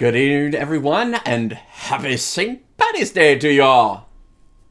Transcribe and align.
Good 0.00 0.16
evening, 0.16 0.58
everyone, 0.58 1.16
and 1.26 1.52
happy 1.52 2.16
St. 2.16 2.62
Patty's 2.78 3.10
Day 3.10 3.38
to 3.38 3.52
y'all. 3.52 4.06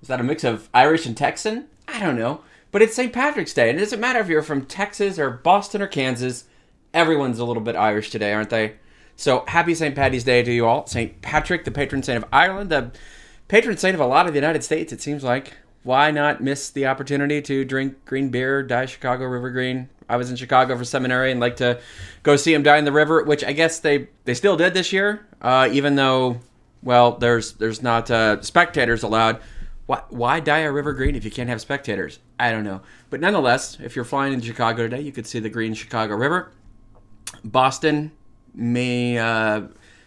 Is 0.02 0.08
that 0.08 0.20
a 0.20 0.24
mix 0.24 0.44
of 0.44 0.70
Irish 0.74 1.06
and 1.06 1.16
Texan? 1.16 1.68
I 1.88 2.00
don't 2.00 2.18
know. 2.18 2.42
But 2.72 2.82
it's 2.82 2.96
St. 2.96 3.14
Patrick's 3.14 3.54
Day, 3.54 3.70
and 3.70 3.78
it 3.78 3.84
doesn't 3.84 4.00
matter 4.00 4.18
if 4.18 4.28
you're 4.28 4.42
from 4.42 4.66
Texas 4.66 5.20
or 5.20 5.30
Boston 5.30 5.84
or 5.84 5.88
Kansas, 5.88 6.46
everyone's 6.96 7.38
a 7.38 7.46
little 7.46 7.62
bit 7.62 7.76
Irish 7.76 8.10
today, 8.10 8.34
aren't 8.34 8.50
they? 8.50 8.78
So 9.18 9.44
happy 9.48 9.76
St. 9.76 9.94
Patty's 9.94 10.24
Day 10.24 10.42
to 10.42 10.52
you 10.52 10.66
all. 10.66 10.88
St. 10.88 11.22
Patrick, 11.22 11.64
the 11.64 11.70
patron 11.70 12.02
saint 12.02 12.24
of 12.24 12.30
Ireland, 12.34 12.72
the 12.72 12.92
patron 13.48 13.78
saint 13.78 13.94
of 13.94 14.02
a 14.02 14.08
lot 14.08 14.26
of 14.26 14.34
the 14.34 14.40
United 14.40 14.64
States, 14.64 14.92
it 14.92 15.00
seems 15.00 15.24
like. 15.24 15.54
Why 15.84 16.12
not 16.12 16.42
miss 16.42 16.70
the 16.70 16.88
opportunity 16.88 17.42
to 17.42 17.64
drink 17.66 18.06
green 18.06 18.30
beer, 18.30 18.64
dye 18.64 18.86
Chicago 18.86 19.26
River 19.26 19.50
Green? 19.50 19.90
I 20.10 20.18
was 20.18 20.30
in 20.30 20.36
Chicago 20.36 20.78
for 20.78 20.84
seminary 20.84 21.32
and 21.32 21.40
like 21.40 21.58
to 21.58 21.80
go 22.24 22.36
see 22.36 22.54
him 22.54 22.64
die 22.64 22.78
in 22.78 22.86
the 22.86 22.92
river, 22.92 23.24
which 23.24 23.44
I 23.44 23.54
guess 23.54 23.80
they 23.80 24.10
they 24.26 24.34
still 24.34 24.58
did 24.58 24.74
this 24.74 24.92
year, 24.92 25.28
uh, 25.42 25.70
even 25.72 25.96
though 25.96 26.40
well 26.82 27.14
there's 27.14 27.54
there's 27.54 27.82
not 27.82 28.10
uh, 28.12 28.42
spectators 28.42 29.04
allowed. 29.04 29.42
Why, 29.86 30.04
why 30.10 30.40
dye 30.40 30.60
a 30.60 30.72
river 30.72 30.94
green 30.94 31.16
if 31.16 31.26
you 31.26 31.32
can't 31.32 31.50
have 31.50 31.62
spectators? 31.62 32.20
I 32.40 32.52
don't 32.52 32.64
know. 32.64 32.82
But 33.10 33.22
nonetheless, 33.22 33.80
if 33.80 33.96
you're 33.96 34.06
flying 34.06 34.34
in 34.34 34.42
Chicago 34.42 34.84
today, 34.84 35.02
you 35.02 35.12
could 35.12 35.26
see 35.26 35.40
the 35.40 35.50
green 35.50 35.74
Chicago 35.74 36.16
River. 36.16 36.52
Boston, 37.44 38.12
may 38.54 39.18
uh, 39.18 39.62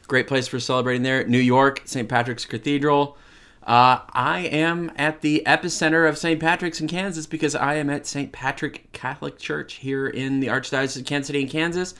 great 0.06 0.26
place 0.26 0.46
for 0.46 0.60
celebrating 0.60 1.02
there. 1.02 1.26
New 1.26 1.38
York, 1.38 1.82
St. 1.84 2.08
Patrick's 2.08 2.44
Cathedral. 2.44 3.16
Uh, 3.64 4.00
I 4.12 4.40
am 4.40 4.90
at 4.96 5.20
the 5.20 5.42
epicenter 5.46 6.08
of 6.08 6.18
St. 6.18 6.40
Patrick's 6.40 6.80
in 6.80 6.88
Kansas 6.88 7.26
because 7.26 7.54
I 7.54 7.74
am 7.74 7.90
at 7.90 8.06
St. 8.06 8.32
Patrick 8.32 8.90
Catholic 8.92 9.38
Church 9.38 9.74
here 9.74 10.08
in 10.08 10.40
the 10.40 10.48
Archdiocese 10.48 10.98
of 10.98 11.06
Kansas 11.06 11.28
City 11.28 11.42
in 11.42 11.48
Kansas. 11.48 11.94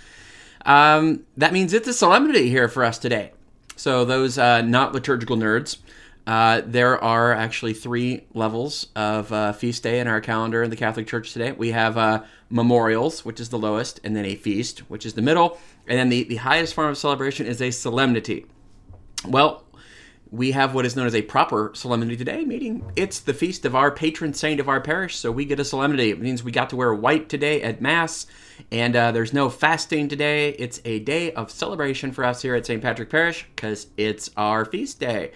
Um, 0.67 1.25
that 1.37 1.53
means 1.53 1.73
it's 1.73 1.87
a 1.87 1.93
solemnity 1.93 2.49
here 2.49 2.69
for 2.69 2.85
us 2.85 2.99
today. 2.99 3.33
So, 3.77 4.05
those 4.05 4.39
uh, 4.39 4.63
not 4.63 4.93
liturgical 4.93 5.37
nerds, 5.37 5.79
uh, 6.27 6.63
there 6.65 7.03
are 7.03 7.33
actually 7.33 7.75
three 7.75 8.25
levels 8.35 8.89
of 8.95 9.33
uh, 9.33 9.53
feast 9.53 9.83
day 9.83 9.99
in 9.99 10.07
our 10.07 10.21
calendar 10.21 10.63
in 10.63 10.71
the 10.71 10.77
Catholic 10.77 11.07
Church 11.07 11.33
today. 11.33 11.53
We 11.53 11.73
have 11.73 11.97
uh, 11.97 12.23
memorials, 12.51 13.25
which 13.25 13.41
is 13.41 13.49
the 13.49 13.59
lowest, 13.59 13.99
and 14.05 14.15
then 14.15 14.25
a 14.25 14.37
feast, 14.37 14.81
which 14.91 15.05
is 15.07 15.15
the 15.15 15.23
middle, 15.23 15.59
and 15.87 15.99
then 15.99 16.09
the, 16.11 16.25
the 16.25 16.37
highest 16.37 16.75
form 16.75 16.91
of 16.91 16.99
celebration 16.99 17.47
is 17.47 17.61
a 17.61 17.71
solemnity. 17.71 18.47
Well, 19.27 19.65
we 20.33 20.53
have 20.53 20.75
what 20.75 20.87
is 20.87 20.97
known 20.97 21.07
as 21.07 21.15
a 21.15 21.21
proper 21.21 21.71
solemnity 21.75 22.17
today, 22.17 22.43
meaning 22.47 22.91
it's 22.97 23.21
the 23.21 23.35
feast 23.35 23.67
of 23.67 23.77
our 23.77 23.91
patron 23.91 24.33
saint 24.33 24.61
of 24.61 24.69
our 24.69 24.81
parish, 24.81 25.15
so 25.17 25.31
we 25.31 25.45
get 25.45 25.61
a 25.61 25.65
solemnity. 25.65 26.09
It 26.09 26.21
means 26.21 26.43
we 26.43 26.51
got 26.51 26.71
to 26.71 26.77
wear 26.77 26.95
white 26.95 27.29
today 27.29 27.61
at 27.61 27.83
Mass, 27.83 28.27
and 28.71 28.97
uh, 28.97 29.13
there's 29.13 29.35
no 29.35 29.51
fasting 29.51 30.09
today. 30.09 30.49
It's 30.59 30.81
a 30.87 31.01
day 31.01 31.33
of 31.33 31.51
celebration 31.51 32.13
for 32.13 32.25
us 32.25 32.41
here 32.41 32.55
at 32.55 32.65
St. 32.65 32.81
Patrick 32.81 33.11
Parish 33.11 33.47
because 33.55 33.89
it's 33.99 34.31
our 34.35 34.65
feast 34.65 34.99
day. 34.99 35.33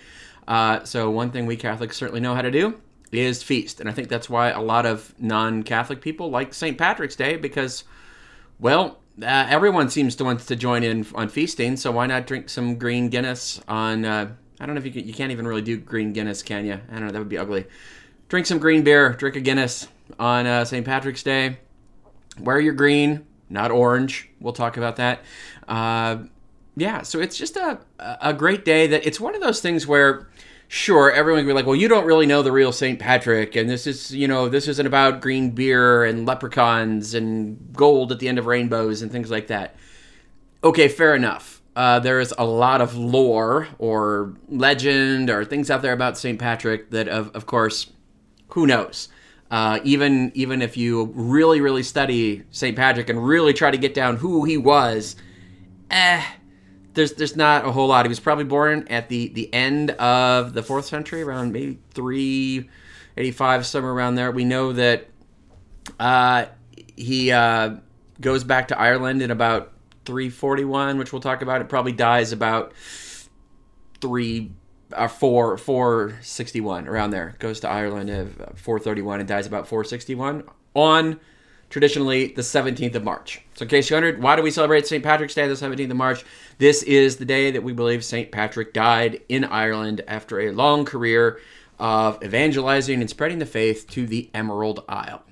Uh, 0.48 0.82
so, 0.84 1.10
one 1.10 1.30
thing 1.30 1.44
we 1.44 1.56
Catholics 1.56 1.98
certainly 1.98 2.20
know 2.20 2.34
how 2.34 2.42
to 2.42 2.50
do 2.50 2.80
is 3.12 3.42
feast, 3.42 3.80
and 3.80 3.90
I 3.90 3.92
think 3.92 4.08
that's 4.08 4.30
why 4.30 4.48
a 4.48 4.62
lot 4.62 4.86
of 4.86 5.14
non 5.18 5.62
Catholic 5.62 6.00
people 6.00 6.30
like 6.30 6.54
St. 6.54 6.78
Patrick's 6.78 7.16
Day 7.16 7.36
because, 7.36 7.84
well, 8.58 9.00
uh, 9.20 9.46
everyone 9.50 9.90
seems 9.90 10.16
to 10.16 10.24
want 10.24 10.40
to 10.40 10.56
join 10.56 10.82
in 10.82 11.06
on 11.14 11.28
feasting, 11.28 11.76
so 11.76 11.92
why 11.92 12.06
not 12.06 12.26
drink 12.26 12.48
some 12.48 12.78
green 12.78 13.10
Guinness 13.10 13.60
on 13.68 14.06
uh, 14.06 14.32
I 14.60 14.66
don't 14.66 14.74
know 14.74 14.78
if 14.78 14.86
you 14.86 14.92
can, 14.92 15.06
you 15.06 15.14
can't 15.14 15.32
even 15.32 15.46
really 15.46 15.62
do 15.62 15.76
green 15.76 16.12
Guinness, 16.12 16.42
can 16.42 16.64
you? 16.64 16.74
I 16.74 16.94
don't 16.94 17.06
know. 17.06 17.12
That 17.12 17.18
would 17.18 17.28
be 17.28 17.38
ugly. 17.38 17.66
Drink 18.28 18.46
some 18.46 18.58
green 18.58 18.82
beer. 18.82 19.12
Drink 19.12 19.36
a 19.36 19.40
Guinness 19.40 19.88
on 20.18 20.46
uh, 20.46 20.64
St. 20.64 20.84
Patrick's 20.84 21.22
Day. 21.22 21.58
Wear 22.40 22.58
your 22.58 22.74
green, 22.74 23.26
not 23.48 23.70
orange. 23.70 24.28
We'll 24.40 24.52
talk 24.52 24.76
about 24.76 24.96
that. 24.96 25.20
Uh, 25.68 26.24
yeah, 26.76 27.02
so 27.02 27.20
it's 27.20 27.36
just 27.36 27.56
a 27.56 27.80
a 27.98 28.34
great 28.34 28.64
day. 28.64 28.86
That 28.86 29.06
it's 29.06 29.18
one 29.18 29.34
of 29.34 29.40
those 29.40 29.60
things 29.60 29.86
where, 29.86 30.28
sure, 30.68 31.10
everyone 31.10 31.40
can 31.40 31.46
be 31.46 31.54
like, 31.54 31.64
well, 31.64 31.76
you 31.76 31.88
don't 31.88 32.04
really 32.04 32.26
know 32.26 32.42
the 32.42 32.52
real 32.52 32.72
St. 32.72 32.98
Patrick, 32.98 33.56
and 33.56 33.68
this 33.70 33.86
is 33.86 34.14
you 34.14 34.28
know 34.28 34.50
this 34.50 34.68
isn't 34.68 34.86
about 34.86 35.22
green 35.22 35.52
beer 35.52 36.04
and 36.04 36.26
leprechauns 36.26 37.14
and 37.14 37.72
gold 37.72 38.12
at 38.12 38.18
the 38.18 38.28
end 38.28 38.38
of 38.38 38.44
rainbows 38.44 39.00
and 39.00 39.10
things 39.10 39.30
like 39.30 39.46
that. 39.46 39.76
Okay, 40.62 40.88
fair 40.88 41.14
enough 41.14 41.55
uh, 41.76 41.98
there 42.00 42.18
is 42.20 42.34
a 42.38 42.44
lot 42.44 42.80
of 42.80 42.96
lore 42.96 43.68
or 43.78 44.34
legend 44.48 45.28
or 45.28 45.44
things 45.44 45.70
out 45.70 45.82
there 45.82 45.92
about 45.92 46.16
St. 46.16 46.38
Patrick 46.38 46.90
that, 46.90 47.06
of, 47.06 47.30
of 47.36 47.44
course, 47.44 47.92
who 48.48 48.66
knows? 48.66 49.08
Uh, 49.50 49.78
even 49.84 50.32
even 50.34 50.60
if 50.60 50.76
you 50.76 51.12
really 51.14 51.60
really 51.60 51.84
study 51.84 52.42
St. 52.50 52.76
Patrick 52.76 53.08
and 53.08 53.24
really 53.24 53.52
try 53.52 53.70
to 53.70 53.76
get 53.76 53.94
down 53.94 54.16
who 54.16 54.44
he 54.44 54.56
was, 54.56 55.14
eh, 55.88 56.20
there's 56.94 57.12
there's 57.12 57.36
not 57.36 57.64
a 57.64 57.70
whole 57.70 57.86
lot. 57.86 58.04
He 58.06 58.08
was 58.08 58.18
probably 58.18 58.44
born 58.44 58.88
at 58.88 59.08
the 59.08 59.28
the 59.28 59.52
end 59.54 59.92
of 59.92 60.52
the 60.52 60.64
fourth 60.64 60.86
century, 60.86 61.22
around 61.22 61.52
maybe 61.52 61.78
three 61.92 62.68
eighty 63.16 63.30
five, 63.30 63.64
somewhere 63.66 63.92
around 63.92 64.16
there. 64.16 64.32
We 64.32 64.44
know 64.44 64.72
that 64.72 65.06
uh, 66.00 66.46
he 66.96 67.30
uh, 67.30 67.76
goes 68.20 68.42
back 68.42 68.68
to 68.68 68.78
Ireland 68.80 69.22
in 69.22 69.30
about 69.30 69.72
341, 70.06 70.98
which 70.98 71.12
we'll 71.12 71.20
talk 71.20 71.42
about. 71.42 71.60
It 71.60 71.68
probably 71.68 71.92
dies 71.92 72.32
about 72.32 72.72
three 74.00 74.52
or 74.92 75.04
uh, 75.04 75.08
four 75.08 75.58
461 75.58 76.88
around 76.88 77.10
there. 77.10 77.34
Goes 77.38 77.60
to 77.60 77.68
Ireland 77.68 78.10
at 78.10 78.58
431 78.58 79.20
and 79.20 79.28
dies 79.28 79.46
about 79.46 79.68
461 79.68 80.44
on 80.74 81.20
traditionally 81.68 82.28
the 82.28 82.42
17th 82.42 82.94
of 82.94 83.04
March. 83.04 83.42
So, 83.54 83.64
in 83.64 83.68
case 83.68 83.90
you 83.90 83.96
wondered, 83.96 84.22
why 84.22 84.36
do 84.36 84.42
we 84.42 84.50
celebrate 84.50 84.86
St. 84.86 85.02
Patrick's 85.02 85.34
Day 85.34 85.48
the 85.48 85.54
17th 85.54 85.90
of 85.90 85.96
March? 85.96 86.24
This 86.58 86.82
is 86.82 87.16
the 87.16 87.24
day 87.24 87.50
that 87.50 87.62
we 87.62 87.72
believe 87.72 88.04
St. 88.04 88.30
Patrick 88.30 88.72
died 88.72 89.20
in 89.28 89.44
Ireland 89.44 90.02
after 90.06 90.40
a 90.40 90.52
long 90.52 90.84
career 90.84 91.40
of 91.78 92.22
evangelizing 92.22 93.00
and 93.00 93.10
spreading 93.10 93.38
the 93.38 93.46
faith 93.46 93.88
to 93.90 94.06
the 94.06 94.30
Emerald 94.32 94.84
Isle. 94.88 95.22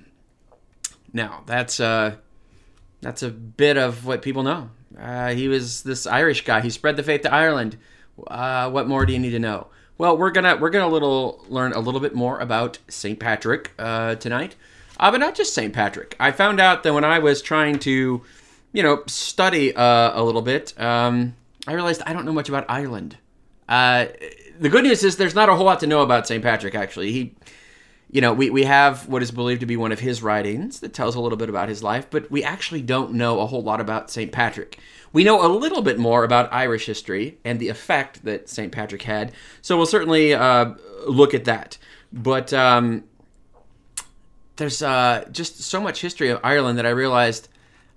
Now, 1.13 1.43
that's 1.45 1.79
uh, 1.79 2.17
that's 3.05 3.21
a 3.21 3.29
bit 3.29 3.77
of 3.77 4.07
what 4.07 4.23
people 4.23 4.41
know. 4.41 4.71
Uh, 4.99 5.35
he 5.35 5.47
was 5.47 5.83
this 5.83 6.07
Irish 6.07 6.43
guy. 6.43 6.61
He 6.61 6.71
spread 6.71 6.97
the 6.97 7.03
faith 7.03 7.21
to 7.21 7.31
Ireland. 7.31 7.77
Uh, 8.25 8.71
what 8.71 8.87
more 8.87 9.05
do 9.05 9.13
you 9.13 9.19
need 9.19 9.29
to 9.29 9.39
know? 9.39 9.67
Well, 9.99 10.17
we're 10.17 10.31
gonna 10.31 10.57
we're 10.57 10.71
gonna 10.71 10.87
little 10.87 11.45
learn 11.47 11.73
a 11.73 11.79
little 11.79 11.99
bit 11.99 12.15
more 12.15 12.39
about 12.39 12.79
Saint 12.87 13.19
Patrick 13.19 13.71
uh, 13.77 14.15
tonight, 14.15 14.55
uh, 14.99 15.11
but 15.11 15.19
not 15.19 15.35
just 15.35 15.53
Saint 15.53 15.71
Patrick. 15.71 16.15
I 16.19 16.31
found 16.31 16.59
out 16.59 16.81
that 16.81 16.95
when 16.95 17.05
I 17.05 17.19
was 17.19 17.43
trying 17.43 17.77
to, 17.79 18.23
you 18.73 18.83
know, 18.83 19.03
study 19.05 19.75
uh, 19.75 20.19
a 20.19 20.23
little 20.23 20.41
bit, 20.41 20.73
um, 20.81 21.35
I 21.67 21.73
realized 21.73 22.01
I 22.07 22.13
don't 22.13 22.25
know 22.25 22.33
much 22.33 22.49
about 22.49 22.65
Ireland. 22.67 23.17
Uh, 23.69 24.07
the 24.59 24.69
good 24.69 24.83
news 24.83 25.03
is 25.03 25.17
there's 25.17 25.35
not 25.35 25.47
a 25.47 25.55
whole 25.55 25.65
lot 25.65 25.79
to 25.81 25.87
know 25.87 26.01
about 26.01 26.25
Saint 26.25 26.41
Patrick. 26.41 26.73
Actually, 26.73 27.11
he 27.11 27.35
you 28.11 28.21
know, 28.21 28.33
we, 28.33 28.49
we 28.49 28.63
have 28.63 29.07
what 29.07 29.21
is 29.21 29.31
believed 29.31 29.61
to 29.61 29.65
be 29.65 29.77
one 29.77 29.91
of 29.91 29.99
his 29.99 30.21
writings 30.21 30.79
that 30.79 30.93
tells 30.93 31.15
a 31.15 31.19
little 31.19 31.37
bit 31.37 31.49
about 31.49 31.69
his 31.69 31.83
life, 31.83 32.07
but 32.09 32.29
we 32.29 32.43
actually 32.43 32.81
don't 32.81 33.13
know 33.13 33.39
a 33.39 33.45
whole 33.45 33.63
lot 33.63 33.81
about 33.81 34.11
St. 34.11 34.31
Patrick. 34.31 34.79
We 35.11 35.23
know 35.23 35.45
a 35.45 35.49
little 35.49 35.81
bit 35.81 35.97
more 35.97 36.23
about 36.23 36.53
Irish 36.53 36.85
history 36.85 37.37
and 37.43 37.59
the 37.59 37.69
effect 37.69 38.23
that 38.25 38.49
St. 38.49 38.71
Patrick 38.71 39.01
had, 39.01 39.31
so 39.61 39.77
we'll 39.77 39.85
certainly 39.85 40.33
uh, 40.33 40.73
look 41.07 41.33
at 41.33 41.45
that. 41.45 41.77
But 42.11 42.53
um, 42.53 43.05
there's 44.57 44.81
uh, 44.81 45.25
just 45.31 45.61
so 45.61 45.81
much 45.81 46.01
history 46.01 46.29
of 46.29 46.39
Ireland 46.43 46.77
that 46.77 46.85
I 46.85 46.91
realized 46.91 47.49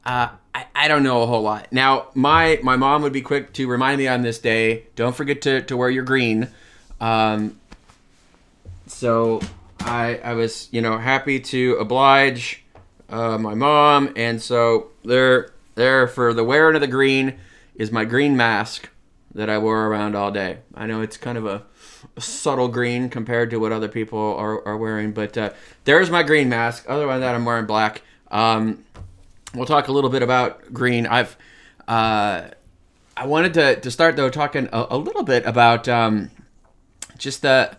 uh, 0.04 0.28
I, 0.54 0.66
I, 0.74 0.88
don't 0.88 1.02
know 1.02 1.22
a 1.22 1.26
whole 1.26 1.42
lot. 1.42 1.68
Now, 1.70 2.06
my, 2.14 2.58
my 2.62 2.76
mom 2.76 3.02
would 3.02 3.12
be 3.12 3.20
quick 3.20 3.52
to 3.54 3.68
remind 3.68 3.98
me 3.98 4.08
on 4.08 4.22
this 4.22 4.38
day 4.38 4.86
don't 4.96 5.14
forget 5.14 5.42
to, 5.42 5.62
to 5.62 5.76
wear 5.76 5.90
your 5.90 6.04
green. 6.04 6.48
Um, 7.00 7.60
so 8.86 9.40
I 9.80 10.20
I 10.22 10.34
was 10.34 10.68
you 10.70 10.80
know 10.80 10.98
happy 10.98 11.40
to 11.40 11.76
oblige 11.76 12.64
uh, 13.08 13.38
my 13.38 13.54
mom, 13.54 14.12
and 14.16 14.40
so 14.40 14.88
there 15.04 15.50
there 15.74 16.06
for 16.06 16.34
the 16.34 16.44
wearing 16.44 16.74
of 16.74 16.80
the 16.80 16.86
green 16.86 17.38
is 17.74 17.92
my 17.92 18.04
green 18.04 18.36
mask 18.36 18.90
that 19.34 19.48
I 19.48 19.58
wore 19.58 19.86
around 19.86 20.16
all 20.16 20.30
day. 20.30 20.58
I 20.74 20.86
know 20.86 21.00
it's 21.00 21.16
kind 21.16 21.38
of 21.38 21.46
a, 21.46 21.62
a 22.16 22.20
subtle 22.20 22.68
green 22.68 23.08
compared 23.08 23.50
to 23.50 23.58
what 23.58 23.72
other 23.72 23.88
people 23.88 24.18
are, 24.36 24.66
are 24.66 24.76
wearing, 24.76 25.12
but 25.12 25.38
uh, 25.38 25.50
there's 25.84 26.10
my 26.10 26.22
green 26.22 26.48
mask. 26.48 26.84
Other 26.88 27.06
than 27.06 27.20
that, 27.20 27.34
I'm 27.34 27.44
wearing 27.44 27.66
black. 27.66 28.02
Um, 28.30 28.84
we'll 29.54 29.66
talk 29.66 29.88
a 29.88 29.92
little 29.92 30.10
bit 30.10 30.22
about 30.22 30.72
green. 30.72 31.06
I've 31.06 31.36
uh, 31.86 32.48
I 33.16 33.26
wanted 33.26 33.54
to, 33.54 33.80
to 33.80 33.90
start 33.90 34.16
though 34.16 34.30
talking 34.30 34.68
a, 34.72 34.86
a 34.90 34.98
little 34.98 35.22
bit 35.22 35.46
about 35.46 35.88
um, 35.88 36.30
just 37.16 37.42
the 37.42 37.76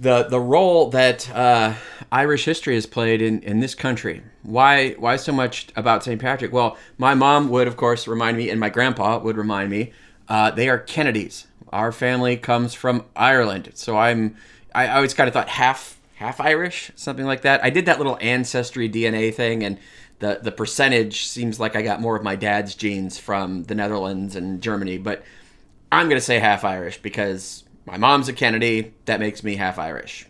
the 0.00 0.24
the 0.24 0.40
role 0.40 0.88
that 0.88 1.30
uh, 1.30 1.74
Irish 2.10 2.46
history 2.46 2.74
has 2.74 2.86
played 2.86 3.20
in, 3.20 3.42
in 3.42 3.60
this 3.60 3.74
country. 3.74 4.22
Why 4.42 4.92
why 4.92 5.16
so 5.16 5.32
much 5.32 5.68
about 5.76 6.02
St. 6.02 6.20
Patrick? 6.20 6.52
Well, 6.52 6.78
my 6.96 7.14
mom 7.14 7.50
would 7.50 7.68
of 7.68 7.76
course 7.76 8.08
remind 8.08 8.38
me, 8.38 8.48
and 8.48 8.58
my 8.58 8.70
grandpa 8.70 9.18
would 9.18 9.36
remind 9.36 9.70
me. 9.70 9.92
Uh, 10.26 10.50
they 10.50 10.68
are 10.68 10.78
Kennedys. 10.78 11.46
Our 11.70 11.92
family 11.92 12.36
comes 12.36 12.72
from 12.72 13.04
Ireland, 13.14 13.72
so 13.74 13.98
I'm 13.98 14.36
I, 14.74 14.86
I 14.86 14.96
always 14.96 15.12
kind 15.12 15.28
of 15.28 15.34
thought 15.34 15.50
half 15.50 15.98
half 16.14 16.40
Irish, 16.40 16.90
something 16.96 17.26
like 17.26 17.42
that. 17.42 17.62
I 17.62 17.68
did 17.68 17.86
that 17.86 17.98
little 17.98 18.16
ancestry 18.22 18.88
DNA 18.88 19.34
thing, 19.34 19.62
and 19.62 19.78
the 20.20 20.40
the 20.42 20.50
percentage 20.52 21.26
seems 21.26 21.60
like 21.60 21.76
I 21.76 21.82
got 21.82 22.00
more 22.00 22.16
of 22.16 22.22
my 22.22 22.36
dad's 22.36 22.74
genes 22.74 23.18
from 23.18 23.64
the 23.64 23.74
Netherlands 23.74 24.34
and 24.34 24.62
Germany, 24.62 24.96
but 24.96 25.22
I'm 25.92 26.08
going 26.08 26.18
to 26.18 26.24
say 26.24 26.38
half 26.38 26.64
Irish 26.64 27.02
because 27.02 27.64
my 27.86 27.96
mom's 27.96 28.28
a 28.28 28.32
Kennedy. 28.32 28.94
That 29.06 29.20
makes 29.20 29.42
me 29.42 29.56
half 29.56 29.78
Irish. 29.78 30.26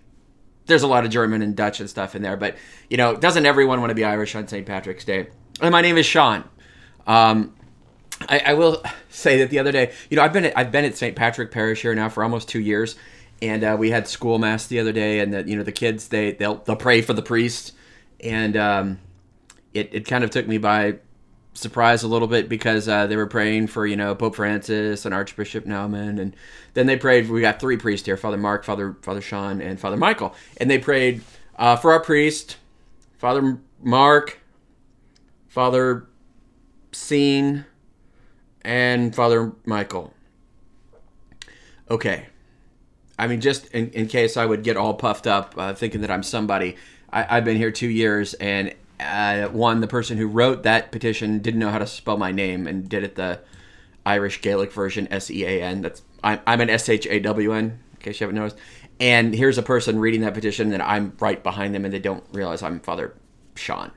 There's 0.66 0.82
a 0.82 0.86
lot 0.86 1.04
of 1.04 1.10
German 1.10 1.42
and 1.42 1.56
Dutch 1.56 1.80
and 1.80 1.90
stuff 1.90 2.14
in 2.14 2.22
there, 2.22 2.36
but 2.36 2.56
you 2.88 2.96
know, 2.96 3.16
doesn't 3.16 3.44
everyone 3.44 3.80
want 3.80 3.90
to 3.90 3.94
be 3.94 4.04
Irish 4.04 4.34
on 4.34 4.46
St. 4.46 4.66
Patrick's 4.66 5.04
Day? 5.04 5.28
And 5.60 5.72
my 5.72 5.80
name 5.80 5.98
is 5.98 6.06
Sean. 6.06 6.44
Um, 7.06 7.54
I, 8.28 8.38
I, 8.46 8.54
will 8.54 8.82
say 9.08 9.38
that 9.38 9.50
the 9.50 9.58
other 9.58 9.72
day, 9.72 9.92
you 10.10 10.16
know, 10.16 10.22
I've 10.22 10.32
been 10.32 10.44
at, 10.44 10.56
I've 10.56 10.70
been 10.70 10.84
at 10.84 10.96
St. 10.96 11.16
Patrick 11.16 11.50
Parish 11.50 11.82
here 11.82 11.94
now 11.94 12.08
for 12.08 12.22
almost 12.22 12.48
two 12.48 12.60
years, 12.60 12.96
and 13.42 13.64
uh, 13.64 13.76
we 13.78 13.90
had 13.90 14.06
school 14.06 14.38
mass 14.38 14.66
the 14.66 14.80
other 14.80 14.92
day, 14.92 15.20
and 15.20 15.32
the, 15.32 15.42
you 15.48 15.56
know 15.56 15.62
the 15.62 15.72
kids 15.72 16.08
they 16.08 16.32
they'll 16.32 16.56
they'll 16.56 16.76
pray 16.76 17.02
for 17.02 17.14
the 17.14 17.22
priest, 17.22 17.72
and 18.20 18.56
um, 18.56 18.98
it 19.74 19.90
it 19.92 20.06
kind 20.06 20.24
of 20.24 20.30
took 20.30 20.46
me 20.46 20.58
by 20.58 20.98
surprise 21.60 22.02
a 22.02 22.08
little 22.08 22.28
bit 22.28 22.48
because 22.48 22.88
uh, 22.88 23.06
they 23.06 23.16
were 23.16 23.26
praying 23.26 23.68
for 23.68 23.86
you 23.86 23.96
know 23.96 24.14
Pope 24.14 24.36
Francis 24.36 25.04
and 25.04 25.14
Archbishop 25.14 25.64
Naumann, 25.66 26.20
and 26.20 26.34
then 26.74 26.86
they 26.86 26.96
prayed. 26.96 27.28
We 27.28 27.40
got 27.40 27.60
three 27.60 27.76
priests 27.76 28.06
here: 28.06 28.16
Father 28.16 28.36
Mark, 28.36 28.64
Father 28.64 28.96
Father 29.02 29.20
Sean, 29.20 29.60
and 29.60 29.78
Father 29.78 29.96
Michael, 29.96 30.34
and 30.56 30.70
they 30.70 30.78
prayed 30.78 31.22
uh, 31.56 31.76
for 31.76 31.92
our 31.92 32.00
priest, 32.00 32.56
Father 33.18 33.58
Mark, 33.82 34.40
Father 35.48 36.06
Scene, 36.92 37.64
and 38.62 39.14
Father 39.14 39.52
Michael. 39.64 40.14
Okay. 41.90 42.26
I 43.18 43.26
mean, 43.26 43.42
just 43.42 43.66
in, 43.72 43.90
in 43.90 44.06
case 44.06 44.38
I 44.38 44.46
would 44.46 44.62
get 44.62 44.78
all 44.78 44.94
puffed 44.94 45.26
up 45.26 45.54
uh, 45.58 45.74
thinking 45.74 46.00
that 46.00 46.10
I'm 46.10 46.22
somebody, 46.22 46.76
I, 47.12 47.22
have 47.22 47.44
been 47.44 47.58
here 47.58 47.70
two 47.70 47.88
years, 47.88 48.32
and 48.34 48.74
uh, 49.00 49.48
one, 49.48 49.80
the 49.80 49.86
person 49.86 50.18
who 50.18 50.26
wrote 50.26 50.62
that 50.62 50.92
petition 50.92 51.38
didn't 51.38 51.60
know 51.60 51.70
how 51.70 51.78
to 51.78 51.86
spell 51.86 52.16
my 52.16 52.32
name 52.32 52.66
and 52.66 52.88
did 52.88 53.02
it 53.04 53.14
the 53.16 53.40
Irish 54.06 54.40
Gaelic 54.40 54.72
version, 54.72 55.08
S 55.10 55.30
E 55.30 55.44
A 55.44 55.62
N. 55.62 55.82
That's 55.82 56.02
I'm, 56.22 56.40
I'm 56.46 56.60
an 56.60 56.70
S 56.70 56.88
H 56.88 57.06
A 57.06 57.20
W 57.20 57.52
N, 57.52 57.64
in 57.64 57.98
case 58.00 58.20
you 58.20 58.24
haven't 58.24 58.36
noticed. 58.36 58.56
And 58.98 59.34
here's 59.34 59.56
a 59.56 59.62
person 59.62 59.98
reading 59.98 60.20
that 60.22 60.34
petition, 60.34 60.72
and 60.72 60.82
I'm 60.82 61.16
right 61.20 61.42
behind 61.42 61.74
them, 61.74 61.84
and 61.84 61.94
they 61.94 61.98
don't 61.98 62.24
realize 62.32 62.62
I'm 62.62 62.80
Father 62.80 63.14
Sean. 63.54 63.90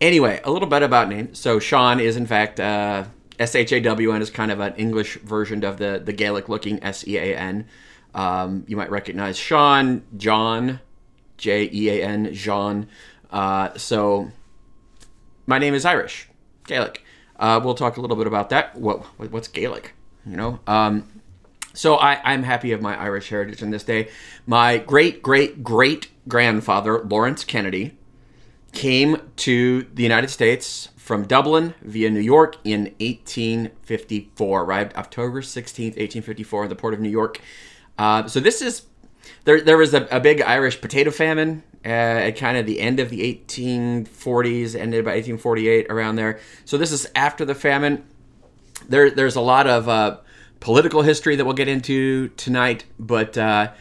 Anyway, 0.00 0.40
a 0.44 0.50
little 0.50 0.68
bit 0.68 0.82
about 0.82 1.08
name. 1.08 1.34
So 1.34 1.58
Sean 1.58 2.00
is 2.00 2.16
in 2.16 2.26
fact 2.26 2.60
uh, 2.60 3.04
S 3.38 3.54
H 3.54 3.72
A 3.72 3.80
W 3.80 4.12
N 4.12 4.22
is 4.22 4.30
kind 4.30 4.50
of 4.50 4.60
an 4.60 4.74
English 4.74 5.18
version 5.18 5.64
of 5.64 5.78
the 5.78 6.00
the 6.04 6.12
Gaelic 6.12 6.48
looking 6.48 6.82
S 6.82 7.06
E 7.06 7.16
A 7.18 7.36
N. 7.36 7.66
Um, 8.14 8.64
you 8.66 8.76
might 8.76 8.90
recognize 8.90 9.36
Sean, 9.36 10.02
John, 10.16 10.80
J 11.36 11.68
E 11.72 11.88
A 11.90 12.04
N, 12.04 12.32
Jean. 12.32 12.88
Uh, 13.30 13.76
so 13.76 14.30
my 15.46 15.58
name 15.58 15.74
is 15.74 15.84
Irish, 15.84 16.28
Gaelic. 16.66 17.04
Uh, 17.38 17.60
we'll 17.62 17.74
talk 17.74 17.96
a 17.96 18.00
little 18.00 18.16
bit 18.16 18.26
about 18.26 18.50
that. 18.50 18.76
What 18.76 19.04
what's 19.30 19.48
Gaelic? 19.48 19.94
You 20.26 20.36
know. 20.36 20.60
Um, 20.66 21.08
so 21.72 21.96
I, 21.96 22.20
I'm 22.24 22.42
happy 22.42 22.72
of 22.72 22.82
my 22.82 23.00
Irish 23.00 23.28
heritage 23.30 23.62
in 23.62 23.70
this 23.70 23.84
day. 23.84 24.08
My 24.46 24.78
great 24.78 25.22
great 25.22 25.62
great 25.62 26.08
grandfather 26.28 27.00
Lawrence 27.02 27.44
Kennedy 27.44 27.96
came 28.72 29.20
to 29.36 29.82
the 29.94 30.02
United 30.02 30.28
States 30.28 30.88
from 30.96 31.26
Dublin 31.26 31.74
via 31.82 32.10
New 32.10 32.20
York 32.20 32.56
in 32.64 32.94
1854. 33.00 34.62
Arrived 34.62 34.96
October 34.96 35.40
16th, 35.40 35.96
1854, 35.96 36.64
in 36.64 36.68
the 36.68 36.76
port 36.76 36.94
of 36.94 37.00
New 37.00 37.08
York. 37.08 37.40
Uh, 37.98 38.26
so 38.28 38.38
this 38.38 38.62
is 38.62 38.82
there. 39.44 39.60
There 39.60 39.76
was 39.76 39.94
a, 39.94 40.06
a 40.10 40.20
big 40.20 40.42
Irish 40.42 40.80
potato 40.80 41.10
famine 41.10 41.62
uh, 41.84 41.88
at 41.88 42.36
kind 42.36 42.56
of 42.56 42.66
the 42.66 42.80
end 42.80 43.00
of 43.00 43.10
the 43.10 43.20
1840s, 43.20 44.74
ended 44.74 45.04
by 45.04 45.12
1848, 45.12 45.86
around 45.88 46.16
there. 46.16 46.40
So 46.64 46.76
this 46.76 46.92
is 46.92 47.08
after 47.14 47.44
the 47.44 47.54
famine. 47.54 48.04
There, 48.88 49.10
there's 49.10 49.36
a 49.36 49.40
lot 49.40 49.66
of 49.66 49.88
uh, 49.88 50.18
political 50.60 51.02
history 51.02 51.36
that 51.36 51.44
we'll 51.44 51.54
get 51.54 51.68
into 51.68 52.28
tonight, 52.30 52.84
but 52.98 53.36
uh, 53.38 53.72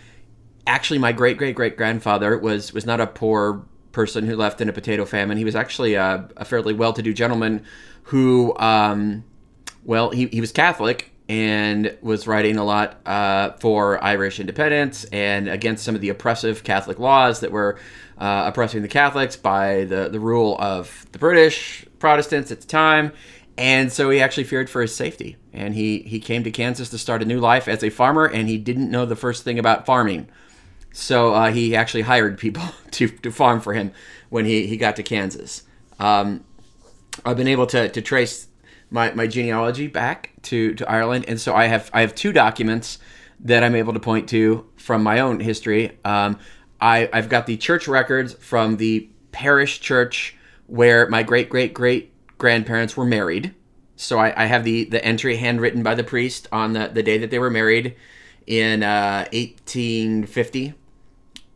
actually, 0.67 0.99
my 0.99 1.11
great 1.11 1.37
great 1.37 1.55
great 1.55 1.77
grandfather 1.77 2.37
was 2.37 2.73
was 2.73 2.85
not 2.85 2.99
a 2.99 3.07
poor 3.07 3.65
person 3.91 4.25
who 4.25 4.35
left 4.35 4.61
in 4.61 4.69
a 4.69 4.73
potato 4.73 5.05
famine. 5.05 5.37
He 5.37 5.45
was 5.45 5.55
actually 5.55 5.95
a, 5.95 6.29
a 6.37 6.45
fairly 6.45 6.73
well 6.73 6.93
to 6.93 7.01
do 7.01 7.13
gentleman 7.13 7.63
who, 8.03 8.55
um, 8.57 9.23
well, 9.83 10.11
he, 10.11 10.27
he 10.27 10.41
was 10.41 10.51
Catholic 10.51 11.11
and 11.29 11.95
was 12.01 12.25
writing 12.25 12.57
a 12.57 12.63
lot 12.63 12.99
uh, 13.05 13.51
for 13.59 14.03
Irish 14.03 14.39
independence 14.39 15.05
and 15.05 15.47
against 15.47 15.85
some 15.85 15.93
of 15.93 16.01
the 16.01 16.09
oppressive 16.09 16.63
Catholic 16.63 16.97
laws 16.97 17.41
that 17.41 17.51
were 17.51 17.77
uh, 18.17 18.45
oppressing 18.47 18.81
the 18.81 18.87
Catholics 18.87 19.35
by 19.35 19.85
the, 19.85 20.09
the 20.09 20.19
rule 20.19 20.57
of 20.59 21.05
the 21.11 21.19
British 21.19 21.85
Protestants 21.99 22.51
at 22.51 22.61
the 22.61 22.67
time. 22.67 23.13
And 23.59 23.91
so 23.91 24.09
he 24.09 24.21
actually 24.21 24.45
feared 24.45 24.71
for 24.71 24.81
his 24.81 24.95
safety. 24.95 25.37
And 25.53 25.75
he, 25.75 25.99
he 25.99 26.19
came 26.19 26.43
to 26.45 26.51
Kansas 26.51 26.89
to 26.89 26.97
start 26.97 27.21
a 27.21 27.25
new 27.25 27.39
life 27.39 27.67
as 27.67 27.83
a 27.83 27.89
farmer, 27.89 28.25
and 28.25 28.49
he 28.49 28.57
didn't 28.57 28.89
know 28.89 29.05
the 29.05 29.15
first 29.15 29.43
thing 29.43 29.59
about 29.59 29.85
farming. 29.85 30.29
So 30.93 31.33
uh, 31.33 31.51
he 31.51 31.75
actually 31.75 32.01
hired 32.01 32.39
people 32.39 32.63
to, 32.91 33.07
to 33.07 33.31
farm 33.31 33.61
for 33.61 33.73
him 33.73 33.91
when 34.29 34.45
he, 34.45 34.65
he 34.65 34.77
got 34.77 34.95
to 34.95 35.03
Kansas. 35.03 35.63
Um, 35.99 36.43
I've 37.23 37.37
been 37.37 37.47
able 37.47 37.67
to, 37.67 37.89
to 37.89 38.01
trace 38.01 38.47
my, 38.89 39.11
my 39.11 39.27
genealogy 39.27 39.87
back 39.87 40.31
to, 40.43 40.73
to 40.75 40.89
Ireland, 40.89 41.25
and 41.27 41.39
so 41.39 41.53
I 41.55 41.65
have 41.65 41.89
I 41.93 42.01
have 42.01 42.15
two 42.15 42.31
documents 42.31 42.99
that 43.41 43.63
I'm 43.63 43.75
able 43.75 43.93
to 43.93 43.99
point 43.99 44.27
to 44.29 44.69
from 44.75 45.03
my 45.03 45.19
own 45.19 45.39
history. 45.39 45.97
Um, 46.03 46.39
I, 46.81 47.09
I've 47.11 47.29
got 47.29 47.45
the 47.45 47.57
church 47.57 47.87
records 47.87 48.33
from 48.33 48.77
the 48.77 49.09
parish 49.31 49.79
church 49.79 50.35
where 50.67 51.07
my 51.07 51.23
great 51.23 51.49
great 51.49 51.73
great 51.73 52.11
grandparents 52.37 52.97
were 52.97 53.05
married. 53.05 53.53
So 53.95 54.17
I, 54.17 54.43
I, 54.43 54.45
have 54.45 54.63
the, 54.63 54.85
the 54.85 55.03
entry 55.03 55.35
handwritten 55.35 55.83
by 55.83 55.93
the 55.93 56.05
priest 56.05 56.47
on 56.53 56.71
the, 56.71 56.87
the 56.87 57.03
day 57.03 57.17
that 57.17 57.31
they 57.31 57.37
were 57.37 57.49
married 57.49 57.97
in 58.47 58.81
uh, 58.81 59.27
1850. 59.33 60.73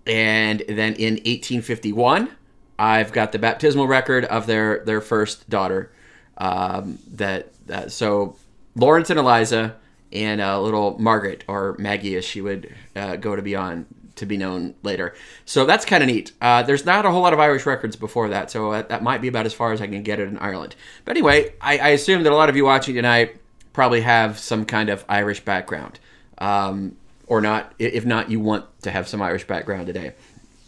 And 0.06 0.60
then 0.68 0.94
in 0.96 1.14
1851, 1.14 2.30
I've 2.78 3.13
got 3.13 3.32
the 3.32 3.40
baptismal 3.40 3.88
record 3.88 4.25
of 4.25 4.46
their, 4.46 4.84
their 4.84 5.00
first 5.00 5.50
daughter. 5.50 5.94
Um, 6.38 7.00
that 7.13 7.52
uh, 7.70 7.88
so 7.88 8.36
Lawrence 8.75 9.10
and 9.10 9.20
Eliza 9.20 9.75
and 10.12 10.42
uh, 10.42 10.62
little 10.62 10.98
Margaret 11.00 11.44
or 11.48 11.75
Maggie, 11.80 12.16
as 12.16 12.25
she 12.25 12.42
would 12.42 12.74
uh, 12.96 13.16
go 13.16 13.36
to 13.36 13.42
be 13.42 13.56
on 13.56 13.86
to 14.16 14.25
be 14.25 14.38
known 14.38 14.75
later. 14.84 15.16
So 15.46 15.66
that's 15.66 15.86
kind 15.86 16.04
of 16.04 16.08
neat. 16.08 16.34
Uh, 16.40 16.62
there's 16.62 16.86
not 16.86 17.06
a 17.06 17.12
whole 17.12 17.22
lot 17.22 17.34
of 17.34 17.40
Irish 17.40 17.66
records 17.66 17.96
before 17.96 18.30
that, 18.30 18.52
so 18.52 18.72
that, 18.72 18.90
that, 18.90 19.02
might 19.02 19.22
be 19.22 19.28
about 19.28 19.48
as 19.48 19.54
far 19.54 19.74
as 19.74 19.82
I 19.82 19.88
can 19.88 20.04
get 20.04 20.20
it 20.20 20.28
in 20.28 20.38
Ireland. 20.38 20.75
But 21.04 21.18
anyway, 21.18 21.54
I, 21.60 21.80
I, 21.80 21.88
assume 21.90 22.22
that 22.24 22.32
a 22.32 22.36
lot 22.36 22.48
of 22.48 22.56
you 22.56 22.63
watching 22.63 22.94
tonight 22.94 23.36
probably 23.74 24.02
have 24.02 24.38
some 24.38 24.66
kind 24.66 24.90
of 24.90 25.04
Irish 25.10 25.44
background, 25.44 26.00
um, 26.38 26.96
or 27.25 27.42
not. 27.42 27.74
If 27.80 28.06
not, 28.06 28.30
you 28.30 28.40
want 28.40 28.66
to 28.84 28.92
have 28.92 29.08
some 29.08 29.22
Irish 29.22 29.48
background 29.48 29.88
today. 29.88 30.13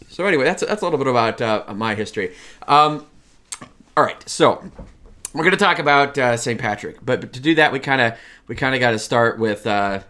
So 0.08 0.26
anyway, 0.26 0.44
that's 0.44 0.64
that's 0.64 0.82
a 0.82 0.84
little 0.84 0.98
bit 0.98 1.06
about 1.06 1.40
uh, 1.40 1.72
my 1.74 1.94
history. 1.94 2.34
Um, 2.66 3.06
all 3.96 4.04
right, 4.04 4.28
so 4.28 4.70
we're 5.36 5.44
going 5.44 5.50
to 5.50 5.58
talk 5.58 5.78
about 5.78 6.16
uh, 6.16 6.36
St. 6.36 6.58
Patrick, 6.58 7.04
but, 7.04 7.32
to 7.34 7.40
do 7.40 7.54
that, 7.56 7.70
we 7.70 7.78
kind 7.78 8.00
of 8.00 8.18
we 8.46 8.54
kind 8.56 8.74
of 8.74 8.80
got 8.80 8.92
to 8.92 8.98
start 8.98 9.38
with 9.38 9.66
uh, 9.66 10.00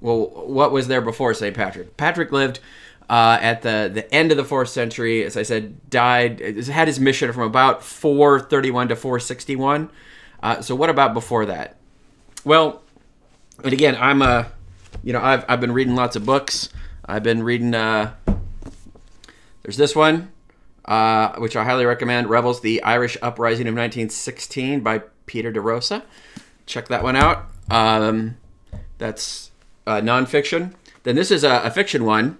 well, 0.00 0.26
what 0.46 0.70
was 0.70 0.86
there 0.86 1.00
before 1.00 1.34
St. 1.34 1.56
Patrick? 1.56 1.96
Patrick 1.96 2.30
lived 2.30 2.60
uh, 3.10 3.38
at 3.40 3.62
the 3.62 3.90
the 3.92 4.14
end 4.14 4.30
of 4.30 4.36
the 4.36 4.44
fourth 4.44 4.68
century. 4.68 5.24
As 5.24 5.36
I 5.36 5.42
said, 5.42 5.90
died 5.90 6.40
had 6.40 6.86
his 6.86 7.00
mission 7.00 7.32
from 7.32 7.42
about 7.42 7.82
431 7.82 8.88
to 8.88 8.96
461. 8.96 9.90
Uh, 10.40 10.60
so 10.60 10.76
what 10.76 10.88
about 10.88 11.14
before 11.14 11.46
that? 11.46 11.76
Well, 12.44 12.82
and 13.64 13.72
again, 13.72 13.96
I'm 13.98 14.22
a 14.22 14.52
you 15.02 15.12
know 15.12 15.20
I've 15.20 15.44
I've 15.48 15.60
been 15.60 15.72
reading 15.72 15.96
lots 15.96 16.14
of 16.14 16.24
books. 16.24 16.68
I've 17.04 17.24
been 17.24 17.42
reading. 17.42 17.74
Uh, 17.74 18.14
there's 19.62 19.76
this 19.76 19.96
one 19.96 20.30
uh, 20.86 21.34
which 21.38 21.56
I 21.56 21.64
highly 21.64 21.84
recommend. 21.84 22.28
Rebels: 22.28 22.60
The 22.60 22.82
Irish 22.82 23.16
Uprising 23.22 23.66
of 23.66 23.74
1916 23.74 24.80
by 24.80 25.02
Peter 25.26 25.52
DeRosa. 25.52 26.02
Check 26.66 26.88
that 26.88 27.02
one 27.02 27.16
out. 27.16 27.46
Um, 27.70 28.36
that's 28.98 29.50
uh, 29.86 30.00
nonfiction. 30.00 30.74
Then 31.02 31.16
this 31.16 31.30
is 31.30 31.44
a, 31.44 31.62
a 31.64 31.70
fiction 31.70 32.04
one. 32.04 32.38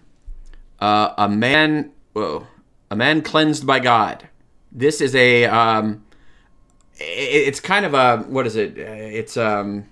Uh, 0.81 1.15
a 1.17 1.29
man, 1.29 1.93
whoa, 2.13 2.47
a 2.91 2.97
man 2.97 3.23
cleansed 3.23 3.67
by 3.67 3.81
God. 3.81 4.29
This 4.73 5.01
is 5.01 5.15
a. 5.15 5.45
Um, 5.47 6.05
it, 6.99 7.49
it's 7.49 7.61
kind 7.61 7.85
of 7.85 7.95
a 7.95 8.19
what 8.29 8.47
is 8.47 8.57
it? 8.57 8.79
It's 8.79 9.37
um, 9.37 9.87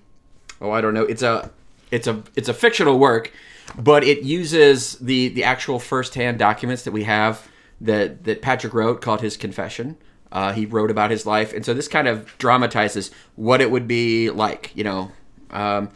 oh 0.61 0.71
I 0.71 0.81
don't 0.81 0.93
know. 0.93 1.03
It's 1.03 1.21
a 1.21 1.51
it's 1.91 2.07
a 2.07 2.23
it's 2.35 2.49
a 2.49 2.53
fictional 2.53 2.99
work, 2.99 3.31
but 3.77 4.03
it 4.03 4.23
uses 4.23 4.97
the 4.99 5.29
the 5.29 5.43
actual 5.43 5.79
firsthand 5.79 6.39
documents 6.39 6.83
that 6.83 6.91
we 6.91 7.03
have 7.03 7.47
that 7.81 8.23
that 8.23 8.41
Patrick 8.41 8.73
wrote 8.73 9.01
called 9.01 9.21
his 9.21 9.37
confession. 9.37 9.97
Uh, 10.31 10.51
he 10.51 10.65
wrote 10.65 10.91
about 10.91 11.11
his 11.11 11.25
life, 11.25 11.53
and 11.53 11.65
so 11.65 11.73
this 11.73 11.87
kind 11.87 12.07
of 12.07 12.37
dramatizes 12.37 13.11
what 13.35 13.61
it 13.61 13.71
would 13.71 13.87
be 13.87 14.29
like, 14.29 14.71
you 14.75 14.83
know. 14.83 15.11
Um, 15.51 15.89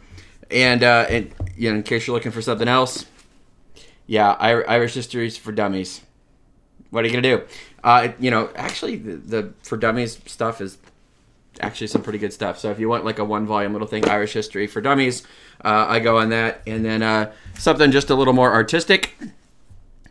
and 0.50 0.82
uh, 0.82 1.06
and 1.08 1.32
you 1.56 1.70
know, 1.70 1.76
in 1.76 1.82
case 1.82 2.06
you're 2.06 2.14
looking 2.16 2.32
for 2.32 2.42
something 2.42 2.68
else, 2.68 3.06
yeah, 4.06 4.32
Irish 4.32 4.94
histories 4.94 5.36
for 5.36 5.52
dummies. 5.52 6.00
What 6.90 7.04
are 7.04 7.08
you 7.08 7.12
gonna 7.12 7.36
do? 7.36 7.42
Uh, 7.84 8.08
you 8.18 8.30
know, 8.30 8.50
actually, 8.56 8.96
the, 8.96 9.16
the 9.16 9.52
for 9.62 9.76
dummies 9.76 10.18
stuff 10.26 10.60
is 10.60 10.78
actually 11.60 11.86
some 11.86 12.02
pretty 12.02 12.18
good 12.18 12.32
stuff. 12.32 12.58
So 12.58 12.70
if 12.70 12.78
you 12.78 12.88
want 12.88 13.04
like 13.04 13.18
a 13.18 13.24
one 13.24 13.46
volume 13.46 13.72
little 13.72 13.88
thing, 13.88 14.08
Irish 14.08 14.32
History 14.32 14.66
for 14.66 14.80
Dummies, 14.80 15.22
uh, 15.64 15.86
I 15.88 16.00
go 16.00 16.18
on 16.18 16.30
that. 16.30 16.62
And 16.66 16.84
then 16.84 17.02
uh, 17.02 17.32
something 17.58 17.90
just 17.90 18.10
a 18.10 18.14
little 18.14 18.32
more 18.32 18.52
artistic, 18.52 19.16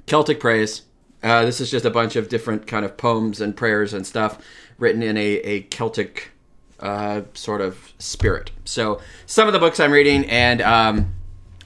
Celtic 0.05 0.39
Praise. 0.39 0.83
Uh, 1.21 1.45
this 1.45 1.59
is 1.59 1.69
just 1.69 1.85
a 1.85 1.89
bunch 1.89 2.15
of 2.15 2.29
different 2.29 2.65
kind 2.67 2.85
of 2.85 2.95
poems 2.97 3.41
and 3.41 3.55
prayers 3.55 3.93
and 3.93 4.07
stuff 4.07 4.39
written 4.77 5.03
in 5.03 5.17
a, 5.17 5.21
a 5.21 5.61
Celtic 5.63 6.31
uh, 6.79 7.21
sort 7.33 7.61
of 7.61 7.93
spirit. 7.99 8.51
So 8.65 9.01
some 9.25 9.47
of 9.47 9.53
the 9.53 9.59
books 9.59 9.79
I'm 9.79 9.91
reading, 9.91 10.25
and 10.29 10.61
um, 10.61 11.13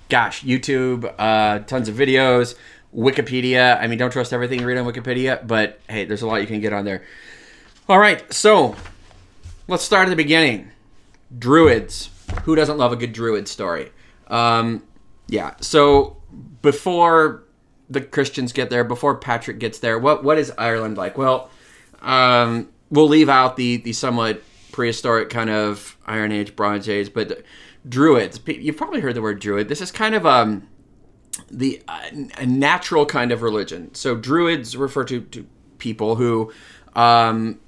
gosh, 0.10 0.44
YouTube, 0.44 1.14
uh, 1.18 1.60
tons 1.60 1.88
of 1.88 1.96
videos, 1.96 2.56
Wikipedia. 2.96 3.80
I 3.80 3.88
mean, 3.88 4.00
don't 4.00 4.12
trust 4.12 4.34
everything 4.34 4.60
you 4.60 4.66
read 4.66 4.78
on 4.78 4.86
Wikipedia, 4.86 5.46
but 5.46 5.80
hey, 5.88 6.06
there's 6.06 6.22
a 6.22 6.28
lot 6.28 6.42
you 6.42 6.48
can 6.48 6.62
get 6.62 6.74
on 6.74 6.86
there. 6.86 7.04
All 7.88 8.00
right, 8.00 8.32
so 8.34 8.76
let's 9.68 9.84
start 9.84 10.08
at 10.08 10.10
the 10.10 10.16
beginning. 10.16 10.72
Druids. 11.38 12.10
Who 12.44 12.56
doesn't 12.56 12.78
love 12.78 12.92
a 12.92 12.96
good 12.96 13.14
druid 13.14 13.48
story? 13.48 13.92
Um, 14.28 14.84
yeah. 15.28 15.56
So 15.60 16.18
before 16.62 17.43
the 17.94 18.02
Christians 18.02 18.52
get 18.54 18.70
there, 18.70 18.84
before 18.84 19.16
Patrick 19.16 19.60
gets 19.60 19.80
there, 19.80 19.98
what 19.98 20.24
what 20.24 20.38
is 20.38 20.52
Ireland 20.58 20.98
like? 20.98 21.18
Well, 21.18 21.50
um, 22.02 22.70
we'll 22.90 23.08
leave 23.08 23.30
out 23.30 23.56
the 23.56 23.78
the 23.78 23.94
somewhat 23.94 24.42
prehistoric 24.72 25.30
kind 25.30 25.50
of 25.50 25.98
Iron 26.06 26.32
Age, 26.32 26.56
Bronze 26.56 26.90
Age, 26.90 27.14
but 27.14 27.44
druids. 27.88 28.40
You've 28.46 28.78
probably 28.78 29.02
heard 29.02 29.16
the 29.16 29.22
word 29.22 29.40
druid. 29.40 29.70
This 29.70 29.82
is 29.82 29.92
kind 29.92 30.16
of 30.16 30.26
um 30.26 30.68
the 31.50 31.82
uh, 31.88 32.10
a 32.38 32.46
natural 32.46 33.06
kind 33.06 33.32
of 33.32 33.42
religion. 33.42 33.94
So 33.94 34.16
druids 34.16 34.76
refer 34.76 35.04
to, 35.06 35.22
to 35.22 35.46
people 35.78 36.16
who 36.16 36.52
um, 36.96 37.60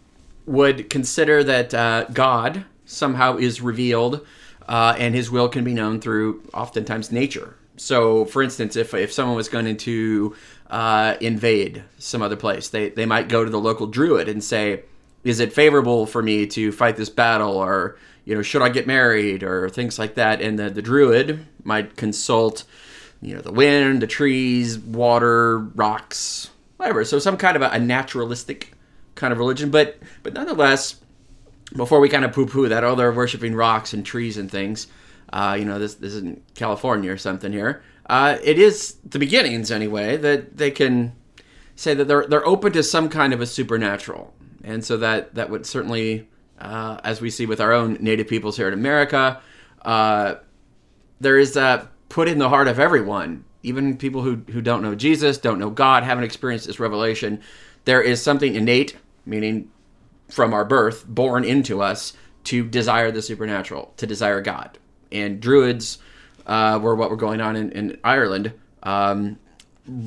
would 0.46 0.90
consider 0.90 1.44
that 1.44 1.74
uh, 1.74 2.06
God 2.14 2.66
somehow 2.86 3.38
is 3.38 3.62
revealed 3.62 4.26
uh, 4.68 4.96
and 4.98 5.16
his 5.16 5.32
will 5.32 5.50
can 5.50 5.64
be 5.64 5.74
known 5.74 6.00
through 6.00 6.44
oftentimes 6.54 7.12
nature. 7.12 7.56
So, 7.78 8.26
for 8.26 8.42
instance, 8.42 8.76
if, 8.76 8.94
if 8.94 9.12
someone 9.12 9.36
was 9.36 9.50
going 9.50 9.76
to 9.76 10.36
uh, 10.70 11.16
invade 11.20 11.84
some 11.98 12.22
other 12.22 12.36
place, 12.36 12.70
they, 12.70 12.90
they 12.90 13.06
might 13.06 13.30
go 13.30 13.44
to 13.44 13.50
the 13.50 13.60
local 13.60 13.88
druid 13.88 14.30
and 14.30 14.44
say, 14.44 14.84
Is 15.24 15.40
it 15.40 15.54
favorable 15.54 16.06
for 16.06 16.22
me 16.22 16.48
to 16.48 16.72
fight 16.72 16.96
this 16.96 17.10
battle? 17.10 17.58
Or, 17.58 17.98
you 18.24 18.36
know, 18.36 18.42
should 18.42 18.62
I 18.62 18.70
get 18.70 18.88
married? 18.88 19.44
Or 19.44 19.70
things 19.70 20.00
like 20.00 20.16
that. 20.16 20.42
And 20.42 20.58
the, 20.58 20.70
the 20.70 20.82
druid 20.82 21.46
might 21.64 21.98
consult, 21.98 22.64
you 23.22 23.36
know, 23.36 23.42
the 23.42 23.52
wind, 23.52 24.02
the 24.02 24.08
trees, 24.08 24.80
water, 24.80 25.60
rocks, 25.60 26.50
whatever. 26.78 27.04
So, 27.04 27.20
some 27.20 27.38
kind 27.38 27.56
of 27.56 27.62
a, 27.62 27.70
a 27.72 27.80
naturalistic 27.80 28.74
kind 29.16 29.34
of 29.34 29.40
religion. 29.40 29.70
But, 29.70 29.98
but 30.24 30.34
nonetheless, 30.34 30.96
before 31.76 32.00
we 32.00 32.10
kind 32.10 32.24
of 32.24 32.32
poo-poo 32.32 32.70
that, 32.70 32.84
oh, 32.84 32.96
they're 32.96 33.12
worshiping 33.12 33.56
rocks 33.56 33.94
and 33.94 34.06
trees 34.06 34.38
and 34.38 34.50
things. 34.50 34.88
Uh, 35.32 35.56
you 35.58 35.66
know, 35.66 35.80
this 35.80 35.96
this 35.96 36.14
isn't 36.14 36.42
California 36.56 37.12
or 37.12 37.18
something 37.18 37.52
here. 37.52 37.84
Uh, 38.08 38.38
it 38.44 38.60
is 38.60 38.96
the 39.04 39.20
beginnings 39.20 39.72
anyway 39.72 40.18
that 40.18 40.58
they 40.58 40.72
can 40.72 41.14
say 41.76 41.94
that 41.94 42.08
they're 42.08 42.26
they're 42.28 42.46
open 42.46 42.72
to 42.74 42.84
some 42.84 43.10
kind 43.10 43.34
of 43.34 43.42
a 43.42 43.46
supernatural, 43.46 44.34
and 44.64 44.84
so 44.84 44.98
that 44.98 45.36
that 45.36 45.50
would 45.50 45.66
certainly, 45.66 46.28
uh, 46.60 47.00
as 47.04 47.22
we 47.22 47.30
see 47.30 47.46
with 47.46 47.60
our 47.60 47.74
own 47.74 47.98
native 48.00 48.28
peoples 48.28 48.58
here 48.58 48.68
in 48.68 48.74
America, 48.74 49.42
uh, 49.82 50.36
there 51.20 51.38
is 51.38 51.54
that 51.54 51.88
put 52.10 52.28
in 52.28 52.38
the 52.38 52.50
heart 52.50 52.68
of 52.68 52.80
everyone, 52.80 53.44
even 53.64 53.98
people 53.98 54.22
who 54.22 54.36
who 54.52 54.62
don't 54.62 54.82
know 54.82 54.96
Jesus, 54.96 55.38
don't 55.38 55.60
know 55.60 55.70
God, 55.70 56.04
haven't 56.04 56.24
experienced 56.24 56.68
this 56.68 56.80
revelation. 56.80 57.42
There 57.86 58.02
is 58.02 58.22
something 58.22 58.56
innate, 58.56 58.96
meaning 59.26 59.72
from 60.30 60.54
our 60.54 60.66
birth, 60.66 61.06
born 61.08 61.44
into 61.44 61.82
us, 61.82 62.14
to 62.46 62.68
desire 62.68 63.12
the 63.12 63.22
supernatural, 63.22 63.94
to 63.98 64.08
desire 64.08 64.42
God. 64.42 64.78
And 65.16 65.40
Druids 65.40 66.00
uh, 66.46 66.80
were 66.82 66.96
what 66.96 67.10
were 67.10 67.16
going 67.16 67.42
on 67.42 67.56
in, 67.56 67.72
in 67.72 67.98
Ireland 68.04 68.54
um, 68.84 69.38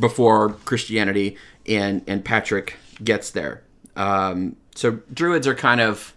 before 0.00 0.50
Christianity 0.64 1.36
and, 1.66 2.02
and 2.06 2.24
Patrick 2.24 2.76
gets 3.02 3.30
there. 3.30 3.62
Um, 3.96 4.56
so 4.74 5.00
Druids 5.12 5.46
are 5.46 5.54
kind 5.54 5.80
of, 5.80 6.14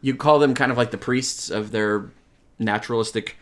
you 0.00 0.16
call 0.16 0.38
them 0.38 0.54
kind 0.54 0.72
of 0.72 0.78
like 0.78 0.90
the 0.90 0.98
priests 0.98 1.50
of 1.50 1.70
their 1.70 2.10
naturalistic 2.58 3.36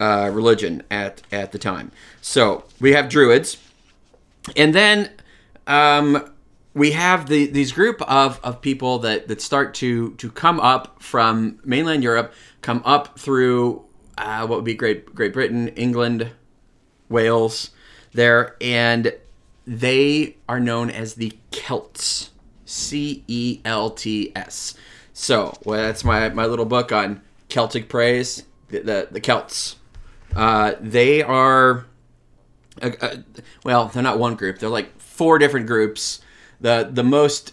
uh, 0.00 0.30
religion 0.32 0.82
at, 0.90 1.22
at 1.30 1.52
the 1.52 1.58
time. 1.58 1.90
So 2.20 2.64
we 2.80 2.92
have 2.92 3.08
Druids. 3.08 3.58
And 4.56 4.74
then 4.74 5.10
um, 5.66 6.32
we 6.74 6.92
have 6.92 7.28
the, 7.28 7.46
these 7.46 7.72
group 7.72 8.02
of, 8.02 8.40
of 8.42 8.60
people 8.60 8.98
that, 9.00 9.28
that 9.28 9.40
start 9.40 9.74
to, 9.74 10.14
to 10.14 10.30
come 10.30 10.58
up 10.58 11.00
from 11.02 11.60
mainland 11.64 12.02
Europe, 12.02 12.32
come 12.60 12.82
up 12.84 13.18
through 13.18 13.84
uh, 14.18 14.46
what 14.46 14.56
would 14.56 14.64
be 14.64 14.74
Great 14.74 15.14
Great 15.14 15.32
Britain, 15.32 15.68
England, 15.68 16.30
Wales, 17.08 17.70
there, 18.12 18.56
and 18.60 19.14
they 19.66 20.36
are 20.48 20.60
known 20.60 20.90
as 20.90 21.14
the 21.14 21.32
Celts, 21.50 22.30
C 22.64 23.24
E 23.28 23.60
L 23.64 23.90
T 23.90 24.32
S. 24.34 24.74
So 25.12 25.56
well, 25.64 25.82
that's 25.82 26.04
my 26.04 26.28
my 26.30 26.46
little 26.46 26.66
book 26.66 26.92
on 26.92 27.22
Celtic 27.48 27.88
praise, 27.88 28.44
the 28.68 28.80
the, 28.80 29.08
the 29.10 29.20
Celts. 29.20 29.76
Uh, 30.34 30.72
they 30.80 31.22
are, 31.22 31.84
uh, 32.80 32.90
uh, 33.02 33.16
well, 33.64 33.88
they're 33.88 34.02
not 34.02 34.18
one 34.18 34.34
group. 34.34 34.58
They're 34.58 34.70
like 34.70 34.98
four 34.98 35.38
different 35.38 35.66
groups 35.66 36.22
the 36.62 36.88
the 36.90 37.04
most 37.04 37.52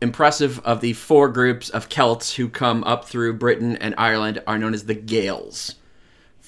impressive 0.00 0.58
of 0.60 0.80
the 0.80 0.94
four 0.94 1.28
groups 1.28 1.68
of 1.70 1.88
Celts 1.88 2.34
who 2.34 2.48
come 2.48 2.82
up 2.84 3.04
through 3.04 3.34
Britain 3.34 3.76
and 3.76 3.94
Ireland 3.96 4.42
are 4.46 4.58
known 4.58 4.74
as 4.74 4.86
the 4.86 4.94
Gaels, 4.94 5.74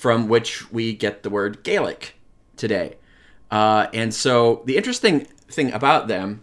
from 0.00 0.28
which 0.28 0.73
we 0.73 0.95
get 0.95 1.23
the 1.23 1.28
word 1.28 1.62
Gaelic 1.62 2.14
today. 2.57 2.97
Uh, 3.50 3.87
and 3.92 4.14
so 4.14 4.62
the 4.64 4.78
interesting 4.78 5.26
thing 5.50 5.71
about 5.75 6.09
them 6.09 6.42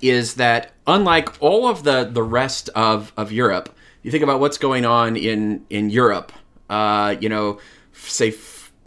is 0.00 0.36
that 0.36 0.72
unlike 0.86 1.28
all 1.42 1.68
of 1.68 1.84
the, 1.84 2.08
the 2.10 2.22
rest 2.22 2.70
of, 2.74 3.12
of 3.14 3.30
Europe, 3.30 3.68
you 4.02 4.10
think 4.10 4.24
about 4.24 4.40
what's 4.40 4.56
going 4.56 4.86
on 4.86 5.16
in, 5.18 5.66
in 5.68 5.90
Europe, 5.90 6.32
uh, 6.70 7.14
you 7.20 7.28
know, 7.28 7.58
say 7.92 8.34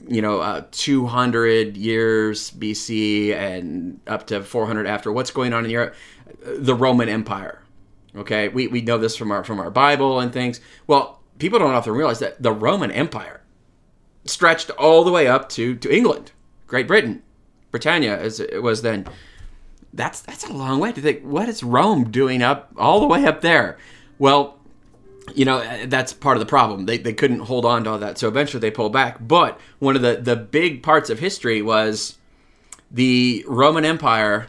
you 0.08 0.22
know, 0.24 0.40
uh, 0.40 0.64
200 0.72 1.78
years 1.78 2.50
BC 2.50 3.36
and 3.36 4.00
up 4.08 4.26
to 4.28 4.42
400 4.42 4.88
after. 4.88 5.12
What's 5.12 5.32
going 5.32 5.54
on 5.54 5.64
in 5.64 5.70
Europe? 5.70 5.94
The 6.44 6.74
Roman 6.74 7.08
Empire. 7.08 7.62
Okay, 8.16 8.48
we, 8.48 8.66
we 8.66 8.82
know 8.82 8.98
this 8.98 9.16
from 9.16 9.32
our 9.32 9.44
from 9.44 9.60
our 9.60 9.70
Bible 9.70 10.20
and 10.20 10.34
things. 10.34 10.60
Well, 10.88 11.22
people 11.38 11.60
don't 11.60 11.74
often 11.74 11.94
realize 11.94 12.18
that 12.20 12.42
the 12.42 12.52
Roman 12.52 12.90
Empire 12.90 13.42
stretched 14.28 14.70
all 14.72 15.04
the 15.04 15.12
way 15.12 15.28
up 15.28 15.50
to 15.50 15.76
to 15.76 15.96
England, 15.96 16.32
Great 16.68 16.88
Britain, 16.88 17.24
Britannia 17.72 18.18
as 18.18 18.40
it 18.40 18.62
was 18.62 18.82
then. 18.82 19.08
That's 19.94 20.22
that's 20.22 20.46
a 20.46 20.54
long 20.54 20.80
way 20.80 20.92
to 20.92 21.02
think. 21.02 21.24
What 21.24 21.50
is 21.50 21.64
Rome 21.64 22.12
doing 22.12 22.44
up 22.44 22.72
all 22.78 23.00
the 23.00 23.08
way 23.08 23.26
up 23.26 23.42
there? 23.42 23.78
Well, 24.20 24.58
you 25.36 25.46
know 25.46 25.58
uh, 25.58 25.86
that's 25.88 26.14
part 26.14 26.38
of 26.38 26.40
the 26.40 26.46
problem 26.46 26.86
they, 26.86 26.98
they 26.98 27.14
couldn't 27.14 27.40
hold 27.40 27.66
on 27.66 27.84
to 27.84 27.92
all 27.92 28.00
that 28.00 28.18
so 28.18 28.28
eventually 28.28 28.60
they 28.62 28.72
pulled 28.72 28.94
back 28.94 29.18
but 29.20 29.60
one 29.80 29.96
of 29.96 30.02
the, 30.02 30.16
the 30.16 30.36
big 30.36 30.82
parts 30.84 31.10
of 31.10 31.20
history 31.20 31.62
was 31.62 32.18
the 32.92 33.44
roman 33.48 33.84
empire 33.84 34.48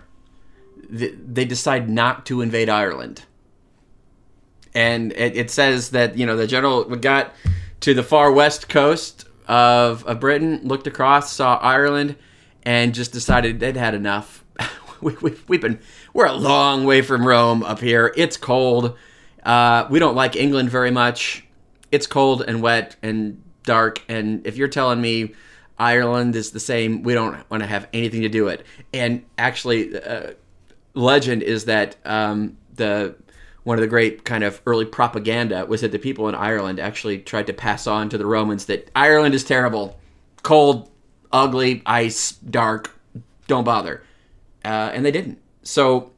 they 0.90 1.44
decide 1.44 1.88
not 1.88 2.24
to 2.24 2.40
invade 2.40 2.68
ireland 2.68 3.24
and 4.74 5.12
it, 5.12 5.36
it 5.36 5.50
says 5.50 5.90
that 5.90 6.16
you 6.16 6.24
know 6.24 6.36
the 6.36 6.46
general 6.46 6.84
got 6.84 7.34
to 7.80 7.94
the 7.94 8.02
far 8.02 8.32
west 8.32 8.68
coast 8.68 9.24
of, 9.48 10.04
of 10.04 10.20
britain 10.20 10.60
looked 10.62 10.86
across 10.86 11.32
saw 11.32 11.56
ireland 11.56 12.14
and 12.62 12.94
just 12.94 13.12
decided 13.12 13.58
they'd 13.58 13.76
had 13.76 13.94
enough 13.94 14.44
we, 15.00 15.14
we, 15.22 15.34
we've 15.48 15.60
been 15.60 15.80
we're 16.12 16.26
a 16.26 16.32
long 16.32 16.84
way 16.84 17.02
from 17.02 17.26
rome 17.26 17.62
up 17.62 17.80
here 17.80 18.12
it's 18.16 18.36
cold 18.36 18.96
uh, 19.48 19.86
we 19.88 19.98
don't 19.98 20.14
like 20.14 20.36
England 20.36 20.70
very 20.70 20.90
much. 20.90 21.42
It's 21.90 22.06
cold 22.06 22.44
and 22.46 22.60
wet 22.60 22.96
and 23.02 23.42
dark. 23.64 24.02
And 24.08 24.46
if 24.46 24.58
you're 24.58 24.68
telling 24.68 25.00
me 25.00 25.34
Ireland 25.78 26.36
is 26.36 26.50
the 26.50 26.60
same, 26.60 27.02
we 27.02 27.14
don't 27.14 27.48
want 27.50 27.62
to 27.62 27.66
have 27.66 27.88
anything 27.94 28.22
to 28.22 28.28
do 28.28 28.48
it. 28.48 28.66
And 28.92 29.24
actually, 29.38 29.98
uh, 29.98 30.32
legend 30.92 31.42
is 31.42 31.64
that 31.64 31.96
um, 32.04 32.58
the 32.74 33.14
one 33.68 33.76
of 33.76 33.82
the 33.82 33.86
great 33.86 34.24
kind 34.24 34.42
of 34.42 34.62
early 34.64 34.86
propaganda 34.86 35.66
was 35.66 35.82
that 35.82 35.92
the 35.92 35.98
people 35.98 36.26
in 36.26 36.34
Ireland 36.34 36.80
actually 36.80 37.18
tried 37.18 37.46
to 37.48 37.52
pass 37.52 37.86
on 37.86 38.08
to 38.08 38.16
the 38.16 38.24
Romans 38.24 38.64
that 38.64 38.90
Ireland 38.96 39.34
is 39.34 39.44
terrible, 39.44 40.00
cold, 40.42 40.90
ugly, 41.30 41.82
ice, 41.84 42.32
dark, 42.32 42.98
don't 43.46 43.64
bother, 43.64 44.02
uh, 44.64 44.90
and 44.94 45.04
they 45.04 45.10
didn't. 45.10 45.38
So 45.64 46.12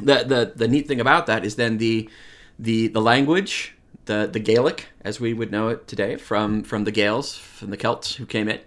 the 0.00 0.24
the 0.24 0.54
the 0.56 0.66
neat 0.66 0.88
thing 0.88 1.00
about 1.00 1.26
that 1.26 1.44
is 1.44 1.54
then 1.54 1.78
the 1.78 2.10
the 2.58 2.88
the 2.88 3.00
language, 3.00 3.76
the 4.06 4.28
the 4.32 4.40
Gaelic 4.40 4.88
as 5.02 5.20
we 5.20 5.32
would 5.32 5.52
know 5.52 5.68
it 5.68 5.86
today 5.86 6.16
from 6.16 6.64
from 6.64 6.82
the 6.82 6.90
Gaels, 6.90 7.38
from 7.38 7.70
the 7.70 7.76
Celts 7.76 8.16
who 8.16 8.26
came 8.26 8.48
in, 8.48 8.58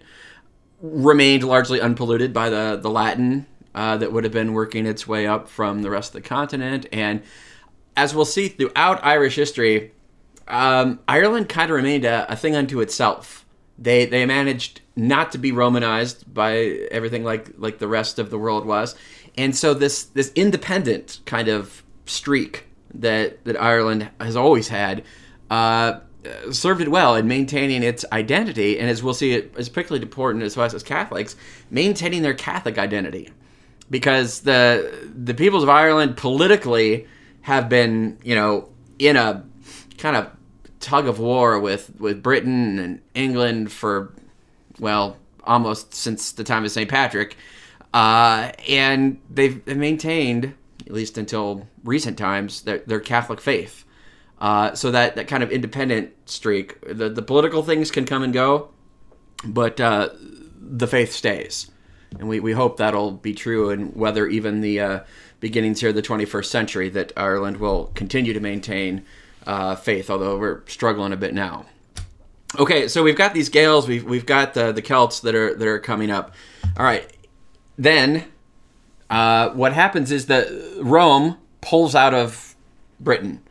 remained 0.80 1.44
largely 1.44 1.82
unpolluted 1.82 2.32
by 2.32 2.48
the 2.48 2.78
the 2.80 2.88
Latin 2.88 3.44
uh, 3.74 3.98
that 3.98 4.10
would 4.10 4.24
have 4.24 4.32
been 4.32 4.54
working 4.54 4.86
its 4.86 5.06
way 5.06 5.26
up 5.26 5.50
from 5.50 5.82
the 5.82 5.90
rest 5.90 6.14
of 6.14 6.22
the 6.22 6.26
continent. 6.26 6.86
And 6.90 7.22
as 7.96 8.14
we'll 8.14 8.24
see 8.24 8.48
throughout 8.48 9.04
Irish 9.04 9.36
history, 9.36 9.92
um, 10.48 11.00
Ireland 11.08 11.48
kind 11.48 11.70
of 11.70 11.76
remained 11.76 12.04
a, 12.04 12.30
a, 12.30 12.36
thing 12.36 12.54
unto 12.54 12.80
itself. 12.80 13.44
They 13.78 14.06
they 14.06 14.24
managed 14.26 14.80
not 14.94 15.32
to 15.32 15.38
be 15.38 15.52
Romanized 15.52 16.32
by 16.32 16.56
everything 16.90 17.24
like 17.24 17.50
like 17.58 17.78
the 17.78 17.88
rest 17.88 18.18
of 18.18 18.30
the 18.30 18.38
world 18.38 18.64
was, 18.64 18.94
and 19.36 19.56
so 19.56 19.74
this 19.74 20.04
this 20.04 20.32
independent 20.34 21.20
kind 21.24 21.48
of 21.48 21.82
streak 22.06 22.66
that 22.94 23.44
that 23.44 23.60
Ireland 23.60 24.10
has 24.20 24.36
always 24.36 24.68
had. 24.68 25.02
Uh, 25.50 26.00
served 26.50 26.80
it 26.80 26.88
well 26.90 27.14
in 27.14 27.28
maintaining 27.28 27.84
its 27.84 28.04
identity, 28.10 28.80
and 28.80 28.90
as 28.90 29.00
we'll 29.00 29.14
see, 29.14 29.32
it 29.32 29.54
is 29.56 29.68
particularly 29.68 30.02
important 30.02 30.42
as 30.42 30.56
us 30.56 30.74
as 30.74 30.82
Catholics, 30.82 31.36
maintaining 31.70 32.22
their 32.22 32.34
Catholic 32.34 32.78
identity, 32.78 33.30
because 33.90 34.40
the 34.40 35.08
the 35.14 35.34
peoples 35.34 35.62
of 35.62 35.68
Ireland 35.68 36.16
politically 36.16 37.06
have 37.46 37.68
been, 37.68 38.18
you 38.24 38.34
know, 38.34 38.68
in 38.98 39.16
a 39.16 39.44
kind 39.98 40.16
of 40.16 40.28
tug 40.80 41.06
of 41.06 41.20
war 41.20 41.60
with 41.60 41.92
with 42.00 42.20
Britain 42.20 42.80
and 42.80 43.00
England 43.14 43.70
for 43.70 44.12
well 44.80 45.16
almost 45.44 45.94
since 45.94 46.32
the 46.32 46.42
time 46.42 46.64
of 46.64 46.72
St. 46.72 46.90
Patrick, 46.90 47.36
uh, 47.94 48.50
and 48.68 49.20
they've 49.30 49.64
maintained 49.64 50.54
at 50.88 50.92
least 50.92 51.18
until 51.18 51.68
recent 51.84 52.18
times 52.18 52.62
their, 52.62 52.78
their 52.78 52.98
Catholic 52.98 53.40
faith. 53.40 53.84
Uh, 54.40 54.74
so 54.74 54.90
that, 54.90 55.14
that 55.14 55.28
kind 55.28 55.44
of 55.44 55.52
independent 55.52 56.12
streak, 56.28 56.80
the, 56.80 57.08
the 57.08 57.22
political 57.22 57.62
things 57.62 57.92
can 57.92 58.04
come 58.04 58.24
and 58.24 58.32
go, 58.32 58.70
but 59.44 59.80
uh, 59.80 60.08
the 60.58 60.88
faith 60.88 61.12
stays. 61.12 61.70
And 62.18 62.28
we, 62.28 62.40
we 62.40 62.52
hope 62.52 62.76
that'll 62.76 63.12
be 63.12 63.34
true, 63.34 63.70
and 63.70 63.94
whether 63.94 64.26
even 64.26 64.62
the 64.62 64.80
uh, 64.80 65.00
beginnings 65.40 65.80
here 65.80 65.90
of 65.90 65.94
the 65.94 66.02
21st 66.02 66.46
century, 66.46 66.88
that 66.90 67.12
Ireland 67.16 67.58
will 67.58 67.90
continue 67.94 68.32
to 68.32 68.40
maintain 68.40 69.04
uh, 69.46 69.76
faith, 69.76 70.10
although 70.10 70.38
we're 70.38 70.62
struggling 70.66 71.12
a 71.12 71.16
bit 71.16 71.34
now. 71.34 71.66
Okay, 72.58 72.88
so 72.88 73.02
we've 73.02 73.16
got 73.16 73.34
these 73.34 73.50
Gaels, 73.50 73.86
we've, 73.86 74.04
we've 74.04 74.26
got 74.26 74.54
the, 74.54 74.72
the 74.72 74.82
Celts 74.82 75.20
that 75.20 75.34
are, 75.34 75.54
that 75.54 75.68
are 75.68 75.78
coming 75.78 76.10
up. 76.10 76.34
All 76.76 76.84
right, 76.84 77.06
then 77.76 78.24
uh, 79.10 79.50
what 79.50 79.72
happens 79.72 80.10
is 80.10 80.26
that 80.26 80.48
Rome 80.80 81.38
pulls 81.60 81.94
out 81.94 82.14
of 82.14 82.54
Britain 82.98 83.42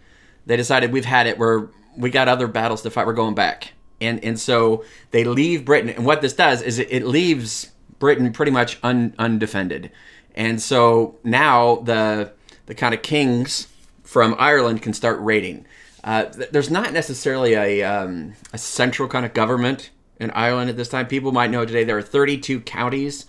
they 0.45 0.57
decided 0.57 0.91
we've 0.91 1.05
had 1.05 1.27
it. 1.27 1.37
We're 1.37 1.67
we 1.97 2.09
got 2.09 2.27
other 2.27 2.47
battles 2.47 2.81
to 2.83 2.89
fight. 2.89 3.05
We're 3.05 3.13
going 3.13 3.35
back, 3.35 3.73
and 3.99 4.23
and 4.23 4.39
so 4.39 4.83
they 5.11 5.23
leave 5.23 5.65
Britain. 5.65 5.89
And 5.89 6.05
what 6.05 6.21
this 6.21 6.33
does 6.33 6.61
is 6.61 6.79
it, 6.79 6.87
it 6.91 7.05
leaves 7.05 7.71
Britain 7.99 8.31
pretty 8.31 8.51
much 8.51 8.77
un, 8.83 9.15
undefended. 9.17 9.91
And 10.35 10.61
so 10.61 11.17
now 11.23 11.77
the 11.77 12.31
the 12.67 12.75
kind 12.75 12.93
of 12.93 13.01
kings 13.01 13.67
from 14.03 14.35
Ireland 14.37 14.81
can 14.81 14.93
start 14.93 15.19
raiding. 15.21 15.65
Uh, 16.03 16.25
there's 16.51 16.69
not 16.69 16.93
necessarily 16.93 17.53
a, 17.53 17.83
um, 17.83 18.33
a 18.53 18.57
central 18.57 19.07
kind 19.07 19.25
of 19.25 19.33
government 19.33 19.89
in 20.19 20.29
Ireland 20.31 20.69
at 20.69 20.77
this 20.77 20.89
time. 20.89 21.07
People 21.07 21.31
might 21.31 21.49
know 21.49 21.65
today 21.65 21.83
there 21.83 21.97
are 21.97 22.03
32 22.03 22.61
counties 22.61 23.25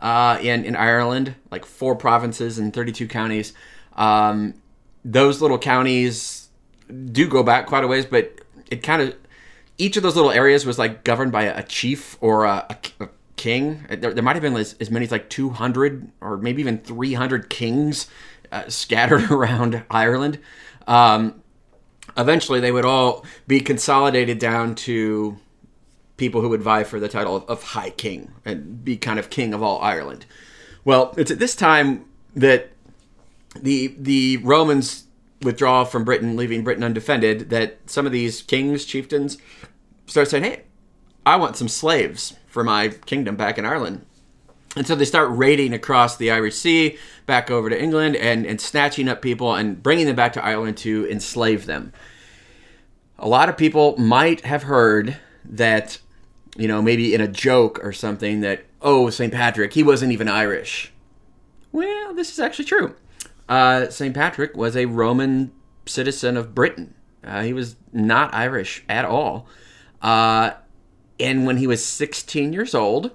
uh, 0.00 0.38
in 0.40 0.64
in 0.64 0.74
Ireland, 0.74 1.34
like 1.50 1.64
four 1.64 1.94
provinces 1.94 2.58
and 2.58 2.72
32 2.72 3.06
counties. 3.08 3.52
Um, 3.96 4.54
those 5.04 5.40
little 5.40 5.58
counties 5.58 6.48
do 7.12 7.28
go 7.28 7.42
back 7.42 7.66
quite 7.66 7.84
a 7.84 7.86
ways, 7.86 8.06
but 8.06 8.40
it 8.70 8.82
kind 8.82 9.02
of 9.02 9.16
each 9.78 9.96
of 9.96 10.02
those 10.02 10.16
little 10.16 10.30
areas 10.30 10.66
was 10.66 10.78
like 10.78 11.04
governed 11.04 11.30
by 11.30 11.44
a, 11.44 11.62
chief 11.62 12.16
or 12.20 12.44
a, 12.44 12.66
a, 12.68 13.04
a 13.04 13.08
king. 13.38 13.86
There, 13.88 14.12
there, 14.12 14.22
might 14.22 14.36
have 14.36 14.42
been 14.42 14.56
as, 14.56 14.74
as, 14.80 14.90
many 14.90 15.06
as 15.06 15.12
like 15.12 15.30
200 15.30 16.10
or 16.20 16.36
maybe 16.36 16.60
even 16.60 16.78
300 16.78 17.48
kings 17.48 18.08
uh, 18.52 18.68
scattered 18.68 19.30
around 19.30 19.82
Ireland. 19.90 20.38
Um, 20.86 21.42
eventually, 22.16 22.60
they 22.60 22.72
would 22.72 22.84
all 22.84 23.24
be 23.46 23.60
consolidated 23.60 24.38
down 24.38 24.74
to 24.74 25.38
people 26.16 26.40
who 26.40 26.48
would 26.50 26.62
vie 26.62 26.84
for 26.84 27.00
the 27.00 27.08
title 27.08 27.36
of, 27.36 27.44
of 27.44 27.62
High 27.62 27.90
King 27.90 28.32
and 28.44 28.84
be 28.84 28.96
kind 28.96 29.18
of 29.18 29.30
king 29.30 29.54
of 29.54 29.62
all 29.62 29.80
Ireland. 29.80 30.26
Well, 30.84 31.14
it's 31.16 31.30
at 31.30 31.38
this 31.38 31.54
time 31.54 32.04
that 32.34 32.70
the 33.60 33.94
the 33.98 34.38
Romans 34.38 35.04
withdraw 35.42 35.84
from 35.84 36.04
Britain, 36.04 36.36
leaving 36.36 36.64
Britain 36.64 36.84
undefended, 36.84 37.50
that 37.50 37.78
some 37.86 38.06
of 38.06 38.12
these 38.12 38.42
kings, 38.42 38.84
chieftains, 38.84 39.38
start 40.06 40.28
saying, 40.28 40.44
hey, 40.44 40.62
I 41.24 41.36
want 41.36 41.56
some 41.56 41.68
slaves 41.68 42.34
for 42.58 42.64
my 42.64 42.88
kingdom 42.88 43.36
back 43.36 43.56
in 43.56 43.64
Ireland. 43.64 44.04
And 44.74 44.84
so 44.84 44.96
they 44.96 45.04
start 45.04 45.30
raiding 45.30 45.72
across 45.72 46.16
the 46.16 46.32
Irish 46.32 46.56
Sea 46.56 46.98
back 47.24 47.52
over 47.52 47.70
to 47.70 47.80
England 47.80 48.16
and, 48.16 48.44
and 48.44 48.60
snatching 48.60 49.08
up 49.08 49.22
people 49.22 49.54
and 49.54 49.80
bringing 49.80 50.06
them 50.06 50.16
back 50.16 50.32
to 50.32 50.44
Ireland 50.44 50.76
to 50.78 51.08
enslave 51.08 51.66
them. 51.66 51.92
A 53.16 53.28
lot 53.28 53.48
of 53.48 53.56
people 53.56 53.96
might 53.96 54.40
have 54.40 54.64
heard 54.64 55.16
that, 55.44 55.98
you 56.56 56.66
know, 56.66 56.82
maybe 56.82 57.14
in 57.14 57.20
a 57.20 57.28
joke 57.28 57.78
or 57.84 57.92
something 57.92 58.40
that, 58.40 58.64
oh, 58.82 59.08
St. 59.08 59.32
Patrick, 59.32 59.74
he 59.74 59.84
wasn't 59.84 60.10
even 60.10 60.26
Irish. 60.26 60.92
Well, 61.70 62.12
this 62.12 62.32
is 62.32 62.40
actually 62.40 62.64
true 62.64 62.96
uh, 63.48 63.88
St. 63.88 64.14
Patrick 64.14 64.56
was 64.56 64.76
a 64.76 64.86
Roman 64.86 65.52
citizen 65.86 66.36
of 66.36 66.56
Britain. 66.56 66.94
Uh, 67.24 67.42
he 67.42 67.52
was 67.52 67.76
not 67.92 68.34
Irish 68.34 68.84
at 68.88 69.04
all. 69.04 69.46
Uh, 70.02 70.52
and 71.20 71.46
when 71.46 71.56
he 71.56 71.66
was 71.66 71.84
16 71.84 72.52
years 72.52 72.74
old, 72.74 73.12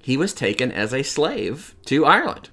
he 0.00 0.16
was 0.16 0.32
taken 0.32 0.70
as 0.70 0.92
a 0.92 1.02
slave 1.02 1.74
to 1.86 2.04
Ireland. 2.04 2.50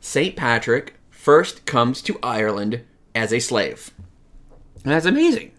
St. 0.00 0.36
Patrick 0.36 0.94
first 1.10 1.64
comes 1.64 2.02
to 2.02 2.18
Ireland 2.22 2.84
as 3.14 3.32
a 3.32 3.38
slave. 3.38 3.90
That's 4.82 5.06
amazing. 5.06 5.52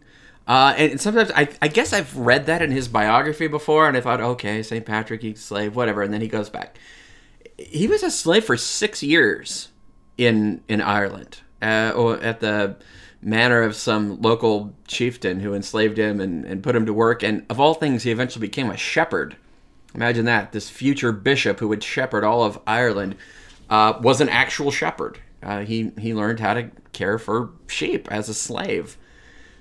Uh, 0.46 0.74
and 0.78 1.00
sometimes 1.00 1.32
I, 1.32 1.48
I, 1.62 1.70
guess 1.70 1.94
I've 1.94 2.18
read 2.18 2.48
that 2.48 2.62
in 2.62 2.72
his 2.72 2.90
biography 2.90 3.48
before, 3.48 3.88
and 3.88 3.96
I 3.96 4.02
thought, 4.02 4.20
okay, 4.20 4.62
St. 4.62 4.86
Patrick, 4.86 5.22
he's 5.22 5.40
a 5.40 5.42
slave, 5.42 5.76
whatever. 5.76 6.02
And 6.02 6.14
then 6.14 6.20
he 6.20 6.28
goes 6.28 6.50
back. 6.50 6.78
He 7.58 7.88
was 7.88 8.04
a 8.04 8.12
slave 8.12 8.44
for 8.44 8.58
six 8.58 9.02
years 9.02 9.70
in 10.18 10.62
in 10.68 10.82
Ireland, 10.82 11.40
uh, 11.62 11.94
or 11.96 12.20
at 12.20 12.42
the 12.42 12.76
manor 13.24 13.62
of 13.62 13.76
some 13.76 14.22
local 14.22 14.74
chieftain 14.88 15.40
who 15.40 15.54
enslaved 15.54 15.98
him 15.98 16.20
and, 16.20 16.46
and 16.46 16.64
put 16.64 16.76
him 16.76 16.86
to 16.86 16.94
work. 16.94 17.24
And 17.24 17.46
of 17.50 17.60
all 17.60 17.74
things, 17.74 18.04
he 18.04 18.12
eventually 18.12 18.46
became 18.46 18.70
a 18.70 18.78
shepherd. 18.78 19.36
Imagine 19.96 20.26
that. 20.26 20.52
This 20.52 20.70
future 20.70 21.12
bishop 21.12 21.60
who 21.60 21.68
would 21.68 21.84
shepherd 21.84 22.24
all 22.24 22.44
of 22.44 22.60
Ireland 22.66 23.16
uh, 23.70 23.94
was 24.02 24.22
an 24.22 24.30
actual 24.30 24.72
shepherd. 24.72 25.20
Uh, 25.42 25.60
he, 25.60 25.92
he 26.00 26.14
learned 26.14 26.40
how 26.40 26.54
to 26.54 26.70
care 26.94 27.18
for 27.18 27.52
sheep 27.68 28.12
as 28.12 28.30
a 28.30 28.34
slave. 28.34 28.98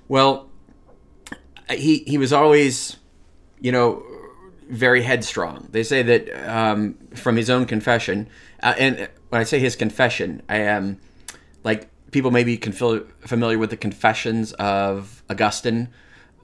Well, 0.09 0.48
he, 1.70 1.98
he 2.07 2.18
was 2.18 2.33
always, 2.33 2.96
you 3.61 3.72
know, 3.72 4.03
very 4.68 5.03
headstrong. 5.03 5.68
They 5.70 5.83
say 5.83 6.03
that 6.03 6.48
um, 6.48 6.94
from 7.14 7.37
his 7.37 7.51
own 7.51 7.66
confession, 7.66 8.29
uh, 8.62 8.75
and 8.79 9.09
when 9.29 9.40
I 9.40 9.44
say 9.44 9.59
his 9.59 9.77
confession, 9.77 10.42
I 10.48 10.59
am 10.59 11.01
like 11.64 11.88
people 12.12 12.31
may 12.31 12.44
be 12.44 12.57
familiar 12.57 13.59
with 13.59 13.70
the 13.70 13.77
Confessions 13.77 14.53
of 14.53 15.25
Augustine, 15.29 15.88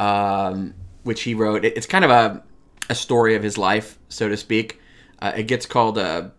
um, 0.00 0.74
which 1.04 1.22
he 1.22 1.34
wrote. 1.34 1.64
It's 1.64 1.86
kind 1.86 2.04
of 2.04 2.10
a, 2.10 2.42
a 2.90 2.94
story 2.94 3.36
of 3.36 3.42
his 3.42 3.56
life, 3.56 3.98
so 4.08 4.28
to 4.28 4.36
speak. 4.36 4.80
Uh, 5.20 5.32
it 5.36 5.44
gets 5.44 5.66
called 5.66 5.96
a 5.96 6.32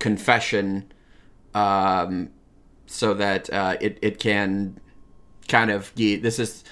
confession 0.00 0.92
um, 1.54 2.30
so 2.86 3.14
that 3.14 3.52
uh, 3.52 3.76
it, 3.80 3.98
it 4.02 4.18
can 4.18 4.80
kind 5.48 5.70
of 5.70 5.92
this 5.94 6.40
is 6.40 6.64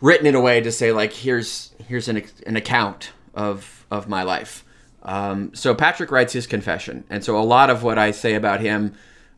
written 0.00 0.26
in 0.26 0.34
a 0.34 0.40
way 0.40 0.60
to 0.60 0.72
say 0.72 0.90
like 0.90 1.12
here's 1.12 1.72
here's 1.86 2.08
an, 2.08 2.22
an 2.46 2.56
account 2.56 3.12
of 3.32 3.86
of 3.90 4.08
my 4.08 4.24
life 4.24 4.64
um, 5.02 5.54
so 5.54 5.74
Patrick 5.74 6.10
writes 6.10 6.32
his 6.32 6.46
confession, 6.46 7.04
and 7.08 7.24
so 7.24 7.38
a 7.38 7.40
lot 7.40 7.70
of 7.70 7.82
what 7.82 7.98
I 7.98 8.10
say 8.10 8.34
about 8.34 8.60
him, 8.60 8.94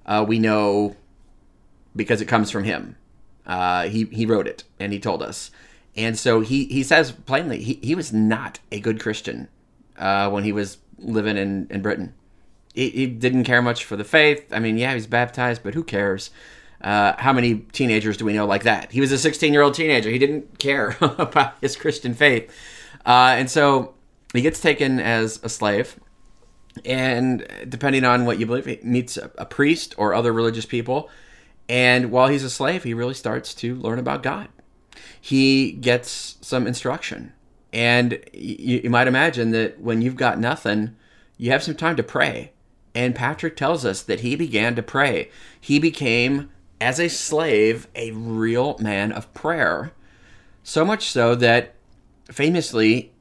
uh, 0.07 0.24
we 0.26 0.38
know 0.38 0.96
because 1.94 2.20
it 2.20 2.26
comes 2.26 2.50
from 2.50 2.64
him. 2.64 2.96
Uh, 3.46 3.88
he 3.88 4.05
he 4.07 4.26
wrote 4.26 4.46
it, 4.46 4.64
and 4.79 4.92
he 4.92 4.98
told 4.98 5.22
us, 5.22 5.50
and 5.96 6.18
so 6.18 6.40
he 6.40 6.66
he 6.66 6.83
says 6.83 7.12
plainly 7.12 7.62
he, 7.62 7.74
he 7.83 7.94
was 7.94 8.12
not 8.12 8.61
a 8.70 8.81
good 8.81 9.00
Christian 9.00 9.48
uh, 9.98 10.31
when 10.31 10.44
he 10.44 10.53
was 10.53 10.79
living 10.98 11.37
in 11.37 11.66
in 11.70 11.83
Britain. 11.83 12.14
He, 12.74 12.90
he, 12.90 13.07
didn't 13.07 13.44
care 13.44 13.61
much 13.61 13.85
for 13.85 13.96
the 13.96 14.05
faith. 14.05 14.46
I 14.53 14.61
mean, 14.61 14.79
yeah, 14.79 14.94
he's 14.94 15.09
baptized, 15.09 15.64
but 15.64 15.74
who 15.74 15.83
cares? 15.83 16.31
Uh, 16.81 17.14
how 17.18 17.33
many 17.33 17.57
teenagers 17.72 18.16
do 18.16 18.24
we 18.24 18.33
know 18.33 18.46
like 18.46 18.62
that? 18.62 18.92
He 18.92 19.00
was 19.00 19.11
a 19.11 19.18
16 19.18 19.53
year 19.53 19.62
old 19.62 19.74
teenager. 19.74 20.09
He 20.09 20.18
didn't 20.18 20.61
care 20.61 20.96
about 21.00 21.55
his 21.61 21.76
Christian 21.76 22.14
faith, 22.14 22.55
uh, 23.05 23.35
and 23.37 23.50
so 23.50 23.94
he 24.33 24.42
gets 24.42 24.61
taken 24.61 25.00
as 25.00 25.40
a 25.42 25.48
slave, 25.48 25.98
and 26.85 27.46
depending 27.68 28.05
on 28.05 28.24
what 28.24 28.38
you 28.38 28.46
believe, 28.46 28.66
he 28.66 28.79
meets 28.83 29.16
a, 29.16 29.31
a 29.37 29.46
priest 29.46 29.94
or 29.98 30.14
other 30.14 30.33
religious 30.33 30.66
people. 30.66 31.11
And 31.70 32.11
while 32.11 32.26
he's 32.26 32.42
a 32.42 32.50
slave, 32.50 32.83
he 32.83 32.94
really 32.94 33.14
starts 33.14 33.54
to 33.54 33.76
learn 33.76 34.00
about 34.00 34.24
God. 34.24 34.48
He 35.20 35.70
gets 35.70 36.37
some 36.40 36.66
instruction. 36.66 37.33
And 37.72 38.18
you, 38.33 38.80
you 38.83 38.90
might 38.90 39.06
imagine 39.06 39.52
that 39.52 39.80
when 39.80 40.02
you've 40.02 40.16
got 40.16 40.40
nothing, 40.40 40.96
you 41.38 41.52
have 41.52 41.62
some 41.62 41.76
time 41.76 41.94
to 41.94 42.02
pray. 42.02 42.50
And 42.92 43.14
Patrick 43.14 43.56
tells 43.56 43.85
us 43.85 44.02
that 44.02 44.18
he 44.18 44.35
began 44.35 44.74
to 44.74 44.83
pray. 44.83 45.30
He 45.61 45.78
became, 45.78 46.50
as 46.80 46.98
a 46.98 47.09
slave, 47.09 47.87
a 47.94 48.11
real 48.11 48.76
man 48.80 49.12
of 49.12 49.33
prayer 49.33 49.92
So 50.64 50.85
much 50.85 51.09
so 51.09 51.37
that 51.37 51.74
famously 52.33 53.12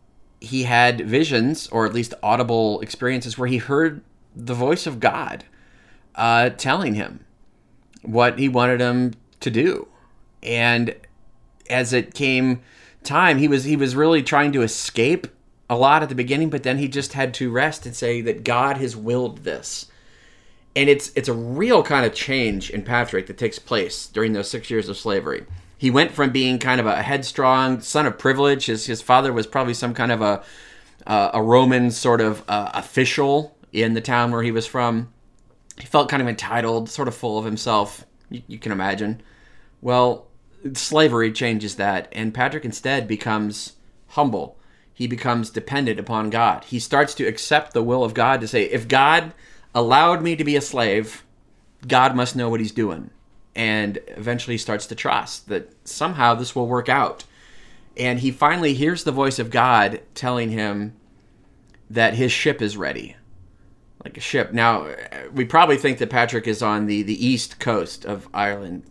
he 0.42 0.64
had 0.64 1.02
visions, 1.02 1.68
or 1.68 1.86
at 1.86 1.94
least 1.94 2.16
audible 2.24 2.80
experiences, 2.82 3.38
where 3.38 3.48
he 3.48 3.58
heard 3.58 4.02
the 4.36 4.56
voice 4.56 4.88
of 4.88 5.00
God 5.00 5.46
uh, 6.16 6.50
telling 6.50 6.96
him 6.96 7.26
what 8.02 8.40
he 8.40 8.50
wanted 8.50 8.82
him 8.82 9.14
to 9.40 9.50
do. 9.50 9.88
And 10.42 10.96
as 11.70 11.94
it 11.94 12.14
came 12.14 12.62
time, 13.04 13.38
he 13.38 13.48
was 13.48 13.64
he 13.64 13.76
was 13.76 13.96
really 13.96 14.24
trying 14.24 14.52
to 14.54 14.62
escape 14.62 15.28
a 15.70 15.78
lot 15.78 16.02
at 16.02 16.10
the 16.10 16.16
beginning, 16.16 16.50
but 16.50 16.64
then 16.64 16.78
he 16.78 16.88
just 16.88 17.14
had 17.14 17.34
to 17.36 17.52
rest 17.52 17.86
and 17.86 17.96
say 17.96 18.22
that 18.22 18.44
God 18.44 18.78
has 18.78 18.96
willed 18.96 19.40
this. 19.40 19.86
And 20.76 20.90
it's 20.90 21.12
it's 21.16 21.30
a 21.30 21.34
real 21.34 21.84
kind 21.84 22.06
of 22.06 22.14
change 22.14 22.70
in 22.70 22.84
Patrick 22.84 23.28
that 23.28 23.38
takes 23.38 23.60
place 23.60 24.08
during 24.08 24.34
those 24.34 24.50
six 24.50 24.70
years 24.70 24.90
of 24.90 24.98
slavery. 24.98 25.46
He 25.78 25.92
went 25.92 26.12
from 26.12 26.32
being 26.32 26.60
kind 26.60 26.80
of 26.82 26.88
a 26.88 27.02
headstrong 27.02 27.82
son 27.82 28.06
of 28.06 28.18
privilege. 28.18 28.66
His 28.66 28.86
his 28.86 29.02
father 29.02 29.32
was 29.32 29.48
probably 29.48 29.74
some 29.74 29.94
kind 29.94 30.12
of 30.12 30.22
a 30.22 30.44
uh, 31.08 31.32
a 31.34 31.42
Roman 31.42 31.92
sort 31.92 32.22
of 32.22 32.44
uh, 32.48 32.72
official 32.74 33.56
in 33.72 33.94
the 33.94 34.02
town 34.02 34.32
where 34.32 34.44
he 34.44 34.52
was 34.52 34.66
from. 34.66 35.12
He 35.80 35.88
felt 35.88 36.10
kind 36.10 36.22
of 36.22 36.28
entitled, 36.28 36.90
sort 36.90 37.08
of 37.08 37.16
full 37.16 37.38
of 37.38 37.46
himself. 37.46 38.06
You, 38.30 38.42
you 38.48 38.60
can 38.60 38.72
imagine. 38.72 39.22
Well, 39.82 40.28
slavery 40.74 41.32
changes 41.32 41.76
that, 41.76 42.10
and 42.12 42.34
Patrick 42.34 42.66
instead 42.66 43.08
becomes 43.08 43.76
humble. 44.08 44.58
He 44.94 45.08
becomes 45.08 45.50
dependent 45.50 46.00
upon 46.00 46.30
God. 46.30 46.66
He 46.66 46.80
starts 46.80 47.14
to 47.16 47.26
accept 47.26 47.74
the 47.74 47.84
will 47.84 48.04
of 48.04 48.14
God 48.14 48.42
to 48.42 48.48
say, 48.48 48.64
if 48.64 48.88
God 48.88 49.34
allowed 49.74 50.22
me 50.22 50.36
to 50.36 50.44
be 50.44 50.58
a 50.58 50.62
slave, 50.62 51.24
God 51.88 52.16
must 52.16 52.36
know 52.36 52.50
what 52.50 52.60
he's 52.60 52.74
doing 52.74 53.12
and 53.60 54.00
eventually 54.08 54.54
he 54.54 54.58
starts 54.58 54.88
to 54.88 54.96
trust 54.96 55.50
that 55.50 55.70
somehow 55.86 56.34
this 56.34 56.56
will 56.56 56.66
work 56.66 56.88
out. 56.88 57.26
And 57.98 58.20
he 58.20 58.32
finally 58.32 58.74
hears 58.74 59.04
the 59.04 59.12
voice 59.12 59.38
of 59.38 59.50
God 59.50 60.02
telling 60.16 60.52
him 60.52 60.94
that 61.90 62.14
his 62.14 62.32
ship 62.32 62.62
is 62.62 62.78
ready. 62.78 63.18
Like 64.04 64.18
a 64.18 64.22
ship. 64.22 64.54
Now, 64.54 64.88
we 65.34 65.44
probably 65.46 65.78
think 65.78 65.98
that 65.98 66.10
Patrick 66.10 66.48
is 66.48 66.62
on 66.62 66.86
the, 66.86 67.04
the 67.04 67.26
east 67.26 67.60
coast 67.60 68.06
of 68.06 68.30
Ireland, 68.34 68.84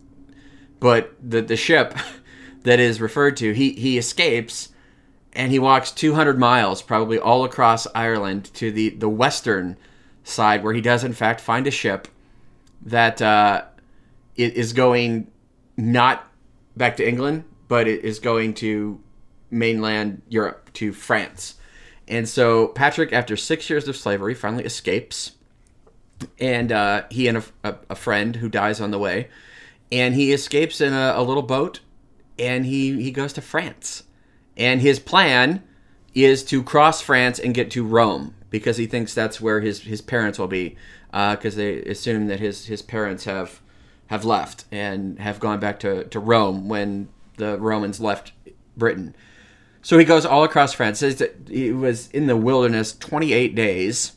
but 0.79 1.15
the, 1.21 1.41
the 1.41 1.55
ship 1.55 1.97
that 2.63 2.79
is 2.79 3.01
referred 3.01 3.37
to, 3.37 3.53
he, 3.53 3.71
he 3.71 3.97
escapes 3.97 4.69
and 5.33 5.51
he 5.51 5.59
walks 5.59 5.91
200 5.91 6.37
miles, 6.37 6.81
probably 6.81 7.19
all 7.19 7.43
across 7.43 7.87
Ireland, 7.93 8.53
to 8.55 8.71
the, 8.71 8.89
the 8.89 9.09
western 9.09 9.77
side, 10.23 10.63
where 10.63 10.73
he 10.73 10.81
does, 10.81 11.03
in 11.03 11.13
fact, 11.13 11.41
find 11.41 11.67
a 11.67 11.71
ship 11.71 12.07
that 12.81 13.21
uh, 13.21 13.63
is 14.35 14.73
going 14.73 15.29
not 15.77 16.27
back 16.75 16.97
to 16.97 17.07
England, 17.07 17.43
but 17.67 17.87
it 17.87 18.03
is 18.03 18.19
going 18.19 18.53
to 18.55 18.99
mainland 19.51 20.21
Europe, 20.29 20.71
to 20.73 20.93
France. 20.93 21.55
And 22.09 22.27
so 22.27 22.69
Patrick, 22.69 23.13
after 23.13 23.37
six 23.37 23.69
years 23.69 23.87
of 23.87 23.95
slavery, 23.95 24.33
finally 24.33 24.65
escapes. 24.65 25.33
And 26.39 26.71
uh, 26.71 27.03
he 27.09 27.27
and 27.27 27.37
a, 27.37 27.43
a, 27.63 27.75
a, 27.91 27.95
friend 27.95 28.35
who 28.37 28.49
dies 28.49 28.81
on 28.81 28.91
the 28.91 28.99
way. 28.99 29.29
And 29.91 30.15
he 30.15 30.33
escapes 30.33 30.81
in 30.81 30.91
a, 30.91 31.13
a 31.15 31.23
little 31.23 31.43
boat 31.43 31.79
and 32.37 32.65
he, 32.65 33.01
he 33.01 33.11
goes 33.11 33.31
to 33.33 33.41
France. 33.41 34.03
And 34.57 34.81
his 34.81 34.99
plan 34.99 35.63
is 36.13 36.43
to 36.45 36.63
cross 36.63 36.99
France 36.99 37.39
and 37.39 37.53
get 37.53 37.71
to 37.71 37.85
Rome 37.85 38.35
because 38.49 38.77
he 38.77 38.87
thinks 38.87 39.13
that's 39.13 39.39
where 39.39 39.61
his, 39.61 39.81
his 39.81 40.01
parents 40.01 40.37
will 40.37 40.47
be 40.47 40.75
because 41.11 41.55
uh, 41.55 41.57
they 41.57 41.81
assume 41.83 42.27
that 42.27 42.39
his, 42.39 42.65
his 42.65 42.81
parents 42.81 43.23
have 43.23 43.61
have 44.09 44.25
left 44.25 44.65
and 44.71 45.19
have 45.19 45.39
gone 45.39 45.59
back 45.59 45.79
to, 45.79 46.03
to 46.05 46.19
Rome 46.19 46.67
when 46.67 47.09
the 47.37 47.59
Romans 47.59 47.99
left 47.99 48.31
Britain. 48.75 49.15
So 49.89 49.97
he 49.97 50.05
goes 50.05 50.23
all 50.23 50.43
across 50.43 50.71
France. 50.71 50.99
He 51.47 51.71
was 51.71 52.11
in 52.11 52.27
the 52.27 52.37
wilderness 52.37 52.95
28 52.95 53.55
days. 53.55 54.11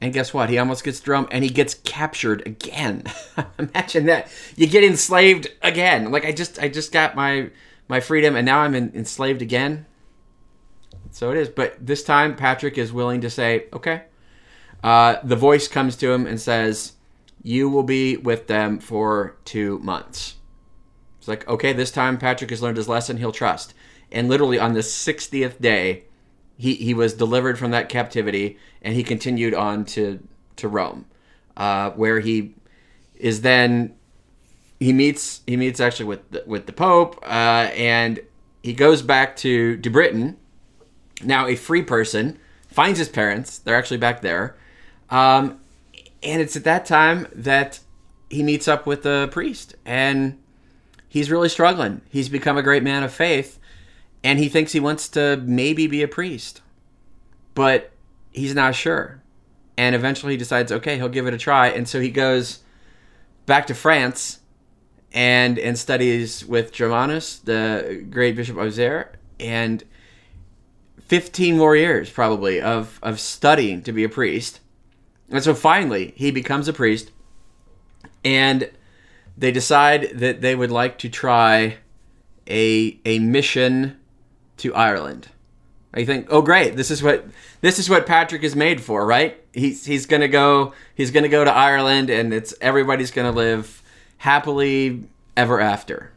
And 0.00 0.12
guess 0.12 0.34
what? 0.34 0.50
He 0.50 0.58
almost 0.58 0.82
gets 0.82 1.06
Rome 1.06 1.28
and 1.30 1.44
he 1.44 1.50
gets 1.50 1.74
captured 1.74 2.44
again. 2.44 3.04
Imagine 3.60 4.06
that. 4.06 4.28
You 4.56 4.66
get 4.66 4.82
enslaved 4.82 5.46
again. 5.62 6.10
Like 6.10 6.24
I 6.24 6.32
just 6.32 6.58
I 6.58 6.68
just 6.68 6.90
got 6.90 7.14
my 7.14 7.50
my 7.86 8.00
freedom 8.00 8.34
and 8.34 8.44
now 8.44 8.58
I'm 8.58 8.74
in, 8.74 8.90
enslaved 8.96 9.42
again. 9.42 9.86
So 11.12 11.30
it 11.30 11.36
is. 11.36 11.50
But 11.50 11.86
this 11.86 12.02
time 12.02 12.34
Patrick 12.34 12.76
is 12.76 12.92
willing 12.92 13.20
to 13.20 13.30
say, 13.30 13.66
okay. 13.72 14.06
Uh, 14.82 15.18
the 15.22 15.36
voice 15.36 15.68
comes 15.68 15.94
to 15.98 16.10
him 16.10 16.26
and 16.26 16.40
says, 16.40 16.94
you 17.44 17.70
will 17.70 17.84
be 17.84 18.16
with 18.16 18.48
them 18.48 18.80
for 18.80 19.36
two 19.44 19.78
months. 19.78 20.34
It's 21.20 21.28
like, 21.28 21.46
okay, 21.46 21.72
this 21.72 21.92
time 21.92 22.18
Patrick 22.18 22.50
has 22.50 22.60
learned 22.60 22.76
his 22.76 22.88
lesson, 22.88 23.18
he'll 23.18 23.30
trust. 23.30 23.72
And 24.12 24.28
literally 24.28 24.58
on 24.58 24.74
the 24.74 24.80
60th 24.80 25.60
day, 25.60 26.04
he, 26.56 26.74
he 26.74 26.94
was 26.94 27.14
delivered 27.14 27.58
from 27.58 27.70
that 27.72 27.88
captivity 27.88 28.58
and 28.82 28.94
he 28.94 29.02
continued 29.02 29.54
on 29.54 29.84
to, 29.86 30.26
to 30.56 30.68
Rome, 30.68 31.06
uh, 31.56 31.90
where 31.90 32.20
he 32.20 32.54
is 33.16 33.40
then 33.40 33.94
he 34.78 34.92
meets 34.92 35.40
he 35.46 35.56
meets 35.56 35.80
actually 35.80 36.06
with 36.06 36.30
the, 36.30 36.44
with 36.46 36.66
the 36.66 36.72
Pope 36.72 37.18
uh, 37.22 37.70
and 37.74 38.20
he 38.62 38.72
goes 38.72 39.02
back 39.02 39.36
to 39.36 39.76
to 39.78 39.90
Britain. 39.90 40.36
Now 41.22 41.46
a 41.46 41.56
free 41.56 41.82
person 41.82 42.38
finds 42.68 42.98
his 42.98 43.08
parents; 43.08 43.58
they're 43.58 43.76
actually 43.76 43.96
back 43.96 44.20
there, 44.20 44.56
um, 45.08 45.60
and 46.22 46.42
it's 46.42 46.56
at 46.56 46.64
that 46.64 46.84
time 46.84 47.26
that 47.34 47.80
he 48.28 48.42
meets 48.42 48.68
up 48.68 48.86
with 48.86 49.02
the 49.02 49.28
priest 49.30 49.76
and 49.84 50.38
he's 51.08 51.30
really 51.30 51.48
struggling. 51.48 52.02
He's 52.10 52.28
become 52.28 52.58
a 52.58 52.62
great 52.62 52.82
man 52.82 53.02
of 53.02 53.12
faith 53.12 53.58
and 54.26 54.38
he 54.38 54.48
thinks 54.48 54.72
he 54.72 54.80
wants 54.80 55.08
to 55.10 55.42
maybe 55.44 55.86
be 55.86 56.02
a 56.02 56.08
priest, 56.08 56.60
but 57.54 57.92
he's 58.32 58.54
not 58.54 58.74
sure. 58.74 59.22
And 59.78 59.94
eventually 59.94 60.32
he 60.32 60.36
decides, 60.36 60.72
okay, 60.72 60.96
he'll 60.96 61.08
give 61.08 61.26
it 61.26 61.34
a 61.34 61.38
try. 61.38 61.68
And 61.68 61.88
so 61.88 62.00
he 62.00 62.10
goes 62.10 62.60
back 63.46 63.66
to 63.68 63.74
France 63.74 64.40
and 65.12 65.58
and 65.58 65.78
studies 65.78 66.44
with 66.44 66.72
Germanus, 66.72 67.38
the 67.38 68.04
great 68.10 68.36
bishop 68.36 68.56
of 68.56 68.66
Auxerre, 68.66 69.12
and 69.38 69.84
15 71.06 71.56
more 71.56 71.76
years 71.76 72.10
probably 72.10 72.60
of, 72.60 72.98
of 73.02 73.20
studying 73.20 73.80
to 73.82 73.92
be 73.92 74.02
a 74.04 74.08
priest 74.08 74.60
and 75.28 75.42
so 75.42 75.54
finally, 75.54 76.12
he 76.16 76.30
becomes 76.30 76.68
a 76.68 76.72
priest, 76.72 77.10
and 78.24 78.70
they 79.36 79.50
decide 79.50 80.10
that 80.14 80.40
they 80.40 80.54
would 80.54 80.70
like 80.70 80.98
to 80.98 81.08
try 81.08 81.78
a 82.48 82.98
a 83.04 83.18
mission 83.18 83.98
to 84.58 84.74
Ireland. 84.74 85.28
I 85.94 86.04
think, 86.04 86.26
oh 86.30 86.42
great, 86.42 86.76
this 86.76 86.90
is 86.90 87.02
what 87.02 87.26
this 87.62 87.78
is 87.78 87.88
what 87.88 88.06
Patrick 88.06 88.42
is 88.42 88.54
made 88.54 88.80
for, 88.80 89.06
right? 89.06 89.42
He's 89.52 89.86
he's 89.86 90.04
gonna 90.06 90.28
go 90.28 90.74
he's 90.94 91.10
gonna 91.10 91.28
go 91.28 91.44
to 91.44 91.50
Ireland, 91.50 92.10
and 92.10 92.34
it's 92.34 92.54
everybody's 92.60 93.10
gonna 93.10 93.32
live 93.32 93.82
happily 94.18 95.04
ever 95.36 95.60
after. 95.60 96.12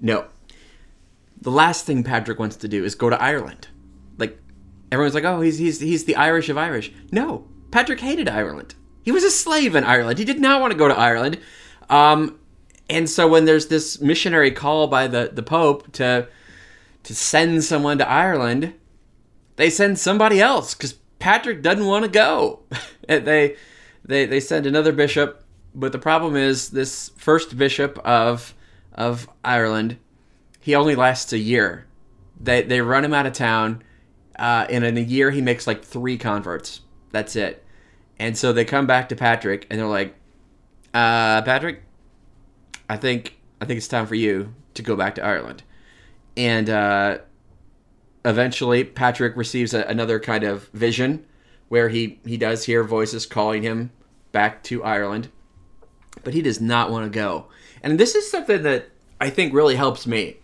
No, 0.00 0.26
the 1.40 1.50
last 1.50 1.86
thing 1.86 2.02
Patrick 2.02 2.38
wants 2.38 2.56
to 2.56 2.68
do 2.68 2.84
is 2.84 2.94
go 2.94 3.10
to 3.10 3.22
Ireland. 3.22 3.68
Like 4.16 4.38
everyone's 4.90 5.14
like, 5.14 5.24
oh, 5.24 5.40
he's 5.40 5.58
he's 5.58 5.80
he's 5.80 6.04
the 6.04 6.16
Irish 6.16 6.48
of 6.48 6.58
Irish. 6.58 6.92
No, 7.12 7.46
Patrick 7.70 8.00
hated 8.00 8.28
Ireland. 8.28 8.74
He 9.04 9.12
was 9.12 9.24
a 9.24 9.30
slave 9.30 9.74
in 9.74 9.84
Ireland. 9.84 10.18
He 10.18 10.24
did 10.24 10.40
not 10.40 10.60
want 10.60 10.72
to 10.72 10.78
go 10.78 10.88
to 10.88 10.98
Ireland. 10.98 11.38
Um, 11.88 12.38
and 12.90 13.08
so 13.08 13.28
when 13.28 13.44
there's 13.44 13.68
this 13.68 14.00
missionary 14.00 14.50
call 14.50 14.86
by 14.86 15.06
the, 15.06 15.30
the 15.32 15.42
Pope 15.42 15.92
to 15.92 16.28
to 17.04 17.14
send 17.14 17.64
someone 17.64 17.98
to 17.98 18.08
Ireland, 18.08 18.74
they 19.56 19.70
send 19.70 19.98
somebody 19.98 20.40
else 20.40 20.74
because 20.74 20.94
Patrick 21.18 21.62
doesn't 21.62 21.86
want 21.86 22.04
to 22.04 22.10
go. 22.10 22.60
they 23.08 23.56
they 24.04 24.26
they 24.26 24.40
send 24.40 24.66
another 24.66 24.92
bishop, 24.92 25.44
but 25.74 25.92
the 25.92 25.98
problem 25.98 26.36
is 26.36 26.70
this 26.70 27.10
first 27.16 27.56
bishop 27.56 27.98
of 28.04 28.54
of 28.94 29.28
Ireland, 29.44 29.98
he 30.60 30.74
only 30.74 30.94
lasts 30.94 31.32
a 31.32 31.38
year. 31.38 31.86
They 32.40 32.62
they 32.62 32.80
run 32.80 33.04
him 33.04 33.14
out 33.14 33.26
of 33.26 33.32
town, 33.32 33.82
uh, 34.38 34.66
and 34.70 34.84
in 34.84 34.96
a 34.96 35.02
year 35.02 35.30
he 35.30 35.40
makes 35.40 35.66
like 35.66 35.84
three 35.84 36.18
converts. 36.18 36.80
That's 37.10 37.36
it. 37.36 37.64
And 38.18 38.36
so 38.36 38.52
they 38.52 38.64
come 38.64 38.86
back 38.86 39.08
to 39.10 39.16
Patrick 39.16 39.66
and 39.70 39.78
they're 39.78 39.86
like, 39.86 40.14
uh, 40.92 41.42
Patrick, 41.42 41.82
I 42.88 42.96
think 42.96 43.38
I 43.60 43.64
think 43.64 43.78
it's 43.78 43.88
time 43.88 44.06
for 44.06 44.14
you 44.14 44.54
to 44.74 44.82
go 44.82 44.96
back 44.96 45.14
to 45.16 45.24
Ireland. 45.24 45.62
And 46.38 46.70
uh, 46.70 47.18
eventually, 48.24 48.84
Patrick 48.84 49.36
receives 49.36 49.74
a, 49.74 49.82
another 49.82 50.20
kind 50.20 50.44
of 50.44 50.68
vision 50.68 51.26
where 51.68 51.88
he, 51.88 52.20
he 52.24 52.36
does 52.36 52.64
hear 52.64 52.84
voices 52.84 53.26
calling 53.26 53.62
him 53.64 53.90
back 54.30 54.62
to 54.62 54.84
Ireland, 54.84 55.30
but 56.22 56.34
he 56.34 56.40
does 56.40 56.60
not 56.60 56.92
want 56.92 57.04
to 57.04 57.10
go. 57.10 57.48
And 57.82 57.98
this 57.98 58.14
is 58.14 58.30
something 58.30 58.62
that 58.62 58.88
I 59.20 59.30
think 59.30 59.52
really 59.52 59.74
helps 59.74 60.06
me 60.06 60.36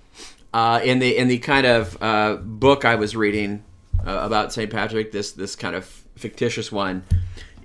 uh, 0.52 0.80
in 0.83 0.98
the 0.98 1.16
in 1.16 1.28
the 1.28 1.38
kind 1.38 1.66
of 1.66 1.96
uh, 2.02 2.37
book 2.37 2.85
I 2.85 2.96
was 2.96 3.14
reading 3.14 3.62
uh, 4.04 4.18
about 4.22 4.52
St. 4.52 4.70
Patrick. 4.70 5.12
This 5.12 5.33
this 5.33 5.54
kind 5.54 5.76
of 5.76 5.85
fictitious 6.16 6.72
one, 6.72 7.04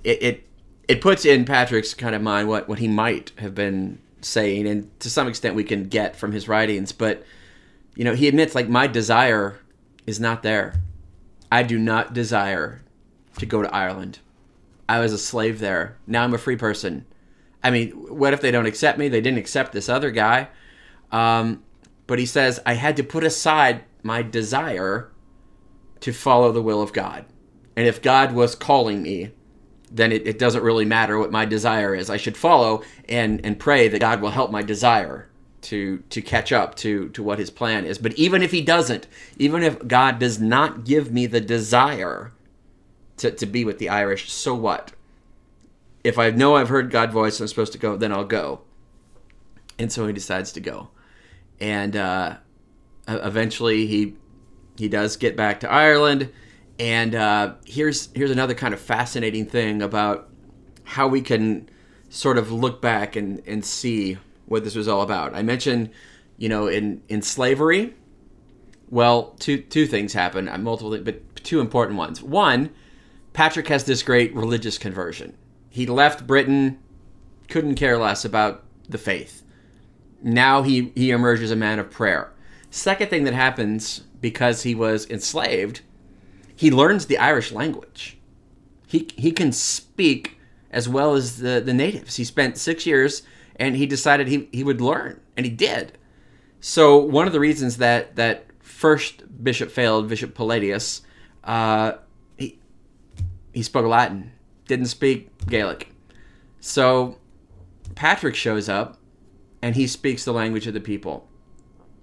it, 0.04 0.22
it 0.22 0.46
it 0.88 1.00
puts 1.00 1.24
in 1.24 1.44
Patrick's 1.44 1.94
kind 1.94 2.14
of 2.14 2.22
mind 2.22 2.48
what 2.48 2.68
what 2.68 2.78
he 2.78 2.88
might 2.88 3.32
have 3.38 3.54
been 3.54 4.00
saying, 4.20 4.68
and 4.68 5.00
to 5.00 5.10
some 5.10 5.26
extent 5.26 5.54
we 5.54 5.64
can 5.64 5.88
get 5.88 6.14
from 6.16 6.32
his 6.32 6.48
writings. 6.48 6.92
But 6.92 7.24
you 8.00 8.04
know, 8.04 8.14
he 8.14 8.28
admits 8.28 8.54
like 8.54 8.66
my 8.66 8.86
desire 8.86 9.60
is 10.06 10.18
not 10.18 10.42
there. 10.42 10.72
I 11.52 11.62
do 11.62 11.78
not 11.78 12.14
desire 12.14 12.80
to 13.36 13.44
go 13.44 13.60
to 13.60 13.74
Ireland. 13.74 14.20
I 14.88 15.00
was 15.00 15.12
a 15.12 15.18
slave 15.18 15.58
there. 15.58 15.98
Now 16.06 16.24
I'm 16.24 16.32
a 16.32 16.38
free 16.38 16.56
person. 16.56 17.04
I 17.62 17.70
mean, 17.70 17.90
what 17.90 18.32
if 18.32 18.40
they 18.40 18.52
don't 18.52 18.64
accept 18.64 18.98
me? 18.98 19.08
They 19.08 19.20
didn't 19.20 19.36
accept 19.36 19.72
this 19.72 19.90
other 19.90 20.10
guy. 20.10 20.48
Um, 21.12 21.62
but 22.06 22.18
he 22.18 22.24
says, 22.24 22.58
I 22.64 22.72
had 22.72 22.96
to 22.96 23.04
put 23.04 23.22
aside 23.22 23.84
my 24.02 24.22
desire 24.22 25.12
to 26.00 26.10
follow 26.10 26.52
the 26.52 26.62
will 26.62 26.80
of 26.80 26.94
God. 26.94 27.26
And 27.76 27.86
if 27.86 28.00
God 28.00 28.32
was 28.32 28.54
calling 28.54 29.02
me, 29.02 29.32
then 29.92 30.10
it, 30.10 30.26
it 30.26 30.38
doesn't 30.38 30.62
really 30.62 30.86
matter 30.86 31.18
what 31.18 31.32
my 31.32 31.44
desire 31.44 31.94
is. 31.94 32.08
I 32.08 32.16
should 32.16 32.38
follow 32.38 32.82
and, 33.10 33.44
and 33.44 33.60
pray 33.60 33.88
that 33.88 34.00
God 34.00 34.22
will 34.22 34.30
help 34.30 34.50
my 34.50 34.62
desire 34.62 35.29
to 35.62 35.98
to 36.10 36.22
catch 36.22 36.52
up 36.52 36.74
to 36.76 37.08
to 37.10 37.22
what 37.22 37.38
his 37.38 37.50
plan 37.50 37.84
is. 37.84 37.98
But 37.98 38.14
even 38.14 38.42
if 38.42 38.50
he 38.50 38.60
doesn't, 38.60 39.06
even 39.38 39.62
if 39.62 39.86
God 39.86 40.18
does 40.18 40.40
not 40.40 40.84
give 40.84 41.12
me 41.12 41.26
the 41.26 41.40
desire 41.40 42.32
to, 43.18 43.30
to 43.30 43.46
be 43.46 43.64
with 43.64 43.78
the 43.78 43.88
Irish, 43.88 44.32
so 44.32 44.54
what? 44.54 44.92
If 46.02 46.18
I 46.18 46.30
know 46.30 46.56
I've 46.56 46.70
heard 46.70 46.90
God's 46.90 47.12
voice 47.12 47.40
I'm 47.40 47.48
supposed 47.48 47.72
to 47.72 47.78
go, 47.78 47.96
then 47.96 48.12
I'll 48.12 48.24
go. 48.24 48.62
And 49.78 49.92
so 49.92 50.06
he 50.06 50.12
decides 50.12 50.52
to 50.52 50.60
go. 50.60 50.88
And 51.60 51.94
uh, 51.94 52.36
eventually 53.06 53.86
he 53.86 54.14
he 54.76 54.88
does 54.88 55.16
get 55.16 55.36
back 55.36 55.60
to 55.60 55.70
Ireland. 55.70 56.32
And 56.78 57.14
uh, 57.14 57.54
here's 57.66 58.08
here's 58.14 58.30
another 58.30 58.54
kind 58.54 58.72
of 58.72 58.80
fascinating 58.80 59.44
thing 59.46 59.82
about 59.82 60.28
how 60.84 61.06
we 61.06 61.20
can 61.20 61.68
sort 62.08 62.38
of 62.38 62.50
look 62.50 62.80
back 62.80 63.14
and, 63.14 63.42
and 63.46 63.64
see 63.64 64.18
what 64.50 64.64
this 64.64 64.74
was 64.74 64.88
all 64.88 65.00
about. 65.00 65.32
I 65.32 65.42
mentioned, 65.42 65.90
you 66.36 66.48
know, 66.48 66.66
in 66.66 67.02
in 67.08 67.22
slavery. 67.22 67.94
Well, 68.90 69.36
two 69.38 69.58
two 69.58 69.86
things 69.86 70.12
happen. 70.12 70.48
Uh, 70.48 70.58
multiple, 70.58 70.98
but 70.98 71.44
two 71.44 71.60
important 71.60 71.96
ones. 71.96 72.20
One, 72.20 72.70
Patrick 73.32 73.68
has 73.68 73.84
this 73.84 74.02
great 74.02 74.34
religious 74.34 74.76
conversion. 74.76 75.36
He 75.70 75.86
left 75.86 76.26
Britain, 76.26 76.80
couldn't 77.48 77.76
care 77.76 77.96
less 77.96 78.24
about 78.24 78.64
the 78.88 78.98
faith. 78.98 79.44
Now 80.20 80.62
he 80.62 80.90
he 80.96 81.12
emerges 81.12 81.52
a 81.52 81.56
man 81.56 81.78
of 81.78 81.88
prayer. 81.88 82.32
Second 82.70 83.08
thing 83.08 83.22
that 83.24 83.34
happens 83.34 84.02
because 84.20 84.64
he 84.64 84.74
was 84.74 85.08
enslaved, 85.08 85.82
he 86.56 86.72
learns 86.72 87.06
the 87.06 87.18
Irish 87.18 87.52
language. 87.52 88.18
He 88.88 89.08
he 89.16 89.30
can 89.30 89.52
speak 89.52 90.38
as 90.72 90.88
well 90.88 91.14
as 91.14 91.38
the 91.38 91.62
the 91.64 91.72
natives. 91.72 92.16
He 92.16 92.24
spent 92.24 92.58
six 92.58 92.84
years 92.84 93.22
and 93.60 93.76
he 93.76 93.86
decided 93.86 94.26
he, 94.26 94.48
he 94.50 94.64
would 94.64 94.80
learn, 94.80 95.20
and 95.36 95.44
he 95.44 95.52
did. 95.52 95.96
So 96.60 96.96
one 96.96 97.26
of 97.26 97.32
the 97.32 97.38
reasons 97.38 97.76
that 97.76 98.16
that 98.16 98.46
first 98.58 99.22
bishop 99.44 99.70
failed, 99.70 100.08
Bishop 100.08 100.34
Palladius, 100.34 101.02
uh, 101.44 101.92
he 102.36 102.58
he 103.52 103.62
spoke 103.62 103.86
Latin, 103.86 104.32
didn't 104.66 104.86
speak 104.86 105.46
Gaelic. 105.46 105.92
So 106.58 107.18
Patrick 107.94 108.34
shows 108.34 108.68
up, 108.68 108.98
and 109.62 109.76
he 109.76 109.86
speaks 109.86 110.24
the 110.24 110.32
language 110.32 110.66
of 110.66 110.74
the 110.74 110.80
people. 110.80 111.28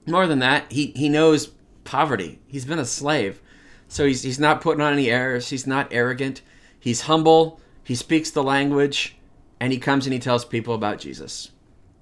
More 0.05 0.27
than 0.27 0.39
that, 0.39 0.71
he 0.71 0.93
he 0.95 1.09
knows 1.09 1.51
poverty. 1.83 2.39
He's 2.47 2.65
been 2.65 2.79
a 2.79 2.85
slave, 2.85 3.41
so 3.87 4.05
he's 4.05 4.21
he's 4.21 4.39
not 4.39 4.61
putting 4.61 4.81
on 4.81 4.93
any 4.93 5.09
airs. 5.09 5.49
He's 5.49 5.65
not 5.65 5.87
arrogant. 5.91 6.41
He's 6.79 7.01
humble. 7.01 7.59
He 7.83 7.95
speaks 7.95 8.29
the 8.29 8.43
language 8.43 9.16
and 9.59 9.71
he 9.71 9.79
comes 9.79 10.05
and 10.05 10.13
he 10.13 10.19
tells 10.19 10.45
people 10.45 10.73
about 10.73 10.99
Jesus. 10.99 11.51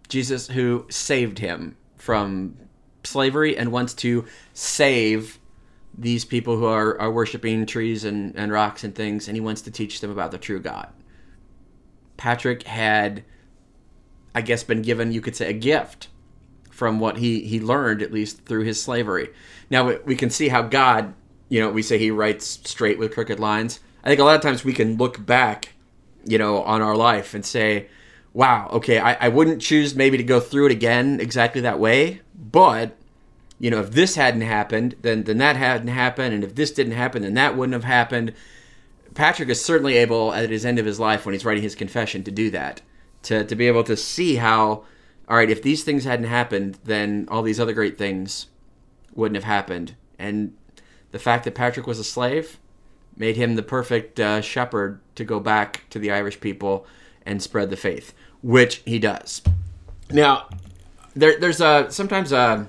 Jesus 0.07 0.47
who 0.49 0.85
saved 0.89 1.39
him 1.39 1.77
from 1.97 2.57
slavery 3.03 3.57
and 3.57 3.71
wants 3.71 3.93
to 3.93 4.25
save 4.53 5.39
these 5.97 6.25
people 6.25 6.57
who 6.57 6.65
are, 6.65 6.99
are 6.99 7.11
worshiping 7.11 7.65
trees 7.65 8.03
and, 8.03 8.35
and 8.35 8.51
rocks 8.51 8.83
and 8.83 8.93
things, 8.93 9.27
and 9.27 9.37
he 9.37 9.41
wants 9.41 9.61
to 9.61 9.71
teach 9.71 10.01
them 10.01 10.11
about 10.11 10.31
the 10.31 10.37
true 10.37 10.59
God. 10.59 10.89
Patrick 12.17 12.63
had, 12.63 13.23
I 14.33 14.41
guess, 14.41 14.63
been 14.63 14.81
given, 14.81 15.11
you 15.11 15.21
could 15.21 15.35
say, 15.35 15.49
a 15.49 15.53
gift 15.53 16.09
from 16.69 16.99
what 16.99 17.17
he, 17.17 17.41
he 17.41 17.59
learned, 17.59 18.01
at 18.01 18.11
least 18.11 18.45
through 18.45 18.63
his 18.63 18.81
slavery. 18.81 19.29
Now, 19.69 19.97
we 20.05 20.15
can 20.15 20.29
see 20.29 20.49
how 20.49 20.61
God, 20.63 21.13
you 21.47 21.61
know, 21.61 21.69
we 21.69 21.81
say 21.81 21.97
he 21.97 22.11
writes 22.11 22.59
straight 22.65 22.99
with 22.99 23.13
crooked 23.13 23.39
lines. 23.39 23.79
I 24.03 24.09
think 24.09 24.19
a 24.19 24.25
lot 24.25 24.35
of 24.35 24.41
times 24.41 24.65
we 24.65 24.73
can 24.73 24.97
look 24.97 25.25
back 25.25 25.74
you 26.25 26.37
know, 26.37 26.63
on 26.63 26.81
our 26.81 26.95
life 26.95 27.33
and 27.33 27.45
say, 27.45 27.87
wow, 28.33 28.67
okay, 28.73 28.99
I, 28.99 29.13
I 29.13 29.29
wouldn't 29.29 29.61
choose 29.61 29.95
maybe 29.95 30.17
to 30.17 30.23
go 30.23 30.39
through 30.39 30.67
it 30.67 30.71
again 30.71 31.19
exactly 31.21 31.61
that 31.61 31.79
way, 31.79 32.21
but 32.35 32.97
you 33.59 33.71
know, 33.71 33.79
if 33.79 33.91
this 33.91 34.15
hadn't 34.15 34.41
happened, 34.41 34.95
then 35.01 35.23
then 35.23 35.37
that 35.37 35.55
hadn't 35.55 35.87
happened, 35.87 36.33
and 36.33 36.43
if 36.43 36.55
this 36.55 36.71
didn't 36.71 36.93
happen, 36.93 37.21
then 37.21 37.35
that 37.35 37.55
wouldn't 37.55 37.73
have 37.73 37.85
happened. 37.85 38.33
Patrick 39.13 39.47
is 39.47 39.63
certainly 39.63 39.95
able 39.95 40.33
at 40.33 40.49
his 40.49 40.65
end 40.65 40.77
of 40.77 40.85
his 40.85 40.99
life 40.99 41.25
when 41.25 41.31
he's 41.31 41.45
writing 41.45 41.63
his 41.63 41.75
confession 41.75 42.23
to 42.25 42.31
do 42.31 42.49
that, 42.51 42.81
to 43.23 43.45
to 43.45 43.55
be 43.55 43.67
able 43.67 43.85
to 43.85 43.95
see 43.95 44.35
how, 44.35 44.83
all 45.29 45.37
right, 45.37 45.49
if 45.49 45.61
these 45.61 45.85
things 45.85 46.03
hadn't 46.03 46.27
happened, 46.27 46.77
then 46.83 47.27
all 47.31 47.41
these 47.41 47.59
other 47.59 47.71
great 47.71 47.97
things 47.97 48.47
wouldn't 49.13 49.37
have 49.37 49.45
happened, 49.45 49.95
and 50.19 50.53
the 51.11 51.19
fact 51.19 51.45
that 51.45 51.55
Patrick 51.55 51.87
was 51.87 51.99
a 51.99 52.03
slave 52.03 52.59
made 53.17 53.35
him 53.35 53.55
the 53.55 53.63
perfect 53.63 54.19
uh, 54.19 54.41
shepherd 54.41 54.99
to 55.15 55.23
go 55.23 55.39
back 55.39 55.83
to 55.89 55.99
the 55.99 56.11
Irish 56.11 56.39
people 56.39 56.85
and 57.25 57.41
spread 57.41 57.69
the 57.69 57.77
faith, 57.77 58.13
which 58.41 58.81
he 58.85 58.99
does. 58.99 59.41
Now, 60.11 60.47
there, 61.15 61.39
there's 61.39 61.61
a 61.61 61.87
sometimes 61.89 62.31
a, 62.31 62.67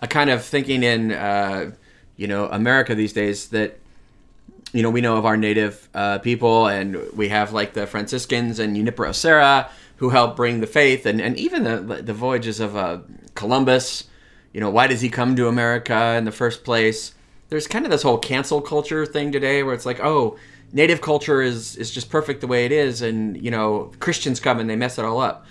a 0.00 0.06
kind 0.06 0.30
of 0.30 0.44
thinking 0.44 0.82
in 0.82 1.12
uh, 1.12 1.72
you 2.16 2.26
know 2.26 2.46
America 2.46 2.94
these 2.94 3.12
days 3.12 3.48
that 3.48 3.78
you 4.72 4.82
know 4.82 4.90
we 4.90 5.00
know 5.00 5.16
of 5.16 5.26
our 5.26 5.36
native 5.36 5.88
uh, 5.94 6.18
people 6.18 6.66
and 6.66 6.96
we 7.14 7.28
have 7.28 7.52
like 7.52 7.72
the 7.72 7.86
Franciscans 7.86 8.58
and 8.58 8.76
Junipero 8.76 9.12
Serra 9.12 9.70
who 9.96 10.10
helped 10.10 10.36
bring 10.36 10.60
the 10.60 10.66
faith 10.66 11.06
and, 11.06 11.20
and 11.20 11.36
even 11.36 11.64
the 11.64 12.02
the 12.02 12.14
voyages 12.14 12.60
of 12.60 12.76
uh, 12.76 12.98
Columbus. 13.34 14.04
You 14.52 14.60
know 14.60 14.70
why 14.70 14.86
does 14.86 15.00
he 15.00 15.08
come 15.08 15.34
to 15.36 15.48
America 15.48 16.14
in 16.16 16.24
the 16.24 16.32
first 16.32 16.62
place? 16.64 17.14
There's 17.52 17.66
kind 17.66 17.84
of 17.84 17.90
this 17.90 18.02
whole 18.02 18.16
cancel 18.16 18.62
culture 18.62 19.04
thing 19.04 19.30
today 19.30 19.62
where 19.62 19.74
it's 19.74 19.84
like, 19.84 20.00
oh, 20.00 20.38
native 20.72 21.02
culture 21.02 21.42
is 21.42 21.76
is 21.76 21.90
just 21.90 22.08
perfect 22.08 22.40
the 22.40 22.46
way 22.46 22.64
it 22.64 22.72
is, 22.72 23.02
and 23.02 23.36
you 23.44 23.50
know 23.50 23.92
Christians 24.00 24.40
come 24.40 24.58
and 24.58 24.70
they 24.70 24.74
mess 24.74 24.98
it 24.98 25.04
all 25.04 25.20
up. 25.20 25.44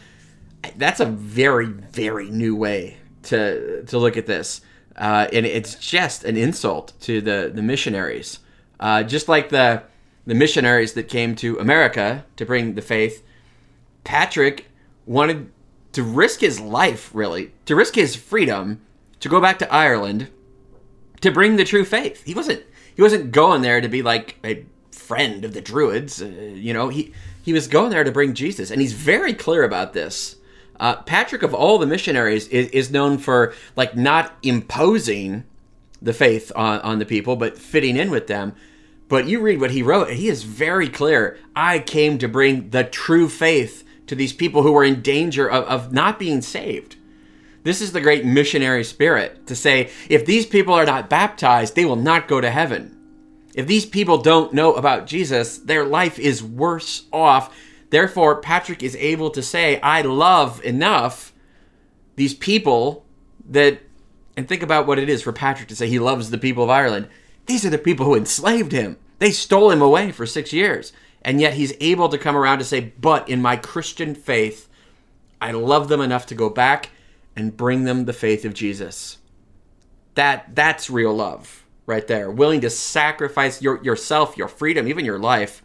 That's 0.78 1.00
a 1.00 1.06
very 1.06 1.68
very 1.68 2.32
new 2.32 2.56
way 2.56 2.98
to 3.24 3.84
to 3.84 4.00
look 4.00 4.18
at 4.18 4.26
this, 4.26 4.62
uh, 4.96 5.28
and 5.32 5.46
it's 5.46 5.76
just 5.76 6.24
an 6.24 6.38
insult 6.38 6.94
to 7.02 7.22
the 7.22 7.52
the 7.54 7.62
missionaries, 7.62 8.40
uh, 8.80 9.04
just 9.04 9.30
like 9.30 9.50
the 9.50 9.84
the 10.26 10.34
missionaries 10.34 10.94
that 10.94 11.08
came 11.08 11.36
to 11.36 11.60
America 11.60 12.26
to 12.36 12.48
bring 12.48 12.74
the 12.74 12.82
faith. 12.82 13.24
Patrick 14.04 14.72
wanted 15.06 15.52
to 15.94 16.02
risk 16.02 16.40
his 16.40 16.60
life, 16.60 17.12
really, 17.14 17.52
to 17.66 17.76
risk 17.76 17.94
his 17.94 18.16
freedom, 18.16 18.82
to 19.20 19.30
go 19.30 19.40
back 19.40 19.60
to 19.60 19.72
Ireland 19.72 20.32
to 21.22 21.32
bring 21.32 21.56
the 21.56 21.64
true 21.64 21.86
faith. 21.86 22.24
He 22.24 22.34
wasn't 22.34 22.64
he 22.96 23.02
wasn't 23.02 23.32
going 23.32 23.62
there 23.62 23.82
to 23.82 23.88
be 23.88 24.02
like 24.02 24.38
a 24.44 24.66
friend 24.92 25.46
of 25.46 25.54
the 25.54 25.62
Druids. 25.62 26.22
Uh, 26.22 26.26
you 26.26 26.74
know, 26.74 26.90
he 26.90 27.14
he 27.44 27.54
was 27.54 27.68
going 27.68 27.90
there 27.90 28.04
to 28.04 28.12
bring 28.12 28.34
Jesus, 28.34 28.72
and 28.72 28.82
he's 28.82 28.94
very 28.94 29.34
clear 29.34 29.64
about 29.64 29.94
this. 29.94 30.36
Uh, 30.80 30.96
Patrick, 30.96 31.44
of 31.44 31.54
all 31.54 31.78
the 31.78 31.86
missionaries, 31.86 32.48
is, 32.48 32.68
is 32.70 32.92
known 32.92 33.18
for 33.18 33.54
like 33.76 33.96
not 33.96 34.34
imposing 34.42 35.44
the 36.02 36.14
faith 36.14 36.52
on, 36.56 36.80
on 36.80 37.00
the 37.00 37.06
people, 37.06 37.36
but 37.36 37.58
fitting 37.58 37.96
in 37.96 38.10
with 38.10 38.28
them. 38.28 38.56
But 39.08 39.28
you 39.28 39.42
read 39.42 39.60
what 39.60 39.72
he 39.72 39.84
wrote, 39.84 40.10
and 40.10 40.18
he 40.18 40.30
is 40.30 40.44
very 40.44 40.90
clear. 40.90 41.38
I 41.56 41.80
came 41.80 42.18
to 42.18 42.28
bring 42.28 42.70
the 42.70 42.84
true 42.84 43.30
faith 43.30 43.84
to 44.08 44.16
these 44.16 44.34
people 44.34 44.64
who 44.64 44.72
were 44.72 44.84
in 44.84 45.02
danger 45.02 45.50
of, 45.50 45.66
of 45.66 45.94
not 45.94 46.18
being 46.18 46.42
saved. 46.42 46.96
This 47.64 47.82
is 47.82 47.92
the 47.92 48.02
great 48.02 48.26
missionary 48.26 48.84
spirit 48.84 49.46
to 49.48 49.56
say, 49.56 49.92
if 50.10 50.26
these 50.26 50.46
people 50.46 50.74
are 50.74 50.86
not 50.86 51.10
baptized, 51.10 51.76
they 51.76 51.86
will 51.86 51.96
not 51.96 52.28
go 52.28 52.42
to 52.42 52.50
heaven. 52.50 52.98
If 53.54 53.68
these 53.68 53.86
people 53.86 54.18
don't 54.18 54.54
know 54.54 54.74
about 54.74 55.06
Jesus, 55.06 55.58
their 55.60 55.86
life 55.86 56.18
is 56.18 56.44
worse 56.44 57.06
off. 57.12 57.56
Therefore, 57.90 58.42
Patrick 58.42 58.82
is 58.82 58.96
able 58.96 59.30
to 59.32 59.44
say, 59.44 59.80
I 59.82 60.02
love 60.02 60.64
enough 60.64 61.34
these 62.16 62.34
people 62.34 63.06
that, 63.50 63.82
and 64.38 64.48
think 64.48 64.64
about 64.64 64.88
what 64.88 65.00
it 65.00 65.10
is 65.10 65.22
for 65.22 65.34
Patrick 65.34 65.68
to 65.70 65.76
say 65.76 65.88
he 65.88 66.00
loves 66.00 66.30
the 66.30 66.38
people 66.38 66.64
of 66.64 66.70
Ireland. 66.70 67.10
These 67.46 67.66
are 67.66 67.70
the 67.70 67.78
people 67.78 68.06
who 68.06 68.16
enslaved 68.16 68.72
him. 68.72 68.98
They 69.20 69.32
stole 69.32 69.72
him 69.72 69.82
away 69.82 70.12
for 70.12 70.26
six 70.26 70.54
years. 70.54 70.94
And 71.22 71.40
yet 71.40 71.54
he's 71.54 71.74
able 71.80 72.10
to 72.10 72.18
come 72.18 72.36
around 72.36 72.60
to 72.60 72.64
say, 72.64 72.94
but 73.00 73.30
in 73.30 73.42
my 73.42 73.56
Christian 73.56 74.16
faith, 74.16 74.68
I 75.40 75.52
love 75.52 75.90
them 75.90 76.02
enough 76.02 76.26
to 76.28 76.36
go 76.36 76.50
back 76.50 76.90
and 77.36 77.56
bring 77.56 77.84
them 77.84 78.06
the 78.06 78.14
faith 78.14 78.46
of 78.46 78.54
Jesus. 78.54 79.18
That 80.16 80.56
that's 80.56 80.90
real 80.90 81.14
love 81.14 81.66
right 81.86 82.06
there. 82.08 82.30
Willing 82.30 82.62
to 82.62 82.70
sacrifice 82.70 83.62
your 83.62 83.82
yourself, 83.84 84.38
your 84.38 84.48
freedom, 84.48 84.88
even 84.88 85.06
your 85.06 85.20
life, 85.20 85.64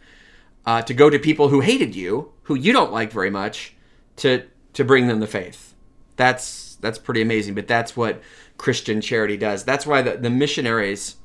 uh, 0.65 0.81
to 0.83 0.93
go 0.93 1.09
to 1.09 1.19
people 1.19 1.49
who 1.49 1.61
hated 1.61 1.95
you, 1.95 2.31
who 2.43 2.55
you 2.55 2.73
don't 2.73 2.91
like 2.91 3.11
very 3.11 3.29
much, 3.29 3.75
to 4.17 4.45
to 4.73 4.83
bring 4.83 5.07
them 5.07 5.19
the 5.19 5.27
faith. 5.27 5.73
That's 6.15 6.75
that's 6.81 6.97
pretty 6.99 7.21
amazing. 7.21 7.55
But 7.55 7.67
that's 7.67 7.97
what 7.97 8.21
Christian 8.57 9.01
charity 9.01 9.37
does. 9.37 9.63
That's 9.63 9.85
why 9.85 10.01
the, 10.01 10.17
the 10.17 10.29
missionaries 10.29 11.15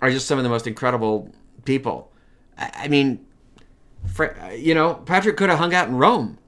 are 0.00 0.10
just 0.10 0.26
some 0.26 0.38
of 0.38 0.44
the 0.44 0.50
most 0.50 0.66
incredible 0.66 1.32
people. 1.64 2.12
I, 2.58 2.70
I 2.74 2.88
mean, 2.88 3.26
you 4.56 4.74
know, 4.74 4.94
Patrick 4.94 5.36
could 5.36 5.50
have 5.50 5.58
hung 5.58 5.74
out 5.74 5.88
in 5.88 5.96
Rome. 5.96 6.38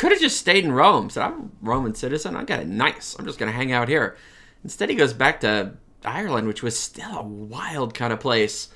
Could 0.00 0.12
have 0.12 0.20
just 0.22 0.38
stayed 0.38 0.64
in 0.64 0.72
Rome. 0.72 1.10
Said, 1.10 1.24
I'm 1.24 1.32
a 1.34 1.48
Roman 1.60 1.94
citizen. 1.94 2.34
I 2.34 2.44
got 2.44 2.58
it 2.58 2.66
nice. 2.66 3.14
I'm 3.18 3.26
just 3.26 3.38
going 3.38 3.52
to 3.52 3.54
hang 3.54 3.70
out 3.70 3.86
here. 3.86 4.16
Instead, 4.64 4.88
he 4.88 4.96
goes 4.96 5.12
back 5.12 5.40
to 5.40 5.74
Ireland, 6.02 6.48
which 6.48 6.62
was 6.62 6.78
still 6.78 7.18
a 7.18 7.22
wild 7.22 7.92
kind 7.92 8.10
of 8.10 8.18
place. 8.18 8.70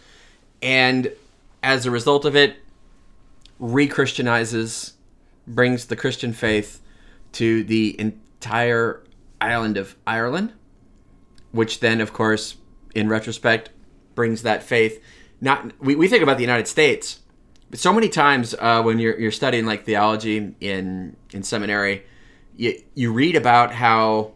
And 0.60 1.10
as 1.62 1.86
a 1.86 1.90
result 1.90 2.26
of 2.26 2.36
it, 2.36 2.56
re 3.58 3.88
Christianizes, 3.88 4.92
brings 5.46 5.86
the 5.86 5.96
Christian 5.96 6.34
faith 6.34 6.82
to 7.32 7.64
the 7.64 7.98
entire 7.98 9.02
island 9.40 9.78
of 9.78 9.96
Ireland, 10.06 10.52
which 11.52 11.80
then, 11.80 12.02
of 12.02 12.12
course, 12.12 12.56
in 12.94 13.08
retrospect, 13.08 13.70
brings 14.14 14.42
that 14.42 14.62
faith. 14.62 15.02
Not 15.40 15.72
we, 15.80 15.94
we 15.94 16.06
think 16.06 16.22
about 16.22 16.36
the 16.36 16.42
United 16.42 16.68
States, 16.68 17.20
but 17.70 17.78
so 17.78 17.92
many 17.92 18.08
times 18.08 18.54
uh, 18.58 18.82
when 18.82 18.98
you're 18.98 19.18
you're 19.18 19.32
studying 19.32 19.66
like 19.66 19.84
theology 19.84 20.54
in 20.60 21.16
in 21.32 21.42
seminary, 21.42 22.04
you 22.56 22.80
you 22.94 23.12
read 23.12 23.36
about 23.36 23.72
how 23.72 24.32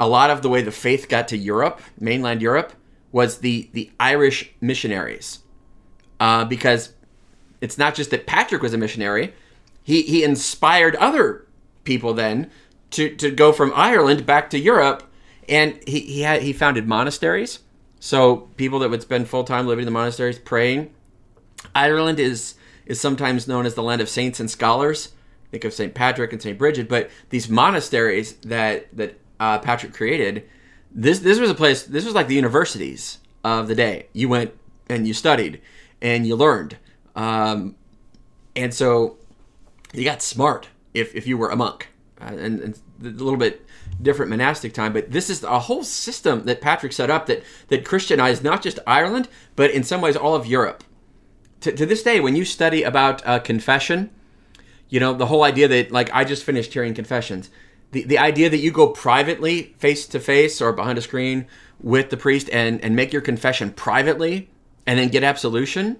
a 0.00 0.08
lot 0.08 0.30
of 0.30 0.42
the 0.42 0.48
way 0.48 0.62
the 0.62 0.72
faith 0.72 1.08
got 1.08 1.28
to 1.28 1.36
Europe, 1.36 1.80
mainland 1.98 2.42
Europe, 2.42 2.72
was 3.12 3.38
the 3.38 3.68
the 3.72 3.90
Irish 4.00 4.50
missionaries, 4.60 5.40
uh, 6.20 6.44
because 6.44 6.92
it's 7.60 7.78
not 7.78 7.94
just 7.94 8.10
that 8.10 8.26
Patrick 8.26 8.62
was 8.62 8.74
a 8.74 8.78
missionary; 8.78 9.32
he 9.82 10.02
he 10.02 10.24
inspired 10.24 10.96
other 10.96 11.46
people 11.84 12.14
then 12.14 12.50
to 12.90 13.14
to 13.16 13.30
go 13.30 13.52
from 13.52 13.72
Ireland 13.74 14.26
back 14.26 14.50
to 14.50 14.58
Europe, 14.58 15.04
and 15.48 15.78
he 15.86 16.00
he 16.00 16.22
had 16.22 16.42
he 16.42 16.52
founded 16.52 16.88
monasteries. 16.88 17.60
So 18.00 18.48
people 18.56 18.80
that 18.80 18.90
would 18.90 19.02
spend 19.02 19.28
full 19.28 19.44
time 19.44 19.66
living 19.66 19.84
in 19.84 19.86
the 19.86 19.92
monasteries 19.92 20.38
praying. 20.38 20.92
Ireland 21.74 22.20
is 22.20 22.54
is 22.86 23.00
sometimes 23.00 23.48
known 23.48 23.66
as 23.66 23.74
the 23.74 23.82
land 23.82 24.00
of 24.00 24.08
saints 24.08 24.40
and 24.40 24.50
scholars. 24.50 25.12
Think 25.50 25.64
of 25.64 25.72
St. 25.72 25.94
Patrick 25.94 26.32
and 26.32 26.42
St. 26.42 26.58
Bridget, 26.58 26.88
but 26.88 27.10
these 27.30 27.48
monasteries 27.48 28.34
that 28.38 28.94
that 28.96 29.18
uh, 29.38 29.58
Patrick 29.58 29.92
created, 29.92 30.48
this 30.90 31.20
this 31.20 31.38
was 31.38 31.50
a 31.50 31.54
place. 31.54 31.84
This 31.84 32.04
was 32.04 32.14
like 32.14 32.28
the 32.28 32.34
universities 32.34 33.18
of 33.42 33.68
the 33.68 33.74
day. 33.74 34.06
You 34.12 34.28
went 34.28 34.52
and 34.88 35.06
you 35.06 35.14
studied 35.14 35.60
and 36.02 36.26
you 36.26 36.36
learned, 36.36 36.76
um, 37.14 37.76
and 38.56 38.74
so 38.74 39.16
you 39.92 40.04
got 40.04 40.22
smart 40.22 40.68
if 40.92 41.14
if 41.14 41.26
you 41.26 41.38
were 41.38 41.50
a 41.50 41.56
monk, 41.56 41.88
uh, 42.20 42.24
and, 42.24 42.60
and 42.60 42.78
a 43.02 43.08
little 43.08 43.36
bit 43.36 43.66
different 44.00 44.30
monastic 44.30 44.72
time. 44.72 44.92
But 44.92 45.10
this 45.12 45.30
is 45.30 45.42
a 45.44 45.60
whole 45.60 45.84
system 45.84 46.44
that 46.44 46.60
Patrick 46.60 46.92
set 46.92 47.10
up 47.10 47.26
that 47.26 47.42
that 47.68 47.84
Christianized 47.84 48.42
not 48.42 48.62
just 48.62 48.78
Ireland, 48.86 49.28
but 49.56 49.70
in 49.70 49.84
some 49.84 50.00
ways 50.00 50.16
all 50.16 50.34
of 50.34 50.46
Europe. 50.46 50.84
To, 51.64 51.72
to 51.72 51.86
this 51.86 52.02
day, 52.02 52.20
when 52.20 52.36
you 52.36 52.44
study 52.44 52.82
about 52.82 53.26
uh, 53.26 53.38
confession, 53.40 54.10
you 54.88 55.00
know 55.00 55.12
the 55.12 55.26
whole 55.26 55.44
idea 55.44 55.68
that 55.68 55.90
like 55.90 56.10
I 56.12 56.24
just 56.24 56.44
finished 56.44 56.72
hearing 56.72 56.94
confessions 56.94 57.50
the, 57.94 58.02
the 58.02 58.18
idea 58.18 58.50
that 58.50 58.58
you 58.58 58.72
go 58.72 58.88
privately, 58.88 59.74
face 59.78 60.06
to 60.08 60.18
face 60.18 60.60
or 60.60 60.72
behind 60.72 60.98
a 60.98 61.00
screen 61.00 61.46
with 61.80 62.10
the 62.10 62.16
priest 62.16 62.50
and, 62.52 62.82
and 62.84 62.96
make 62.96 63.12
your 63.12 63.22
confession 63.22 63.70
privately 63.70 64.50
and 64.84 64.98
then 64.98 65.08
get 65.08 65.22
absolution. 65.22 65.98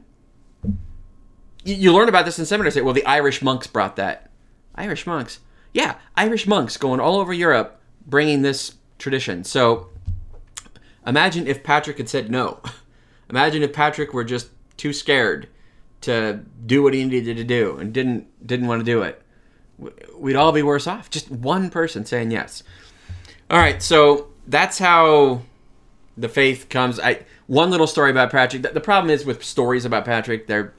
You, 1.62 1.76
you 1.76 1.92
learn 1.92 2.08
about 2.08 2.24
this 2.24 2.36
in 2.36 2.46
seminary. 2.46 2.72
Say, 2.72 2.80
well, 2.80 2.94
the 2.94 3.06
Irish 3.06 3.42
monks 3.42 3.68
brought 3.68 3.94
that. 3.94 4.28
Irish 4.74 5.06
monks. 5.06 5.38
Yeah, 5.72 5.94
Irish 6.16 6.48
monks 6.48 6.76
going 6.76 6.98
all 6.98 7.20
over 7.20 7.32
Europe 7.32 7.80
bringing 8.04 8.42
this 8.42 8.74
tradition. 8.98 9.44
So 9.44 9.90
imagine 11.06 11.46
if 11.46 11.62
Patrick 11.62 11.98
had 11.98 12.08
said 12.08 12.28
no. 12.28 12.60
Imagine 13.30 13.62
if 13.62 13.72
Patrick 13.72 14.12
were 14.12 14.24
just 14.24 14.48
too 14.76 14.92
scared 14.92 15.48
to 16.04 16.40
do 16.64 16.82
what 16.82 16.94
he 16.94 17.04
needed 17.04 17.36
to 17.36 17.44
do 17.44 17.76
and 17.76 17.92
didn't 17.92 18.26
didn't 18.46 18.66
want 18.66 18.80
to 18.80 18.84
do 18.84 19.02
it 19.02 19.20
we'd 20.16 20.36
all 20.36 20.52
be 20.52 20.62
worse 20.62 20.86
off. 20.86 21.10
Just 21.10 21.30
one 21.30 21.70
person 21.70 22.04
saying 22.04 22.30
yes. 22.30 22.62
All 23.50 23.58
right, 23.58 23.82
so 23.82 24.28
that's 24.46 24.78
how 24.78 25.42
the 26.16 26.28
faith 26.28 26.68
comes. 26.68 27.00
I 27.00 27.24
one 27.46 27.70
little 27.70 27.86
story 27.86 28.10
about 28.10 28.30
Patrick. 28.30 28.62
The 28.62 28.80
problem 28.80 29.10
is 29.10 29.24
with 29.24 29.44
stories 29.44 29.84
about 29.84 30.04
Patrick, 30.04 30.46
they're 30.46 30.72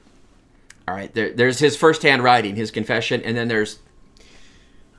all 0.88 0.94
right. 0.94 1.12
There, 1.12 1.32
there's 1.32 1.58
his 1.58 1.76
firsthand 1.76 2.24
writing, 2.24 2.56
his 2.56 2.70
confession, 2.70 3.22
and 3.22 3.36
then 3.36 3.48
there's 3.48 3.78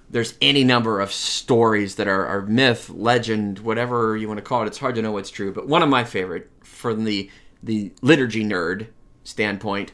there's 0.09 0.35
any 0.41 0.63
number 0.63 1.01
of 1.01 1.11
stories 1.11 1.95
that 1.95 2.07
are, 2.07 2.25
are 2.25 2.41
myth, 2.43 2.89
legend, 2.89 3.59
whatever 3.59 4.15
you 4.15 4.25
want 4.29 4.37
to 4.37 4.41
call 4.41 4.63
it. 4.63 4.67
It's 4.67 4.77
hard 4.77 4.95
to 4.95 5.01
know 5.01 5.11
what's 5.11 5.29
true, 5.29 5.51
but 5.51 5.67
one 5.67 5.83
of 5.83 5.89
my 5.89 6.03
favorite 6.03 6.49
from 6.63 7.03
the 7.03 7.29
the 7.61 7.91
liturgy 8.01 8.45
nerd 8.45 8.87
standpoint 9.23 9.91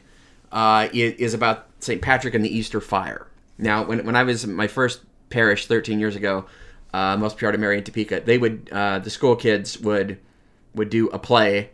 uh, 0.54 0.88
is 0.92 1.34
about 1.34 1.66
St. 1.80 2.00
Patrick 2.00 2.34
and 2.34 2.44
the 2.44 2.56
Easter 2.56 2.80
fire. 2.80 3.26
Now, 3.58 3.84
when, 3.84 4.06
when 4.06 4.16
I 4.16 4.22
was 4.22 4.46
my 4.46 4.68
first 4.68 5.00
parish 5.28 5.66
13 5.66 5.98
years 5.98 6.16
ago, 6.16 6.46
uh, 6.94 7.16
Most 7.16 7.36
Pure 7.36 7.58
Mary 7.58 7.76
in 7.76 7.84
Topeka, 7.84 8.22
they 8.24 8.38
would 8.38 8.70
uh, 8.72 9.00
the 9.00 9.10
school 9.10 9.34
kids 9.34 9.78
would 9.80 10.18
would 10.74 10.90
do 10.90 11.08
a 11.08 11.18
play 11.18 11.70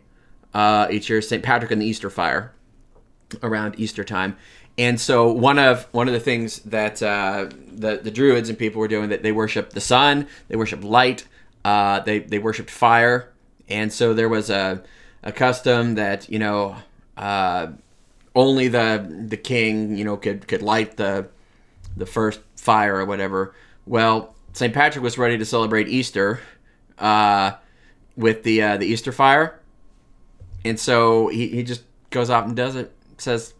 uh, 0.53 0.87
each 0.89 1.09
year, 1.09 1.21
St. 1.21 1.43
Patrick 1.43 1.71
and 1.71 1.81
the 1.81 1.85
Easter 1.85 2.09
Fire, 2.09 2.53
around 3.43 3.79
Easter 3.79 4.03
time. 4.03 4.35
And 4.77 4.99
so 4.99 5.31
one 5.31 5.59
of 5.59 5.87
one 5.91 6.07
of 6.07 6.15
the 6.15 6.19
things 6.19 6.59
that 6.59 7.03
uh, 7.03 7.49
the 7.71 7.97
the 7.97 8.09
Druids 8.09 8.49
and 8.49 8.57
people 8.57 8.79
were 8.79 8.87
doing 8.87 9.09
that 9.09 9.21
they 9.21 9.31
worshiped 9.31 9.73
the 9.73 9.81
sun, 9.81 10.27
they 10.47 10.55
worshiped 10.55 10.83
light, 10.83 11.27
uh, 11.63 11.99
they 11.99 12.19
they 12.19 12.39
worshipped 12.39 12.71
fire, 12.71 13.31
and 13.69 13.93
so 13.93 14.15
there 14.15 14.29
was 14.29 14.49
a 14.49 14.81
a 15.21 15.31
custom 15.31 15.95
that 15.95 16.27
you 16.31 16.39
know 16.39 16.77
uh, 17.15 17.67
only 18.35 18.67
the 18.67 19.25
the 19.27 19.37
king 19.37 19.97
you 19.97 20.05
know 20.05 20.17
could 20.17 20.47
could 20.47 20.61
light 20.61 20.97
the 20.97 21.27
the 21.95 22.05
first 22.05 22.39
fire 22.55 22.97
or 22.97 23.05
whatever. 23.05 23.53
Well, 23.85 24.35
St. 24.53 24.73
Patrick 24.73 25.03
was 25.03 25.17
ready 25.17 25.37
to 25.37 25.45
celebrate 25.45 25.87
Easter 25.87 26.39
uh, 26.97 27.51
with 28.15 28.43
the 28.43 28.61
uh, 28.61 28.77
the 28.77 28.85
Easter 28.85 29.11
fire, 29.11 29.59
and 30.63 30.79
so 30.79 31.27
he, 31.27 31.47
he 31.47 31.63
just 31.63 31.83
goes 32.09 32.29
off 32.29 32.45
and 32.45 32.55
does 32.55 32.75
it. 32.75 32.93
Says, 33.17 33.53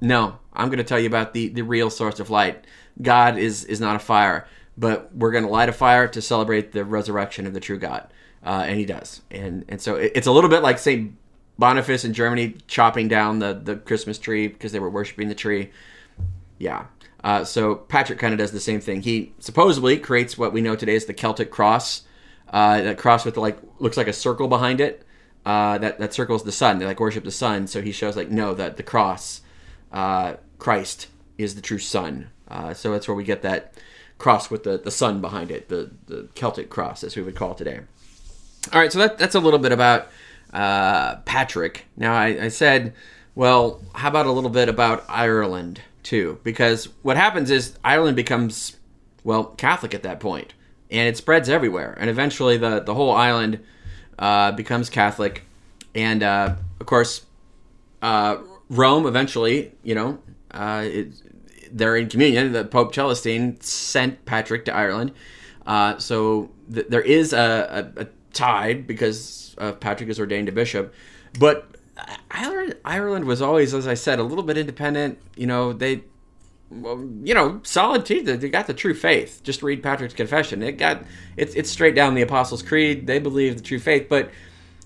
"No, 0.00 0.38
I'm 0.52 0.68
going 0.68 0.78
to 0.78 0.84
tell 0.84 0.98
you 0.98 1.06
about 1.06 1.34
the 1.34 1.48
the 1.48 1.62
real 1.62 1.90
source 1.90 2.20
of 2.20 2.30
light. 2.30 2.66
God 3.00 3.38
is 3.38 3.64
is 3.64 3.80
not 3.80 3.96
a 3.96 4.00
fire, 4.00 4.46
but 4.76 5.14
we're 5.14 5.32
going 5.32 5.44
to 5.44 5.50
light 5.50 5.68
a 5.68 5.72
fire 5.72 6.08
to 6.08 6.22
celebrate 6.22 6.72
the 6.72 6.84
resurrection 6.84 7.46
of 7.46 7.54
the 7.54 7.60
true 7.60 7.78
God." 7.78 8.08
Uh, 8.44 8.64
and 8.66 8.76
he 8.76 8.84
does, 8.84 9.22
and 9.30 9.64
and 9.68 9.80
so 9.80 9.96
it, 9.96 10.12
it's 10.16 10.26
a 10.26 10.32
little 10.32 10.50
bit 10.50 10.62
like 10.62 10.78
St. 10.78 11.16
Boniface 11.58 12.04
in 12.04 12.12
Germany 12.12 12.56
chopping 12.66 13.08
down 13.08 13.38
the 13.38 13.54
the 13.54 13.76
Christmas 13.76 14.18
tree 14.18 14.48
because 14.48 14.72
they 14.72 14.80
were 14.80 14.90
worshiping 14.90 15.28
the 15.28 15.34
tree. 15.34 15.70
Yeah, 16.58 16.86
uh, 17.24 17.44
so 17.44 17.74
Patrick 17.76 18.18
kind 18.18 18.32
of 18.32 18.38
does 18.38 18.52
the 18.52 18.60
same 18.60 18.80
thing. 18.80 19.02
He 19.02 19.32
supposedly 19.38 19.98
creates 19.98 20.36
what 20.36 20.52
we 20.52 20.60
know 20.60 20.76
today 20.76 20.96
as 20.96 21.06
the 21.06 21.14
Celtic 21.14 21.50
cross. 21.50 22.02
Uh, 22.48 22.82
that 22.82 22.98
cross 22.98 23.24
with 23.24 23.36
like 23.36 23.58
looks 23.78 23.96
like 23.96 24.08
a 24.08 24.12
circle 24.12 24.48
behind 24.48 24.80
it. 24.80 25.06
Uh, 25.44 25.78
that 25.78 25.98
that 25.98 26.12
circles 26.12 26.44
the 26.44 26.52
sun. 26.52 26.78
They 26.78 26.86
like 26.86 27.00
worship 27.00 27.24
the 27.24 27.30
sun. 27.30 27.66
So 27.66 27.80
he 27.80 27.92
shows 27.92 28.16
like 28.16 28.30
no 28.30 28.54
that 28.54 28.76
the 28.76 28.82
cross, 28.82 29.40
uh, 29.92 30.34
Christ 30.58 31.08
is 31.38 31.54
the 31.54 31.62
true 31.62 31.78
sun. 31.78 32.30
Uh, 32.48 32.74
so 32.74 32.92
that's 32.92 33.08
where 33.08 33.14
we 33.14 33.24
get 33.24 33.42
that 33.42 33.74
cross 34.18 34.50
with 34.50 34.62
the, 34.64 34.78
the 34.78 34.90
sun 34.90 35.20
behind 35.20 35.50
it, 35.50 35.68
the 35.68 35.90
the 36.06 36.28
Celtic 36.34 36.70
cross 36.70 37.02
as 37.02 37.16
we 37.16 37.22
would 37.22 37.36
call 37.36 37.52
it 37.52 37.58
today. 37.58 37.80
All 38.72 38.80
right, 38.80 38.92
so 38.92 38.98
that 38.98 39.18
that's 39.18 39.34
a 39.34 39.40
little 39.40 39.58
bit 39.58 39.72
about 39.72 40.08
uh, 40.52 41.16
Patrick. 41.24 41.86
Now 41.96 42.14
I, 42.14 42.44
I 42.44 42.48
said, 42.48 42.94
well, 43.34 43.80
how 43.94 44.08
about 44.08 44.26
a 44.26 44.32
little 44.32 44.50
bit 44.50 44.68
about 44.68 45.04
Ireland? 45.08 45.80
too, 46.02 46.38
because 46.42 46.86
what 47.02 47.16
happens 47.16 47.50
is 47.50 47.78
Ireland 47.84 48.16
becomes 48.16 48.76
well 49.24 49.44
Catholic 49.44 49.94
at 49.94 50.02
that 50.02 50.20
point, 50.20 50.54
and 50.90 51.08
it 51.08 51.16
spreads 51.16 51.48
everywhere, 51.48 51.96
and 51.98 52.10
eventually 52.10 52.56
the 52.56 52.80
the 52.80 52.94
whole 52.94 53.12
island 53.12 53.60
uh, 54.18 54.52
becomes 54.52 54.90
Catholic, 54.90 55.42
and 55.94 56.22
uh, 56.22 56.56
of 56.80 56.86
course 56.86 57.24
uh, 58.02 58.38
Rome 58.68 59.06
eventually, 59.06 59.72
you 59.82 59.94
know, 59.94 60.18
uh, 60.50 60.82
it, 60.84 61.12
they're 61.70 61.96
in 61.96 62.08
communion. 62.08 62.52
The 62.52 62.64
Pope 62.64 62.92
Celestine 62.92 63.60
sent 63.62 64.24
Patrick 64.24 64.64
to 64.66 64.74
Ireland, 64.74 65.12
so 65.98 66.50
th- 66.72 66.88
there 66.88 67.00
is 67.00 67.32
a, 67.32 67.92
a, 67.96 68.02
a 68.02 68.06
tide 68.32 68.86
because 68.86 69.51
Patrick 69.70 70.10
is 70.10 70.18
ordained 70.18 70.48
a 70.48 70.52
bishop, 70.52 70.92
but 71.38 71.76
Ireland, 72.30 72.76
Ireland 72.84 73.24
was 73.26 73.40
always, 73.42 73.74
as 73.74 73.86
I 73.86 73.94
said, 73.94 74.18
a 74.18 74.22
little 74.22 74.44
bit 74.44 74.56
independent. 74.58 75.18
You 75.36 75.46
know, 75.46 75.72
they, 75.72 76.02
well, 76.70 76.98
you 77.22 77.34
know, 77.34 77.60
solid 77.62 78.04
teeth. 78.04 78.24
They 78.26 78.48
got 78.48 78.66
the 78.66 78.74
true 78.74 78.94
faith. 78.94 79.42
Just 79.44 79.62
read 79.62 79.82
Patrick's 79.82 80.14
Confession. 80.14 80.62
It 80.62 80.72
got 80.72 81.04
it's 81.36 81.54
it's 81.54 81.70
straight 81.70 81.94
down 81.94 82.14
the 82.14 82.22
Apostles' 82.22 82.62
Creed. 82.62 83.06
They 83.06 83.18
believe 83.18 83.56
the 83.56 83.62
true 83.62 83.78
faith. 83.78 84.08
But 84.08 84.30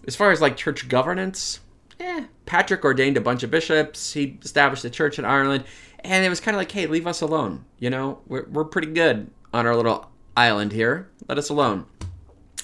as 0.06 0.16
far 0.16 0.30
as 0.30 0.40
like 0.40 0.56
church 0.56 0.88
governance, 0.88 1.60
eh, 2.00 2.24
Patrick 2.44 2.84
ordained 2.84 3.16
a 3.16 3.20
bunch 3.20 3.42
of 3.42 3.50
bishops. 3.50 4.12
He 4.12 4.38
established 4.42 4.84
a 4.84 4.90
church 4.90 5.18
in 5.18 5.24
Ireland, 5.24 5.64
and 6.00 6.24
it 6.24 6.28
was 6.28 6.40
kind 6.40 6.54
of 6.54 6.58
like, 6.58 6.72
hey, 6.72 6.86
leave 6.86 7.06
us 7.06 7.20
alone. 7.20 7.64
You 7.78 7.90
know, 7.90 8.20
we're 8.26 8.46
we're 8.46 8.64
pretty 8.64 8.92
good 8.92 9.30
on 9.52 9.66
our 9.66 9.76
little 9.76 10.10
island 10.36 10.72
here. 10.72 11.08
Let 11.28 11.38
us 11.38 11.48
alone. 11.48 11.86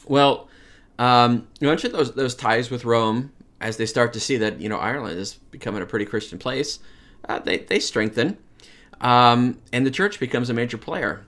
Well, 0.06 0.48
um, 1.02 1.48
you 1.58 1.66
mentioned 1.66 1.92
those 1.92 2.14
those 2.14 2.36
ties 2.36 2.70
with 2.70 2.84
Rome 2.84 3.32
as 3.60 3.76
they 3.76 3.86
start 3.86 4.12
to 4.12 4.20
see 4.20 4.36
that 4.36 4.60
you 4.60 4.68
know 4.68 4.78
Ireland 4.78 5.18
is 5.18 5.34
becoming 5.34 5.82
a 5.82 5.86
pretty 5.86 6.04
Christian 6.04 6.38
place. 6.38 6.78
Uh, 7.28 7.40
they 7.40 7.58
they 7.58 7.80
strengthen, 7.80 8.38
um, 9.00 9.58
and 9.72 9.84
the 9.84 9.90
church 9.90 10.20
becomes 10.20 10.48
a 10.48 10.54
major 10.54 10.78
player. 10.78 11.24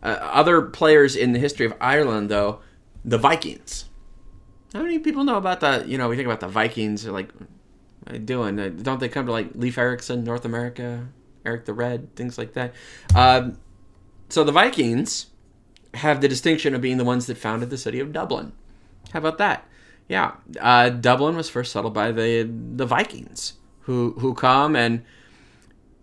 Uh, 0.00 0.18
other 0.20 0.62
players 0.62 1.16
in 1.16 1.32
the 1.32 1.40
history 1.40 1.66
of 1.66 1.74
Ireland, 1.80 2.28
though, 2.28 2.60
the 3.04 3.18
Vikings. 3.18 3.86
How 4.72 4.82
many 4.82 5.00
people 5.00 5.24
know 5.24 5.38
about 5.38 5.58
the? 5.58 5.84
You 5.88 5.98
know, 5.98 6.08
we 6.08 6.14
think 6.14 6.26
about 6.26 6.38
the 6.38 6.46
Vikings. 6.48 7.02
They're 7.02 7.12
like, 7.12 7.32
what 7.32 7.48
are 8.06 8.12
they 8.12 8.18
doing? 8.20 8.76
Don't 8.82 9.00
they 9.00 9.08
come 9.08 9.26
to 9.26 9.32
like 9.32 9.56
Leif 9.56 9.76
Erikson, 9.76 10.22
North 10.22 10.44
America, 10.44 11.08
Eric 11.44 11.64
the 11.64 11.72
Red, 11.72 12.14
things 12.14 12.38
like 12.38 12.52
that? 12.52 12.74
Um, 13.12 13.58
so 14.28 14.44
the 14.44 14.52
Vikings 14.52 15.26
have 15.94 16.20
the 16.20 16.28
distinction 16.28 16.76
of 16.76 16.80
being 16.80 16.96
the 16.96 17.04
ones 17.04 17.26
that 17.26 17.38
founded 17.38 17.70
the 17.70 17.78
city 17.78 17.98
of 17.98 18.12
Dublin. 18.12 18.52
How 19.12 19.18
about 19.18 19.38
that? 19.38 19.66
Yeah, 20.08 20.32
uh, 20.60 20.90
Dublin 20.90 21.36
was 21.36 21.48
first 21.48 21.72
settled 21.72 21.94
by 21.94 22.12
the 22.12 22.42
the 22.42 22.86
Vikings, 22.86 23.54
who 23.80 24.12
who 24.18 24.34
come 24.34 24.76
and 24.76 25.02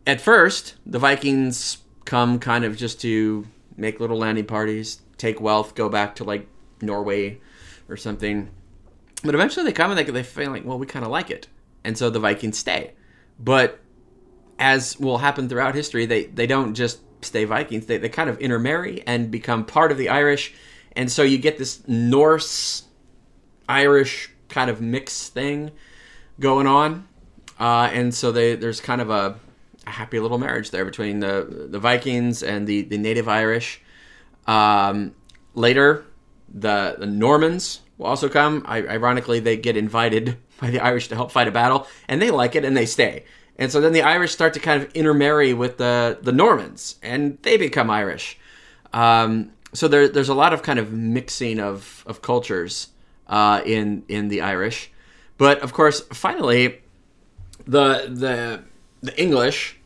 at 0.05 0.19
first 0.19 0.75
the 0.85 0.99
Vikings 0.99 1.77
come 2.05 2.39
kind 2.39 2.65
of 2.65 2.75
just 2.75 2.99
to 3.01 3.47
make 3.77 3.99
little 3.99 4.17
landing 4.17 4.45
parties, 4.45 5.01
take 5.17 5.39
wealth, 5.39 5.73
go 5.75 5.87
back 5.89 6.15
to 6.15 6.23
like 6.23 6.47
Norway 6.81 7.39
or 7.87 7.95
something. 7.95 8.49
But 9.23 9.35
eventually 9.35 9.65
they 9.65 9.71
come 9.71 9.91
and 9.91 9.97
they 9.97 10.03
they 10.03 10.23
feel 10.23 10.51
like, 10.51 10.65
well, 10.65 10.77
we 10.77 10.85
kind 10.85 11.05
of 11.05 11.11
like 11.11 11.31
it, 11.31 11.47
and 11.83 11.97
so 11.97 12.09
the 12.09 12.19
Vikings 12.19 12.57
stay. 12.57 12.91
But 13.39 13.79
as 14.59 14.99
will 14.99 15.19
happen 15.19 15.47
throughout 15.47 15.75
history, 15.75 16.05
they 16.05 16.25
they 16.25 16.45
don't 16.45 16.73
just 16.73 16.99
stay 17.21 17.45
Vikings. 17.45 17.85
They 17.85 17.97
they 17.97 18.09
kind 18.09 18.29
of 18.29 18.37
intermarry 18.39 19.01
and 19.07 19.31
become 19.31 19.65
part 19.65 19.93
of 19.93 19.97
the 19.97 20.09
Irish, 20.09 20.53
and 20.93 21.09
so 21.09 21.23
you 21.23 21.37
get 21.37 21.57
this 21.57 21.87
Norse 21.87 22.83
Irish 23.67 24.29
kind 24.49 24.69
of 24.69 24.81
mix 24.81 25.29
thing 25.29 25.71
going 26.39 26.67
on, 26.67 27.07
uh, 27.59 27.89
and 27.91 28.13
so 28.13 28.31
they 28.31 28.55
there's 28.55 28.81
kind 28.81 29.01
of 29.01 29.09
a, 29.09 29.35
a 29.85 29.89
happy 29.89 30.19
little 30.19 30.37
marriage 30.37 30.71
there 30.71 30.85
between 30.85 31.19
the 31.19 31.67
the 31.69 31.79
Vikings 31.79 32.43
and 32.43 32.67
the 32.67 32.83
the 32.83 32.97
native 32.97 33.27
Irish. 33.27 33.81
Um, 34.47 35.15
later, 35.55 36.05
the 36.53 36.95
the 36.97 37.05
Normans 37.05 37.81
will 37.97 38.07
also 38.07 38.29
come. 38.29 38.63
I, 38.65 38.79
ironically, 38.87 39.39
they 39.39 39.57
get 39.57 39.77
invited 39.77 40.37
by 40.61 40.69
the 40.69 40.79
Irish 40.79 41.07
to 41.09 41.15
help 41.15 41.31
fight 41.31 41.47
a 41.47 41.51
battle, 41.51 41.87
and 42.07 42.21
they 42.21 42.31
like 42.31 42.55
it 42.55 42.65
and 42.65 42.75
they 42.75 42.85
stay. 42.85 43.25
And 43.57 43.71
so 43.71 43.79
then 43.79 43.93
the 43.93 44.01
Irish 44.01 44.31
start 44.31 44.53
to 44.55 44.59
kind 44.59 44.81
of 44.81 44.91
intermarry 44.93 45.53
with 45.53 45.77
the 45.77 46.17
the 46.21 46.31
Normans, 46.31 46.95
and 47.01 47.37
they 47.43 47.57
become 47.57 47.89
Irish. 47.89 48.37
Um, 48.93 49.51
so 49.73 49.87
there, 49.87 50.07
there's 50.07 50.29
a 50.29 50.35
lot 50.35 50.53
of 50.53 50.61
kind 50.61 50.79
of 50.79 50.91
mixing 50.91 51.59
of 51.59 52.03
of 52.07 52.21
cultures 52.21 52.89
uh, 53.27 53.61
in 53.65 54.03
in 54.07 54.27
the 54.27 54.41
Irish, 54.41 54.91
but 55.37 55.61
of 55.61 55.73
course, 55.73 56.01
finally, 56.11 56.81
the 57.65 58.09
the 58.09 58.63
the 59.01 59.21
English, 59.21 59.77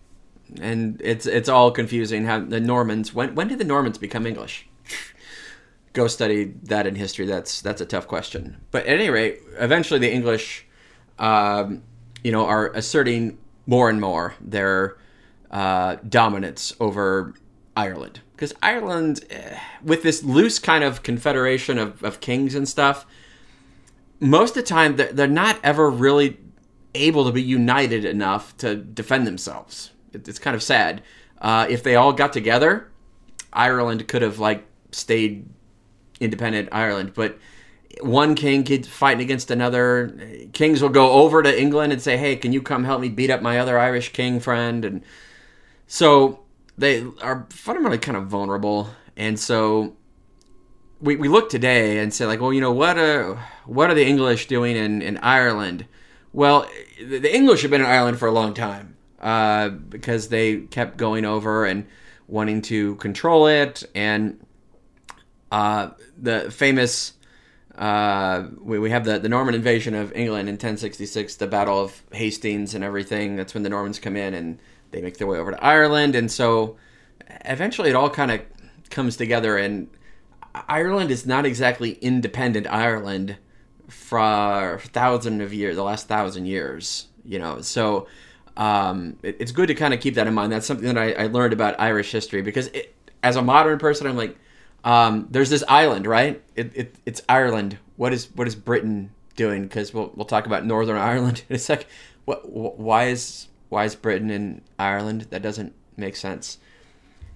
and 0.59 1.01
it's 1.03 1.25
it's 1.25 1.49
all 1.49 1.71
confusing 1.71 2.25
how 2.25 2.39
the 2.39 2.59
Normans. 2.59 3.13
When 3.13 3.35
when 3.35 3.47
did 3.47 3.59
the 3.59 3.65
Normans 3.65 3.97
become 3.97 4.25
English? 4.25 4.67
Go 5.93 6.07
study 6.07 6.53
that 6.63 6.85
in 6.85 6.95
history. 6.95 7.25
That's 7.25 7.61
that's 7.61 7.81
a 7.81 7.85
tough 7.85 8.07
question. 8.07 8.57
But 8.71 8.85
at 8.85 8.99
any 8.99 9.09
rate, 9.09 9.39
eventually 9.57 9.99
the 9.99 10.11
English, 10.11 10.65
um, 11.17 11.83
you 12.23 12.31
know, 12.31 12.45
are 12.45 12.67
asserting 12.73 13.37
more 13.65 13.89
and 13.89 13.99
more 13.99 14.35
their 14.39 14.97
uh, 15.49 15.95
dominance 16.07 16.75
over 16.79 17.33
Ireland 17.75 18.21
because 18.37 18.53
Ireland, 18.61 19.25
eh, 19.31 19.57
with 19.83 20.03
this 20.03 20.23
loose 20.23 20.59
kind 20.59 20.83
of 20.83 21.01
confederation 21.01 21.79
of, 21.79 22.03
of 22.03 22.19
kings 22.19 22.53
and 22.53 22.69
stuff, 22.69 23.07
most 24.19 24.51
of 24.51 24.63
the 24.63 24.63
time 24.63 24.95
they're, 24.95 25.27
not 25.27 25.59
ever 25.63 25.89
really 25.89 26.37
able 26.95 27.25
to 27.25 27.31
be 27.31 27.41
united 27.41 28.05
enough 28.05 28.55
to 28.57 28.75
defend 28.75 29.27
themselves. 29.27 29.91
It, 30.13 30.27
it's 30.27 30.39
kind 30.39 30.55
of 30.55 30.63
sad. 30.63 31.03
Uh, 31.39 31.67
if 31.69 31.83
they 31.83 31.95
all 31.95 32.13
got 32.13 32.33
together, 32.33 32.89
Ireland 33.53 34.07
could 34.07 34.21
have 34.21 34.39
like 34.39 34.65
stayed 34.91 35.47
independent 36.19 36.69
Ireland, 36.71 37.13
but 37.13 37.37
one 38.01 38.35
king 38.35 38.63
keeps 38.63 38.87
fighting 38.87 39.21
against 39.21 39.51
another. 39.51 40.17
Kings 40.53 40.81
will 40.81 40.89
go 40.89 41.11
over 41.11 41.43
to 41.43 41.61
England 41.61 41.93
and 41.93 42.01
say, 42.01 42.17
"Hey, 42.17 42.35
can 42.35 42.53
you 42.53 42.61
come 42.61 42.83
help 42.83 43.01
me 43.01 43.09
beat 43.09 43.29
up 43.29 43.41
my 43.41 43.59
other 43.59 43.77
Irish 43.77 44.13
king 44.13 44.39
friend?" 44.39 44.83
And 44.85 45.03
so 45.87 46.41
they 46.77 47.05
are 47.21 47.47
fundamentally 47.49 47.97
kind 47.97 48.17
of 48.17 48.27
vulnerable. 48.27 48.89
And 49.15 49.39
so 49.39 49.95
we, 51.01 51.15
we 51.15 51.27
look 51.27 51.49
today 51.49 51.99
and 51.99 52.13
say 52.13 52.25
like, 52.25 52.39
well, 52.39 52.53
you 52.53 52.61
know, 52.61 52.71
what 52.71 52.97
are 52.97 53.43
what 53.67 53.89
are 53.89 53.93
the 53.93 54.05
English 54.05 54.47
doing 54.47 54.75
in, 54.75 55.01
in 55.01 55.17
Ireland? 55.17 55.85
Well, 56.33 56.69
the 56.99 57.33
English 57.33 57.61
have 57.61 57.71
been 57.71 57.81
in 57.81 57.87
Ireland 57.87 58.19
for 58.19 58.27
a 58.27 58.31
long 58.31 58.53
time 58.53 58.95
uh, 59.19 59.69
because 59.69 60.29
they 60.29 60.61
kept 60.61 60.97
going 60.97 61.25
over 61.25 61.65
and 61.65 61.85
wanting 62.27 62.61
to 62.63 62.95
control 62.95 63.47
it. 63.47 63.83
And 63.95 64.45
uh, 65.51 65.91
the 66.17 66.51
famous 66.51 67.13
uh, 67.77 68.47
we, 68.59 68.79
we 68.79 68.89
have 68.89 69.05
the, 69.05 69.19
the 69.19 69.29
Norman 69.29 69.53
invasion 69.53 69.93
of 69.93 70.11
England 70.13 70.49
in 70.49 70.53
1066, 70.53 71.35
the 71.35 71.47
Battle 71.47 71.79
of 71.79 72.01
Hastings 72.11 72.73
and 72.73 72.83
everything. 72.83 73.35
That's 73.35 73.53
when 73.53 73.63
the 73.63 73.69
Normans 73.69 73.99
come 73.99 74.15
in 74.17 74.33
and 74.33 74.59
they 74.91 75.01
make 75.01 75.17
their 75.17 75.27
way 75.27 75.37
over 75.37 75.51
to 75.51 75.63
Ireland. 75.63 76.15
And 76.15 76.31
so 76.31 76.77
eventually 77.45 77.89
it 77.89 77.95
all 77.95 78.09
kind 78.09 78.31
of 78.31 78.41
comes 78.89 79.15
together. 79.15 79.57
And 79.57 79.89
Ireland 80.55 81.11
is 81.11 81.27
not 81.27 81.45
exactly 81.45 81.91
independent 82.01 82.65
Ireland 82.67 83.37
for 83.87 84.79
thousand 84.85 85.41
of 85.41 85.53
years, 85.53 85.75
the 85.75 85.83
last 85.83 86.07
thousand 86.07 86.45
years, 86.45 87.07
you 87.23 87.39
know. 87.39 87.61
So 87.61 88.07
um, 88.57 89.17
it, 89.23 89.37
it's 89.39 89.51
good 89.51 89.67
to 89.67 89.75
kind 89.75 89.93
of 89.93 89.99
keep 89.99 90.15
that 90.15 90.27
in 90.27 90.33
mind. 90.33 90.51
That's 90.51 90.65
something 90.65 90.93
that 90.93 90.97
I, 90.97 91.11
I 91.13 91.27
learned 91.27 91.53
about 91.53 91.79
Irish 91.79 92.11
history 92.11 92.41
because 92.41 92.67
it, 92.67 92.95
as 93.23 93.35
a 93.35 93.41
modern 93.41 93.79
person, 93.79 94.07
I'm 94.07 94.17
like, 94.17 94.37
um, 94.83 95.27
there's 95.31 95.49
this 95.49 95.63
island, 95.67 96.07
right? 96.07 96.41
It, 96.55 96.71
it, 96.75 96.95
it's 97.05 97.21
Ireland. 97.27 97.77
What 97.95 98.13
is 98.13 98.29
what 98.35 98.47
is 98.47 98.55
Britain 98.55 99.11
doing? 99.35 99.63
Because 99.63 99.93
we'll 99.93 100.11
we'll 100.15 100.25
talk 100.25 100.45
about 100.45 100.65
Northern 100.65 100.97
Ireland 100.97 101.43
in 101.49 101.55
a 101.55 101.59
sec. 101.59 101.85
What 102.25 102.41
wh- 102.41 102.79
why 102.79 103.05
is 103.05 103.47
why 103.69 103.85
is 103.85 103.95
Britain 103.95 104.29
in 104.29 104.61
Ireland? 104.77 105.27
That 105.29 105.41
doesn't 105.41 105.73
make 105.95 106.15
sense. 106.15 106.57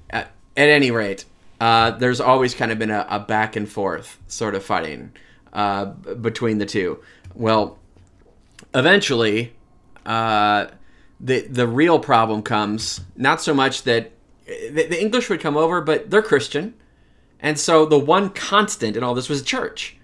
At, 0.09 0.31
at 0.57 0.69
any 0.69 0.91
rate, 0.91 1.25
uh, 1.59 1.91
there's 1.91 2.19
always 2.19 2.53
kind 2.53 2.71
of 2.71 2.79
been 2.79 2.91
a, 2.91 3.05
a, 3.09 3.19
back 3.19 3.55
and 3.55 3.69
forth 3.69 4.19
sort 4.27 4.55
of 4.55 4.63
fighting 4.63 5.11
uh, 5.53 5.85
between 5.85 6.57
the 6.57 6.65
two. 6.65 6.99
Well, 7.35 7.77
eventually, 8.73 9.53
uh, 10.05 10.67
the 11.19 11.41
the 11.41 11.67
real 11.67 11.99
problem 11.99 12.41
comes 12.41 13.01
not 13.15 13.41
so 13.41 13.53
much 13.53 13.83
that 13.83 14.11
the, 14.45 14.87
the 14.87 15.01
English 15.01 15.29
would 15.29 15.39
come 15.39 15.57
over, 15.57 15.81
but 15.81 16.09
they're 16.09 16.21
Christian 16.21 16.73
and 17.41 17.59
so 17.59 17.85
the 17.85 17.97
one 17.97 18.29
constant 18.29 18.95
in 18.95 19.03
all 19.03 19.13
this 19.13 19.27
was 19.27 19.41
church. 19.41 19.97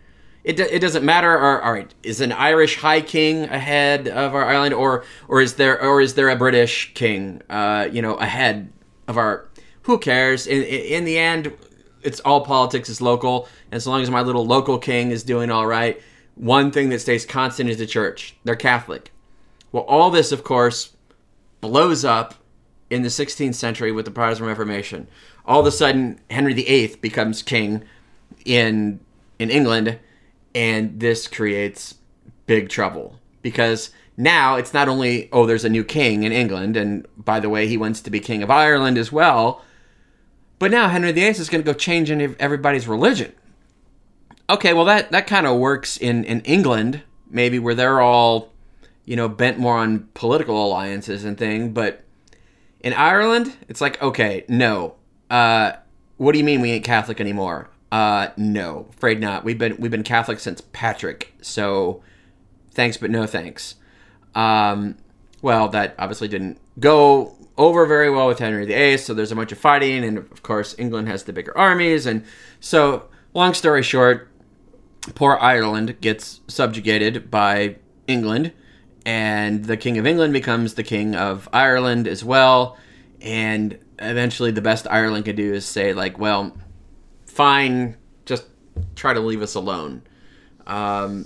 It, 0.43 0.59
it 0.59 0.79
doesn't 0.79 1.05
matter. 1.05 1.37
All 1.61 1.71
right, 1.71 1.93
is 2.03 2.21
an 2.21 2.31
Irish 2.31 2.77
high 2.77 3.01
king 3.01 3.43
ahead 3.43 4.07
of 4.07 4.33
our 4.33 4.45
island, 4.45 4.73
or 4.73 5.03
or 5.27 5.41
is 5.41 5.55
there 5.55 5.81
or 5.81 6.01
is 6.01 6.13
there 6.15 6.29
a 6.29 6.35
British 6.35 6.93
king, 6.93 7.41
uh, 7.49 7.89
you 7.91 8.01
know, 8.01 8.15
ahead 8.15 8.71
of 9.07 9.17
our? 9.17 9.49
Who 9.83 9.97
cares? 9.97 10.47
In 10.47 10.63
in 10.63 11.03
the 11.03 11.17
end, 11.17 11.53
it's 12.01 12.19
all 12.21 12.41
politics 12.41 12.89
is 12.89 13.01
local. 13.01 13.47
And 13.71 13.77
As 13.77 13.87
long 13.87 14.01
as 14.01 14.09
my 14.09 14.21
little 14.21 14.45
local 14.45 14.77
king 14.77 15.11
is 15.11 15.23
doing 15.23 15.49
all 15.49 15.67
right, 15.67 16.01
one 16.35 16.71
thing 16.71 16.89
that 16.89 16.99
stays 16.99 17.25
constant 17.25 17.69
is 17.69 17.77
the 17.77 17.87
church. 17.87 18.35
They're 18.43 18.55
Catholic. 18.55 19.11
Well, 19.71 19.83
all 19.83 20.09
this, 20.09 20.31
of 20.31 20.43
course, 20.43 20.93
blows 21.61 22.05
up 22.05 22.35
in 22.89 23.01
the 23.01 23.09
16th 23.09 23.55
century 23.55 23.91
with 23.91 24.05
the 24.05 24.11
Protestant 24.11 24.47
Reformation 24.47 25.07
all 25.47 25.61
of 25.61 25.65
a 25.65 25.71
sudden 25.71 26.19
Henry 26.29 26.53
VIII 26.53 26.97
becomes 27.01 27.41
king 27.41 27.83
in 28.45 28.99
in 29.39 29.49
England, 29.49 29.99
and 30.53 30.99
this 30.99 31.27
creates 31.27 31.95
big 32.47 32.69
trouble 32.69 33.19
because 33.41 33.91
now 34.17 34.55
it's 34.55 34.73
not 34.73 34.89
only 34.89 35.29
oh 35.31 35.45
there's 35.45 35.65
a 35.65 35.69
new 35.69 35.83
king 35.83 36.23
in 36.23 36.31
England, 36.31 36.75
and 36.75 37.07
by 37.17 37.39
the 37.39 37.49
way 37.49 37.67
he 37.67 37.77
wants 37.77 38.01
to 38.01 38.09
be 38.09 38.19
king 38.19 38.43
of 38.43 38.51
Ireland 38.51 38.97
as 38.97 39.11
well, 39.11 39.63
but 40.59 40.71
now 40.71 40.89
Henry 40.89 41.11
VIII 41.11 41.27
is 41.27 41.49
going 41.49 41.63
to 41.63 41.71
go 41.71 41.77
change 41.77 42.11
everybody's 42.11 42.87
religion. 42.87 43.33
Okay, 44.49 44.73
well 44.73 44.85
that 44.85 45.11
that 45.11 45.27
kind 45.27 45.45
of 45.45 45.57
works 45.57 45.97
in 45.97 46.23
in 46.23 46.41
England 46.41 47.03
maybe 47.29 47.59
where 47.59 47.75
they're 47.75 47.99
all 47.99 48.53
you 49.05 49.15
know 49.15 49.27
bent 49.27 49.59
more 49.59 49.77
on 49.77 50.07
political 50.13 50.65
alliances 50.65 51.25
and 51.25 51.37
thing, 51.37 51.73
but 51.73 52.03
in 52.79 52.93
Ireland 52.93 53.57
it's 53.67 53.81
like 53.81 54.01
okay 54.01 54.45
no 54.47 54.95
uh, 55.29 55.73
what 56.17 56.31
do 56.31 56.39
you 56.39 56.43
mean 56.43 56.61
we 56.61 56.71
ain't 56.71 56.85
Catholic 56.85 57.19
anymore? 57.19 57.69
Uh, 57.91 58.29
no, 58.37 58.87
afraid 58.89 59.19
not. 59.19 59.43
We've 59.43 59.57
been 59.57 59.77
we've 59.77 59.91
been 59.91 60.03
Catholic 60.03 60.39
since 60.39 60.61
Patrick. 60.73 61.33
So, 61.41 62.01
thanks 62.71 62.97
but 62.97 63.11
no 63.11 63.25
thanks. 63.25 63.75
Um, 64.35 64.97
well, 65.41 65.69
that 65.69 65.95
obviously 65.97 66.27
didn't 66.27 66.59
go 66.79 67.35
over 67.57 67.85
very 67.85 68.09
well 68.09 68.27
with 68.27 68.39
Henry 68.39 68.65
VIII, 68.65 68.97
so 68.97 69.13
there's 69.13 69.31
a 69.31 69.35
bunch 69.35 69.51
of 69.51 69.57
fighting, 69.57 70.03
and 70.03 70.17
of 70.17 70.43
course, 70.43 70.75
England 70.77 71.07
has 71.07 71.23
the 71.23 71.33
bigger 71.33 71.57
armies. 71.57 72.05
And 72.05 72.23
so, 72.59 73.09
long 73.33 73.53
story 73.53 73.83
short, 73.83 74.29
poor 75.15 75.37
Ireland 75.41 75.99
gets 75.99 76.41
subjugated 76.47 77.31
by 77.31 77.77
England, 78.05 78.53
and 79.05 79.65
the 79.65 79.77
King 79.77 79.97
of 79.97 80.05
England 80.05 80.33
becomes 80.33 80.75
the 80.75 80.83
King 80.83 81.15
of 81.15 81.49
Ireland 81.51 82.07
as 82.07 82.23
well. 82.23 82.77
And 83.21 83.79
eventually, 83.97 84.51
the 84.51 84.61
best 84.61 84.85
Ireland 84.89 85.25
could 85.25 85.35
do 85.35 85.53
is 85.53 85.65
say, 85.65 85.93
like, 85.93 86.19
well, 86.19 86.55
fine, 87.25 87.97
just 88.25 88.45
try 88.95 89.13
to 89.13 89.19
leave 89.19 89.41
us 89.41 89.55
alone. 89.55 90.03
Um, 90.67 91.25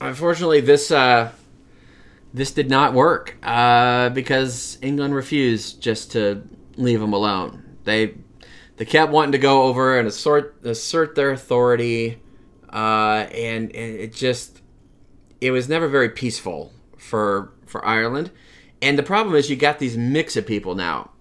unfortunately, 0.00 0.60
this. 0.60 0.90
Uh, 0.90 1.30
this 2.34 2.50
did 2.50 2.68
not 2.68 2.92
work 2.92 3.36
uh, 3.44 4.10
because 4.10 4.76
England 4.82 5.14
refused 5.14 5.80
just 5.80 6.10
to 6.12 6.42
leave 6.76 7.00
them 7.00 7.12
alone. 7.12 7.62
They 7.84 8.14
they 8.76 8.84
kept 8.84 9.12
wanting 9.12 9.32
to 9.32 9.38
go 9.38 9.62
over 9.62 9.96
and 9.96 10.08
assert 10.08 10.56
assert 10.64 11.14
their 11.14 11.30
authority, 11.30 12.20
uh, 12.72 13.26
and, 13.32 13.74
and 13.74 13.96
it 13.96 14.12
just 14.12 14.60
it 15.40 15.52
was 15.52 15.68
never 15.68 15.86
very 15.86 16.08
peaceful 16.08 16.72
for 16.98 17.52
for 17.66 17.86
Ireland. 17.86 18.32
And 18.82 18.98
the 18.98 19.04
problem 19.04 19.36
is 19.36 19.48
you 19.48 19.56
got 19.56 19.78
these 19.78 19.96
mix 19.96 20.36
of 20.36 20.44
people 20.44 20.74
now. 20.74 21.12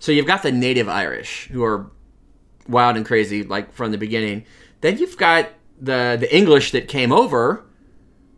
So 0.00 0.10
you've 0.10 0.26
got 0.26 0.42
the 0.42 0.52
native 0.52 0.88
Irish 0.88 1.48
who 1.52 1.62
are 1.62 1.90
wild 2.68 2.96
and 2.96 3.06
crazy 3.06 3.44
like 3.44 3.72
from 3.72 3.92
the 3.92 3.98
beginning. 3.98 4.44
Then 4.80 4.98
you've 4.98 5.16
got 5.16 5.48
the 5.80 6.16
the 6.18 6.36
English 6.36 6.72
that 6.72 6.88
came 6.88 7.12
over 7.12 7.64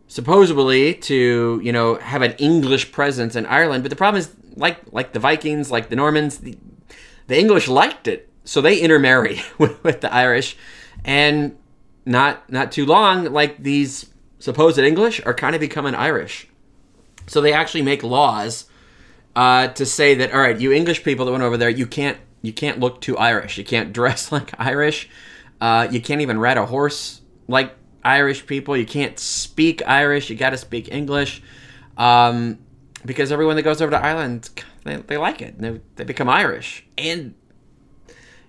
supposedly 0.09 0.95
to 0.95 1.61
you 1.63 1.71
know 1.71 1.95
have 1.95 2.21
an 2.21 2.33
English 2.33 2.91
presence 2.91 3.37
in 3.37 3.45
Ireland. 3.45 3.83
But 3.83 3.91
the 3.91 3.95
problem 3.95 4.19
is, 4.19 4.35
like 4.55 4.79
like 4.91 5.13
the 5.13 5.19
Vikings, 5.19 5.71
like 5.71 5.87
the 5.89 5.95
Normans, 5.95 6.39
the, 6.39 6.57
the 7.27 7.39
English 7.39 7.69
liked 7.69 8.09
it, 8.09 8.27
so 8.43 8.59
they 8.59 8.77
intermarry 8.77 9.41
with, 9.57 9.81
with 9.81 10.01
the 10.01 10.13
Irish, 10.13 10.57
and 11.05 11.55
not 12.05 12.51
not 12.51 12.73
too 12.73 12.85
long, 12.85 13.31
like 13.31 13.63
these 13.63 14.07
supposed 14.39 14.79
English 14.79 15.21
are 15.25 15.33
kind 15.33 15.55
of 15.55 15.61
becoming 15.61 15.95
Irish. 15.95 16.47
So 17.27 17.41
they 17.41 17.53
actually 17.53 17.83
make 17.83 18.01
laws 18.03 18.65
uh, 19.35 19.67
to 19.67 19.85
say 19.85 20.15
that 20.15 20.33
all 20.33 20.41
right, 20.41 20.59
you 20.59 20.71
English 20.71 21.03
people 21.03 21.25
that 21.25 21.31
went 21.31 21.43
over 21.43 21.55
there, 21.55 21.69
you 21.69 21.85
can't 21.85 22.17
you 22.41 22.51
can't 22.51 22.79
look 22.79 22.99
too 22.99 23.15
Irish, 23.17 23.57
you 23.57 23.63
can't 23.63 23.93
dress 23.99 24.31
like 24.31 24.51
Irish, 24.59 25.07
uh, 25.61 25.87
you 25.91 26.01
can't 26.01 26.21
even 26.21 26.39
ride 26.39 26.57
a 26.57 26.65
horse 26.65 27.21
like 27.47 27.75
Irish 28.03 28.45
people. 28.45 28.75
You 28.75 28.85
can't 28.85 29.17
speak 29.19 29.81
Irish. 29.87 30.29
You 30.29 30.35
got 30.35 30.51
to 30.51 30.57
speak 30.57 30.91
English. 30.91 31.41
Um, 31.97 32.59
because 33.05 33.31
everyone 33.31 33.55
that 33.55 33.63
goes 33.63 33.81
over 33.81 33.91
to 33.91 33.97
Ireland, 33.97 34.49
they, 34.83 34.97
they 34.97 35.17
like 35.17 35.41
it. 35.41 35.59
They, 35.59 35.79
they 35.95 36.03
become 36.03 36.29
Irish. 36.29 36.85
And, 36.97 37.35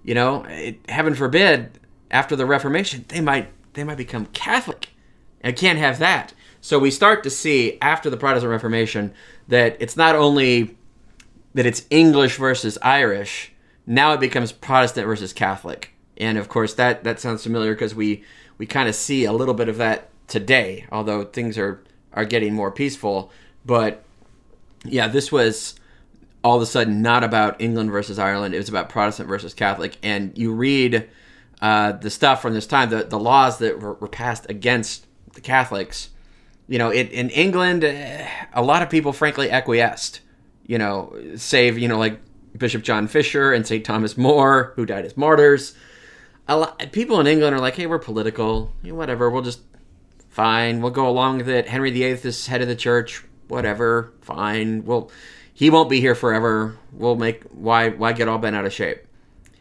you 0.05 0.15
know, 0.15 0.45
it, 0.49 0.79
heaven 0.89 1.15
forbid, 1.15 1.79
after 2.11 2.37
the 2.37 2.47
Reformation, 2.47 3.05
they 3.09 3.21
might 3.21 3.49
they 3.75 3.85
might 3.85 3.97
become 3.97 4.27
Catholic. 4.27 4.89
And 5.43 5.57
can't 5.57 5.79
have 5.79 5.99
that. 6.01 6.35
So 6.61 6.79
we 6.79 6.91
start 6.91 7.23
to 7.23 7.31
see 7.31 7.79
after 7.81 8.11
the 8.11 8.17
Protestant 8.17 8.51
Reformation 8.51 9.15
that 9.49 9.77
it's 9.81 9.97
not 9.97 10.15
only 10.15 10.77
that 11.55 11.67
it's 11.67 11.87
English 11.89 12.37
versus 12.37 12.77
Irish, 12.83 13.53
now 13.87 14.13
it 14.13 14.21
becomes 14.21 14.53
Protestant 14.53 15.07
versus 15.07 15.33
Catholic. 15.33 15.95
And 16.19 16.37
of 16.37 16.49
course 16.49 16.75
that 16.75 17.05
that 17.05 17.21
sounds 17.21 17.43
familiar 17.43 17.73
because 17.73 17.95
we 17.95 18.25
we 18.61 18.67
kind 18.67 18.91
of 18.91 18.95
see 18.95 19.25
a 19.25 19.33
little 19.33 19.55
bit 19.55 19.71
of 19.71 19.79
that 19.79 20.11
today, 20.29 20.85
although 20.93 21.25
things 21.25 21.57
are 21.57 21.83
are 22.13 22.27
getting 22.27 22.53
more 22.53 22.71
peaceful. 22.71 23.33
But 23.65 24.05
yeah, 24.85 25.09
this 25.09 25.33
was 25.33 25.77
all 26.45 26.57
of 26.57 26.63
a 26.63 26.67
sudden 26.67 27.01
not 27.01 27.25
about 27.25 27.59
England 27.59 27.91
versus 27.91 28.19
Ireland. 28.19 28.55
It 28.55 28.59
was 28.59 28.69
about 28.69 28.91
Protestant 28.91 29.31
versus 29.31 29.55
Catholic. 29.55 29.97
And 30.03 30.37
you 30.37 30.53
read 30.53 31.09
uh, 31.63 31.93
the 31.93 32.11
stuff 32.11 32.43
from 32.43 32.53
this 32.53 32.67
time, 32.67 32.91
the, 32.91 33.05
the 33.05 33.19
laws 33.19 33.57
that 33.61 33.81
were, 33.81 33.95
were 33.95 34.09
passed 34.09 34.45
against 34.51 35.07
the 35.33 35.41
Catholics. 35.41 36.11
You 36.69 36.77
know, 36.77 36.91
it, 36.91 37.11
in 37.13 37.31
England, 37.31 37.83
eh, 37.83 38.29
a 38.53 38.63
lot 38.63 38.83
of 38.83 38.91
people 38.91 39.15
frankly 39.15 39.51
acquiesced. 39.51 40.21
You 40.67 40.77
know, 40.77 41.19
save 41.37 41.79
you 41.79 41.89
know 41.89 41.99
like 41.99 42.21
Bishop 42.59 42.83
John 42.83 43.09
Fisher 43.09 43.55
and 43.55 43.67
St. 43.67 43.87
Thomas 43.87 44.19
More, 44.19 44.75
who 44.77 44.85
died 44.85 45.07
as 45.07 45.17
martyrs 45.17 45.75
a 46.51 46.57
lot, 46.57 46.93
people 46.93 47.21
in 47.21 47.29
England 47.29 47.55
are 47.55 47.61
like, 47.61 47.77
hey, 47.77 47.87
we're 47.87 48.01
political, 48.01 48.73
whatever. 48.83 49.31
We'll 49.31 49.43
just 49.43 49.61
fine. 50.31 50.83
We'll 50.83 50.91
go 50.91 51.09
along 51.09 51.39
with 51.39 51.49
it. 51.49 51.69
Henry 51.69 51.93
VIII 51.93 52.21
is 52.25 52.49
head 52.49 52.61
of 52.61 52.69
the 52.69 52.75
church. 52.75 53.25
Whatever, 53.47 54.13
fine. 54.21 54.85
Well, 54.85 55.11
he 55.55 55.71
won't 55.71 55.89
be 55.89 56.01
here 56.01 56.17
forever. 56.17 56.77
We'll 56.93 57.15
make 57.15 57.45
why 57.45 57.91
why 57.91 58.13
get 58.13 58.29
all 58.29 58.39
bent 58.39 58.57
out 58.57 58.67
of 58.67 58.73
shape. 58.73 59.05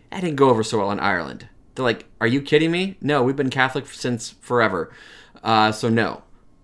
That 0.09 0.21
didn't 0.21 0.37
go 0.37 0.49
over 0.49 0.63
so 0.63 0.79
well 0.79 0.91
in 0.91 0.99
Ireland. 0.99 1.47
They're 1.75 1.85
like, 1.85 2.05
are 2.19 2.27
you 2.27 2.41
kidding 2.41 2.71
me? 2.71 2.97
No, 3.01 3.21
we've 3.21 3.35
been 3.35 3.51
Catholic 3.51 3.85
since 3.87 4.31
forever. 4.41 4.91
Uh, 5.43 5.71
so 5.71 5.89
no. 5.89 6.23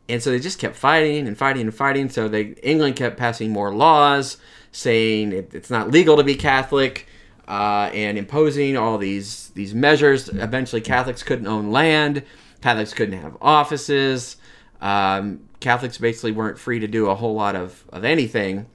And 0.10 0.22
so 0.22 0.32
they 0.32 0.40
just 0.40 0.60
kept 0.60 0.76
fighting 0.76 1.28
and 1.28 1.38
fighting 1.38 1.64
and 1.64 1.74
fighting. 1.74 2.10
So 2.10 2.28
they 2.28 2.56
England 2.64 2.96
kept 2.96 3.18
passing 3.18 3.52
more 3.52 3.74
laws 3.74 4.38
saying 4.72 5.34
it, 5.34 5.54
it's 5.54 5.70
not 5.70 5.92
legal 5.92 6.18
to 6.18 6.24
be 6.24 6.36
Catholic 6.36 7.08
uh, 7.48 7.89
and 7.93 8.18
imposing 8.18 8.78
all 8.78 8.98
these 8.98 9.50
these 9.50 9.74
measures. 9.74 10.30
Eventually, 10.30 10.82
Catholics 10.82 11.24
couldn't 11.24 11.48
own 11.48 11.72
land. 11.72 12.24
Catholics 12.62 12.93
couldn't 12.93 13.20
have 13.20 13.38
offices. 13.41 14.38
Um, 14.82 15.41
Catholics 15.60 15.98
basically 15.98 16.32
weren't 16.32 16.60
free 16.60 16.80
to 16.80 16.88
do 16.88 17.08
a 17.08 17.16
whole 17.16 17.34
lot 17.34 17.56
of, 17.56 17.84
of 17.89 18.04
anything 18.04 18.68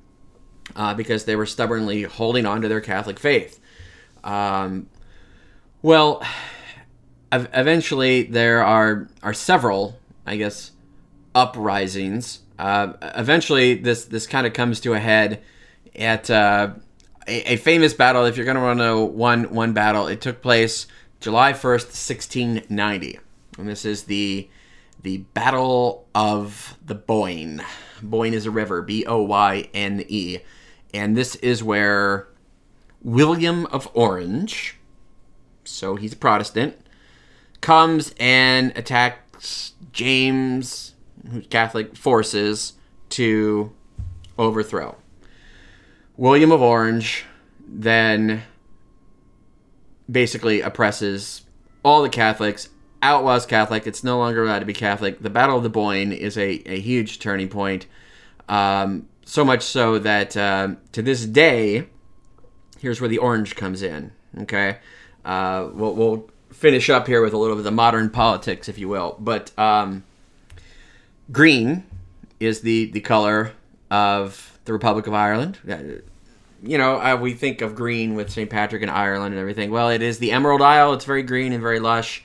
uh, 0.75 0.95
because 0.95 1.25
they 1.25 1.37
were 1.37 1.47
stubbornly 1.47 2.03
holding 2.03 2.47
on 2.47 2.63
to 2.63 2.69
their 2.69 2.81
Catholic 2.81 3.19
faith. 3.19 3.61
Um, 4.25 4.89
well, 5.83 6.23
eventually 7.33 8.25
there 8.25 8.63
are 8.63 9.09
are 9.23 9.35
several, 9.35 9.99
I 10.27 10.37
guess, 10.37 10.73
uprisings. 11.35 12.41
Uh, 12.59 12.93
eventually, 13.15 13.75
this 13.75 14.05
this 14.05 14.27
kind 14.27 14.47
of 14.47 14.53
comes 14.53 14.81
to 14.81 14.95
a 14.95 14.99
head 14.99 15.43
at 15.97 16.31
uh, 16.31 16.71
a, 17.27 17.53
a 17.53 17.57
famous 17.57 17.95
battle. 17.95 18.25
If 18.25 18.37
you're 18.37 18.47
going 18.47 18.57
to 18.57 18.63
to 18.63 18.75
know 18.75 19.05
one 19.05 19.53
one 19.55 19.73
battle, 19.73 20.07
it 20.07 20.21
took 20.21 20.43
place 20.43 20.87
July 21.21 21.53
1st, 21.53 21.87
1690, 21.87 23.19
and 23.59 23.69
this 23.69 23.85
is 23.85 24.05
the 24.05 24.49
the 25.03 25.19
Battle 25.19 26.07
of 26.15 26.77
the 26.85 26.95
Boyne. 26.95 27.63
Boyne 28.03 28.35
is 28.35 28.47
a 28.47 28.51
river, 28.51 28.83
B 28.83 29.05
O 29.07 29.23
Y 29.23 29.69
N 29.75 30.05
E, 30.09 30.39
and 30.93 31.17
this 31.17 31.37
is 31.37 31.63
where 31.63 32.29
William 33.03 33.67
of 33.67 33.89
Orange, 33.95 34.77
so 35.65 35.97
he's 35.97 36.13
a 36.13 36.17
Protestant, 36.17 36.77
comes 37.61 38.15
and 38.19 38.77
attacks 38.77 39.73
James, 39.93 40.95
Catholic 41.49 41.97
forces 41.97 42.75
to 43.11 43.73
overthrow. 44.39 44.97
William 46.21 46.53
of 46.53 46.61
Orange 46.61 47.25
then 47.67 48.43
basically 50.11 50.61
oppresses 50.61 51.47
all 51.83 52.03
the 52.03 52.11
Catholics, 52.11 52.69
outlaws 53.01 53.47
Catholic. 53.47 53.87
It's 53.87 54.05
no 54.05 54.19
longer 54.19 54.45
allowed 54.45 54.59
to 54.59 54.67
be 54.67 54.75
Catholic. 54.75 55.23
The 55.23 55.31
Battle 55.31 55.57
of 55.57 55.63
the 55.63 55.71
Boyne 55.71 56.13
is 56.13 56.37
a, 56.37 56.63
a 56.67 56.79
huge 56.79 57.21
turning 57.21 57.49
point. 57.49 57.87
Um, 58.51 59.09
so 59.25 59.47
much 59.47 59.63
so 59.63 59.99
that 59.99 60.37
uh, 60.37 60.75
to 60.93 61.01
this 61.01 61.25
day, 61.25 61.87
here's 62.79 63.01
where 63.01 63.09
the 63.09 63.17
orange 63.17 63.57
comes 63.57 63.81
in. 63.81 64.13
Okay, 64.41 64.77
uh, 65.25 65.71
we'll, 65.73 65.95
we'll, 65.95 66.31
finish 66.53 66.91
up 66.91 67.07
here 67.07 67.23
with 67.23 67.33
a 67.33 67.39
little 67.39 67.55
bit 67.55 67.61
of 67.61 67.65
the 67.65 67.71
modern 67.71 68.11
politics, 68.11 68.69
if 68.69 68.77
you 68.77 68.89
will. 68.89 69.17
But 69.19 69.57
um, 69.59 70.05
green 71.33 71.87
is 72.39 72.61
the 72.61 72.91
the 72.91 73.01
color 73.01 73.53
of 73.91 74.59
the 74.67 74.75
Republic 74.75 75.07
of 75.07 75.15
Ireland 75.15 75.59
you 76.63 76.79
know, 76.79 77.01
uh, 77.01 77.17
we 77.17 77.33
think 77.35 77.63
of 77.63 77.75
green 77.75 78.15
with 78.15 78.31
St. 78.31 78.51
Patrick 78.51 78.83
and 78.83 78.91
Ireland 78.91 79.35
and 79.35 79.41
everything. 79.41 79.71
Well, 79.71 79.89
it 79.89 80.03
is 80.03 80.19
the 80.19 80.33
Emerald 80.33 80.63
Isle. 80.63 80.93
It's 80.93 81.05
very 81.05 81.23
green 81.23 81.53
and 81.53 81.63
very 81.63 81.81
lush. 81.81 82.23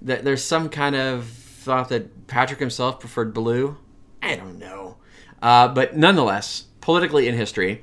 There's 0.00 0.42
some 0.42 0.68
kind 0.68 0.94
of 0.94 1.24
thought 1.26 1.88
that 1.88 2.26
Patrick 2.26 2.60
himself 2.60 3.00
preferred 3.00 3.32
blue. 3.32 3.76
I 4.22 4.36
don't 4.36 4.58
know. 4.58 4.96
Uh, 5.42 5.68
but 5.68 5.96
nonetheless, 5.96 6.64
politically 6.80 7.26
in 7.26 7.34
history, 7.34 7.82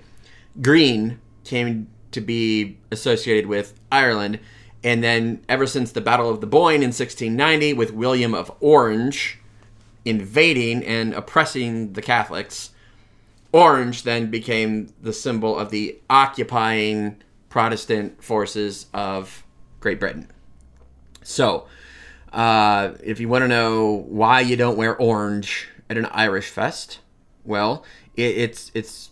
green 0.62 1.20
came 1.44 1.88
to 2.12 2.22
be 2.22 2.78
associated 2.92 3.48
with 3.48 3.74
Ireland. 3.92 4.40
And 4.84 5.04
then, 5.04 5.44
ever 5.48 5.68
since 5.68 5.92
the 5.92 6.02
Battle 6.02 6.30
of 6.30 6.42
the 6.42 6.48
Boyne 6.48 6.82
in 6.82 6.90
1690, 6.90 7.74
with 7.74 7.94
William 7.94 8.34
of 8.34 8.52
Orange 8.60 9.38
invading 10.06 10.84
and 10.84 11.14
oppressing 11.14 11.94
the 11.94 12.02
Catholics, 12.02 12.71
Orange 13.54 14.04
then 14.04 14.32
became 14.32 14.94
the 15.02 15.14
symbol 15.14 15.58
of 15.58 15.72
the 15.72 16.00
occupying 16.10 17.22
Protestant 17.50 18.24
forces 18.24 18.86
of 18.94 19.44
Great 19.82 20.00
Britain. 20.00 20.32
So, 21.24 21.68
uh, 22.32 22.94
if 23.04 23.20
you 23.20 23.28
want 23.28 23.44
to 23.44 23.48
know 23.48 24.06
why 24.08 24.40
you 24.40 24.56
don't 24.56 24.78
wear 24.78 24.96
orange 24.96 25.68
at 25.90 25.98
an 25.98 26.06
Irish 26.12 26.50
fest, 26.50 27.00
well, 27.44 27.84
it, 28.16 28.38
it's 28.38 28.72
it's 28.74 29.10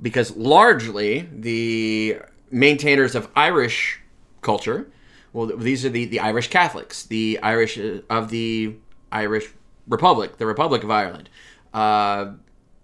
because 0.00 0.34
largely 0.36 1.28
the 1.30 2.18
maintainers 2.50 3.14
of 3.14 3.28
Irish 3.36 4.00
culture, 4.40 4.90
well, 5.32 5.46
these 5.46 5.84
are 5.84 5.90
the, 5.90 6.06
the 6.06 6.20
Irish 6.20 6.48
Catholics, 6.48 7.04
the 7.04 7.38
Irish 7.42 7.78
uh, 7.78 8.00
of 8.08 8.30
the 8.30 8.74
Irish 9.10 9.50
Republic, 9.86 10.38
the 10.38 10.46
Republic 10.46 10.82
of 10.82 10.90
Ireland, 10.90 11.28
uh, 11.74 12.32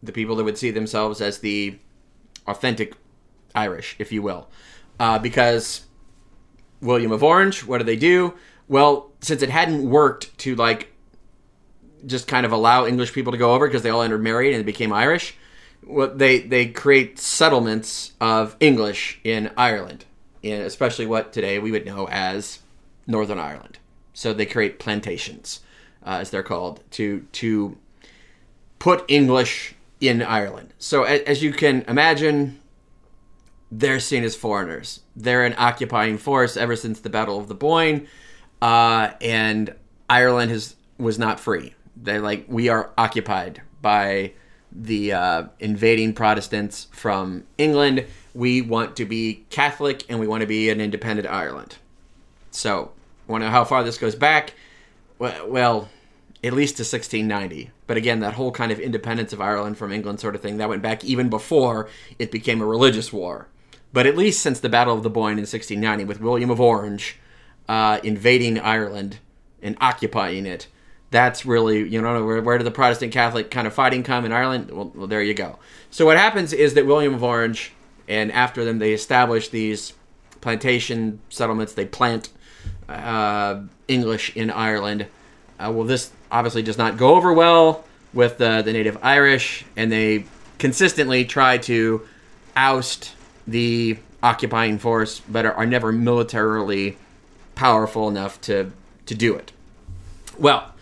the 0.03 0.13
people 0.13 0.37
that 0.37 0.45
would 0.45 0.59
see 0.59 0.71
themselves 0.71 1.21
as 1.21 1.39
the 1.39 1.79
authentic 2.47 2.95
Irish, 3.55 3.97
if 3.99 4.13
you 4.13 4.23
will, 4.23 4.49
uh, 5.01 5.19
because 5.19 5.85
William 6.81 7.13
of 7.13 7.23
Orange, 7.23 7.65
what 7.65 7.79
do 7.79 7.85
they 7.85 7.97
do? 7.97 8.35
Well, 8.69 9.11
since 9.21 9.43
it 9.43 9.51
hadn't 9.51 9.89
worked 9.89 10.37
to 10.39 10.55
like 10.55 10.93
just 12.07 12.29
kind 12.29 12.47
of 12.47 12.53
allow 12.53 12.87
English 12.87 13.13
people 13.13 13.33
to 13.33 13.39
go 13.39 13.55
over 13.55 13.67
because 13.67 13.83
they 13.83 13.91
all 13.91 14.03
intermarried 14.03 14.55
and 14.55 14.65
became 14.65 14.93
Irish, 14.93 15.35
well, 15.85 16.15
they 16.15 16.41
they 16.41 16.67
create 16.67 17.19
settlements 17.19 18.13
of 18.21 18.57
English 18.61 19.21
in 19.25 19.51
Ireland, 19.57 20.05
in 20.43 20.61
especially 20.63 21.07
what 21.07 21.33
today 21.33 21.59
we 21.59 21.71
would 21.71 21.87
know 21.87 22.09
as 22.09 22.61
Northern 23.07 23.39
Ireland. 23.39 23.79
So 24.13 24.33
they 24.33 24.47
create 24.47 24.79
plantations, 24.79 25.61
uh, 26.05 26.19
as 26.21 26.31
they're 26.31 26.43
called, 26.43 26.83
to 26.93 27.27
to 27.33 27.77
put 28.79 29.05
English 29.09 29.75
in 30.01 30.23
Ireland. 30.23 30.73
So 30.79 31.03
as 31.05 31.43
you 31.43 31.53
can 31.53 31.83
imagine, 31.89 32.61
they're 33.71 34.01
seen 34.01 34.25
as 34.25 34.37
foreigners. 34.37 35.01
They're 35.17 35.45
an 35.45 35.55
occupying 35.59 36.19
force 36.19 36.57
ever 36.57 36.77
since 36.77 37.01
the 37.01 37.11
Battle 37.11 37.39
of 37.39 37.49
the 37.49 37.55
Boyne, 37.55 38.09
uh, 38.63 39.11
and 39.21 39.75
Ireland 40.09 40.51
has 40.51 40.77
was 40.99 41.19
not 41.19 41.39
free. 41.39 41.75
They're 41.97 42.21
like 42.21 42.47
we 42.49 42.69
are 42.69 42.91
occupied 42.97 43.63
by 43.83 44.33
the 44.73 45.13
uh, 45.13 45.45
invading 45.61 46.15
Protestants 46.15 46.89
from 46.93 47.45
England. 47.57 48.07
We 48.35 48.63
want 48.63 48.97
to 48.97 49.05
be 49.05 49.45
Catholic 49.51 50.05
and 50.09 50.21
we 50.21 50.27
want 50.27 50.43
to 50.43 50.47
be 50.47 50.71
an 50.71 50.81
independent 50.81 51.29
Ireland. 51.29 51.77
So, 52.51 52.93
want 53.27 53.43
to 53.43 53.47
know 53.47 53.51
how 53.51 53.65
far 53.65 53.83
this 53.85 53.99
goes 53.99 54.15
back? 54.15 54.55
Well, 55.19 55.89
at 56.45 56.53
least 56.53 56.77
to 56.77 56.83
1690. 56.83 57.71
But 57.89 57.97
again, 57.97 58.21
that 58.21 58.35
whole 58.35 58.53
kind 58.53 58.71
of 58.71 58.79
independence 58.79 59.33
of 59.33 59.41
Ireland 59.41 59.79
from 59.79 59.93
England 59.93 60.21
sort 60.21 60.37
of 60.37 60.43
thing, 60.43 60.59
that 60.59 60.69
went 60.69 60.83
back 60.83 61.03
even 61.05 61.31
before 61.31 61.89
it 62.19 62.31
became 62.31 62.61
a 62.61 62.67
religious 62.67 63.13
war. 63.13 63.49
But 63.95 64.07
at 64.07 64.15
least 64.15 64.41
since 64.41 64.61
the 64.61 64.69
Battle 64.69 64.95
of 64.95 65.03
the 65.03 65.11
Boyne 65.11 65.39
in 65.39 65.47
1690, 65.49 66.05
with 66.05 66.21
William 66.21 66.51
of 66.51 66.61
Orange 66.61 67.17
uh, 67.67 67.99
invading 68.05 68.61
Ireland 68.61 69.19
and 69.63 69.75
occupying 69.81 70.45
it, 70.45 70.69
that's 71.11 71.47
really, 71.47 71.89
you 71.89 72.03
know, 72.03 72.23
where, 72.23 72.43
where 72.43 72.59
did 72.59 72.67
the 72.67 72.71
Protestant 72.71 73.11
Catholic 73.11 73.51
kind 73.51 73.67
of 73.67 73.73
fighting 73.73 74.03
come 74.03 74.27
in 74.27 74.33
Ireland? 74.33 74.71
Well, 74.71 74.93
well, 74.95 75.07
there 75.07 75.23
you 75.23 75.33
go. 75.33 75.59
So 75.91 76.05
what 76.05 76.19
happens 76.19 76.53
is 76.53 76.75
that 76.75 76.85
William 76.85 77.15
of 77.15 77.25
Orange, 77.25 77.73
and 78.07 78.31
after 78.33 78.67
them, 78.67 78.81
they 78.81 78.93
establish 78.93 79.49
these 79.49 79.95
plantation 80.43 81.21
settlements. 81.31 81.73
They 81.73 81.87
plant 81.87 82.29
uh, 82.87 83.63
English 83.89 84.37
in 84.37 84.51
Ireland. 84.51 85.07
Uh, 85.59 85.73
well, 85.75 85.85
this 85.85 86.13
obviously 86.31 86.63
does 86.63 86.79
not 86.79 86.97
go 86.97 87.15
over 87.15 87.33
well 87.33 87.85
with 88.13 88.39
the, 88.39 88.63
the 88.63 88.73
native 88.73 88.99
Irish, 89.03 89.65
and 89.77 89.91
they 89.91 90.25
consistently 90.59 91.25
try 91.25 91.59
to 91.59 92.07
oust 92.57 93.15
the 93.47 93.99
occupying 94.23 94.79
force, 94.79 95.21
but 95.29 95.47
are, 95.47 95.55
are 95.55 95.67
never 95.67 95.93
militarily 95.93 96.99
powerful 97.55 98.09
enough 98.09 98.41
to, 98.43 98.71
to 99.07 99.15
do 99.15 99.35
it. 99.35 99.53
Well, 100.39 100.73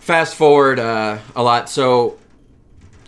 fast 0.00 0.34
forward 0.34 0.78
uh, 0.78 1.18
a 1.34 1.42
lot. 1.42 1.68
So, 1.68 2.18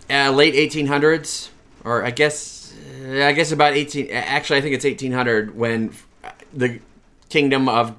uh, 0.09 0.31
late 0.31 0.53
1800s, 0.53 1.49
or 1.83 2.03
I 2.03 2.11
guess, 2.11 2.73
uh, 3.05 3.25
I 3.25 3.31
guess 3.31 3.51
about 3.51 3.73
18. 3.73 4.09
Actually, 4.11 4.59
I 4.59 4.61
think 4.61 4.75
it's 4.75 4.85
1800 4.85 5.55
when 5.55 5.93
the 6.53 6.79
Kingdom 7.29 7.69
of 7.69 7.95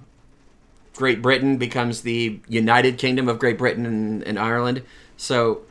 Great 1.02 1.20
Britain 1.20 1.56
becomes 1.56 2.02
the 2.02 2.38
United 2.46 2.96
Kingdom 2.96 3.28
of 3.28 3.40
Great 3.40 3.58
Britain 3.58 3.84
and, 3.84 4.22
and 4.22 4.38
Ireland. 4.38 4.84
So, 5.16 5.62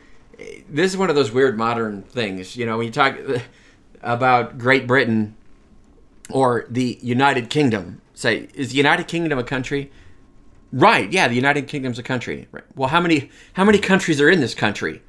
this 0.68 0.92
is 0.92 0.98
one 0.98 1.10
of 1.10 1.16
those 1.16 1.32
weird 1.32 1.58
modern 1.58 2.02
things. 2.02 2.58
You 2.58 2.66
know, 2.66 2.78
when 2.78 2.86
you 2.86 2.92
talk 2.92 3.18
about 4.02 4.58
Great 4.58 4.88
Britain 4.88 5.38
or 6.30 6.66
the 6.70 7.00
United 7.02 7.50
Kingdom, 7.50 8.02
say, 8.14 8.50
is 8.54 8.72
the 8.72 8.76
United 8.76 9.08
Kingdom 9.08 9.40
a 9.40 9.44
country? 9.46 9.90
Right. 10.74 11.10
Yeah, 11.10 11.30
the 11.30 11.36
United 11.36 11.70
Kingdom's 11.70 11.98
a 11.98 12.04
country. 12.04 12.50
Right. 12.52 12.66
Well, 12.76 12.90
how 12.90 13.00
many 13.00 13.32
how 13.54 13.64
many 13.64 13.78
countries 13.78 14.20
are 14.20 14.30
in 14.30 14.42
this 14.42 14.54
country? 14.54 15.02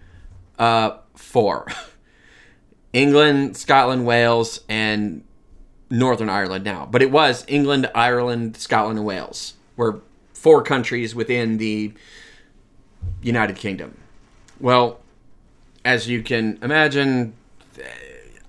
Uh, 0.56 0.98
four. 1.16 1.66
England, 2.92 3.56
Scotland, 3.56 4.06
Wales, 4.06 4.60
and 4.68 5.24
Northern 5.90 6.28
Ireland 6.28 6.64
now. 6.64 6.86
But 6.88 7.02
it 7.02 7.10
was 7.10 7.44
England, 7.48 7.90
Ireland, 7.92 8.56
Scotland, 8.56 9.00
and 9.00 9.06
Wales 9.06 9.54
were 9.76 10.00
four 10.42 10.62
countries 10.62 11.14
within 11.14 11.58
the 11.58 11.92
United 13.22 13.54
Kingdom. 13.56 13.96
Well, 14.58 15.00
as 15.84 16.08
you 16.08 16.22
can 16.22 16.58
imagine, 16.62 17.34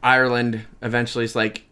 Ireland 0.01 0.65
eventually 0.81 1.23
is 1.23 1.35
like, 1.35 1.65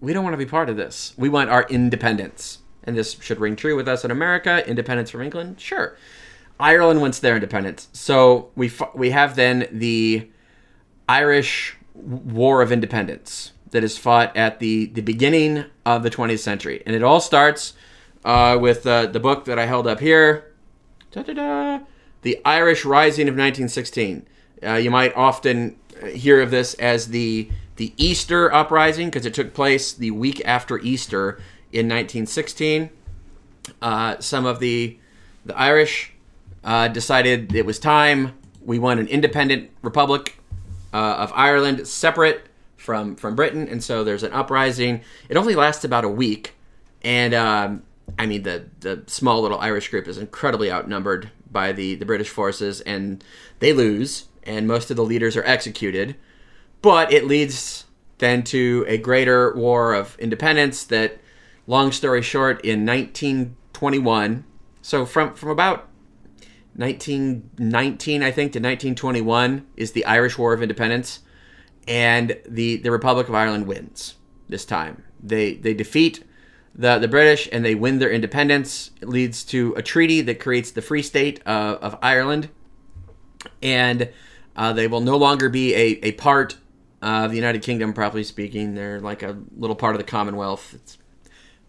we 0.00 0.12
don't 0.12 0.24
want 0.24 0.34
to 0.34 0.38
be 0.38 0.46
part 0.46 0.68
of 0.68 0.76
this. 0.76 1.14
We 1.16 1.28
want 1.28 1.50
our 1.50 1.64
independence 1.68 2.58
and 2.88 2.96
this 2.96 3.16
should 3.20 3.38
ring 3.38 3.54
true 3.54 3.76
with 3.76 3.86
us 3.86 4.04
in 4.04 4.10
America, 4.10 4.66
independence 4.66 5.10
from 5.10 5.20
England, 5.20 5.60
sure. 5.60 5.96
Ireland 6.58 7.02
wants 7.02 7.20
their 7.20 7.34
independence. 7.34 7.88
So 7.92 8.50
we 8.56 8.72
we 8.94 9.10
have 9.10 9.36
then 9.36 9.68
the 9.70 10.28
Irish 11.08 11.76
War 11.94 12.62
of 12.62 12.72
Independence 12.72 13.52
that 13.70 13.84
is 13.84 13.98
fought 13.98 14.34
at 14.34 14.58
the, 14.58 14.86
the 14.86 15.02
beginning 15.02 15.66
of 15.84 16.02
the 16.02 16.10
20th 16.10 16.38
century. 16.38 16.82
And 16.86 16.96
it 16.96 17.02
all 17.02 17.20
starts 17.20 17.74
uh, 18.24 18.58
with 18.60 18.86
uh, 18.86 19.06
the 19.06 19.20
book 19.20 19.44
that 19.46 19.58
I 19.58 19.66
held 19.66 19.86
up 19.86 20.00
here 20.00 20.48
Da-da-da. 21.10 21.80
The 22.22 22.40
Irish 22.44 22.84
Rising 22.84 23.28
of 23.28 23.34
1916. 23.34 24.26
Uh, 24.62 24.74
you 24.74 24.90
might 24.90 25.16
often 25.16 25.76
hear 26.12 26.42
of 26.42 26.50
this 26.50 26.74
as 26.74 27.08
the, 27.08 27.50
the 27.76 27.94
Easter 27.96 28.52
Uprising 28.52 29.08
because 29.08 29.24
it 29.24 29.34
took 29.34 29.54
place 29.54 29.92
the 29.92 30.10
week 30.10 30.42
after 30.44 30.78
Easter 30.78 31.40
in 31.72 31.86
1916. 31.86 32.90
Uh, 33.80 34.18
some 34.18 34.46
of 34.46 34.60
the 34.60 34.98
the 35.44 35.56
Irish 35.56 36.12
uh, 36.64 36.88
decided 36.88 37.54
it 37.54 37.64
was 37.64 37.78
time. 37.78 38.34
We 38.62 38.78
want 38.78 39.00
an 39.00 39.06
independent 39.08 39.70
republic 39.82 40.38
uh, 40.92 40.96
of 40.96 41.32
Ireland, 41.34 41.86
separate 41.86 42.46
from 42.76 43.16
from 43.16 43.34
Britain, 43.34 43.68
and 43.68 43.82
so 43.82 44.04
there's 44.04 44.22
an 44.22 44.32
uprising. 44.32 45.02
It 45.28 45.36
only 45.36 45.54
lasts 45.54 45.84
about 45.84 46.04
a 46.04 46.08
week, 46.08 46.54
and 47.02 47.34
um, 47.34 47.82
I 48.18 48.26
mean 48.26 48.42
the 48.42 48.66
the 48.80 49.04
small 49.06 49.42
little 49.42 49.58
Irish 49.58 49.88
group 49.88 50.06
is 50.08 50.18
incredibly 50.18 50.70
outnumbered 50.70 51.30
by 51.50 51.72
the 51.72 51.94
the 51.94 52.06
British 52.06 52.28
forces, 52.28 52.80
and 52.82 53.22
they 53.58 53.72
lose, 53.72 54.26
and 54.44 54.66
most 54.66 54.90
of 54.90 54.96
the 54.96 55.04
leaders 55.04 55.36
are 55.36 55.44
executed. 55.44 56.16
But 56.80 57.12
it 57.12 57.26
leads 57.26 57.84
then 58.18 58.42
to 58.44 58.84
a 58.88 58.98
greater 58.98 59.54
war 59.54 59.94
of 59.94 60.16
independence 60.18 60.84
that 60.84 61.20
long 61.66 61.92
story 61.92 62.22
short, 62.22 62.64
in 62.64 62.86
1921, 62.86 64.44
so 64.82 65.04
from 65.04 65.34
from 65.34 65.50
about 65.50 65.88
1919, 66.76 68.22
I 68.22 68.30
think, 68.30 68.52
to 68.52 68.58
1921 68.58 69.66
is 69.76 69.92
the 69.92 70.04
Irish 70.04 70.38
War 70.38 70.52
of 70.52 70.62
Independence, 70.62 71.20
and 71.86 72.38
the 72.48 72.76
the 72.76 72.90
Republic 72.90 73.28
of 73.28 73.34
Ireland 73.34 73.66
wins 73.66 74.14
this 74.48 74.64
time. 74.64 75.04
They 75.22 75.54
they 75.54 75.74
defeat 75.74 76.24
the 76.78 76.98
the 76.98 77.08
British 77.08 77.48
and 77.52 77.64
they 77.64 77.74
win 77.74 77.98
their 77.98 78.10
independence. 78.10 78.92
It 79.02 79.08
leads 79.08 79.44
to 79.46 79.74
a 79.76 79.82
treaty 79.82 80.20
that 80.22 80.38
creates 80.40 80.70
the 80.70 80.80
Free 80.80 81.02
State 81.02 81.42
uh, 81.44 81.78
of 81.82 81.98
Ireland, 82.00 82.48
and 83.60 84.08
uh, 84.56 84.72
they 84.72 84.86
will 84.86 85.00
no 85.00 85.16
longer 85.16 85.48
be 85.48 85.74
a, 85.74 85.98
a 86.04 86.12
part 86.12 86.56
of 87.02 87.30
the 87.30 87.36
United 87.36 87.62
Kingdom, 87.62 87.92
properly 87.92 88.24
speaking. 88.24 88.74
They're 88.74 89.00
like 89.00 89.22
a 89.22 89.36
little 89.56 89.76
part 89.76 89.94
of 89.94 89.98
the 89.98 90.04
Commonwealth. 90.04 90.72
It's 90.74 90.98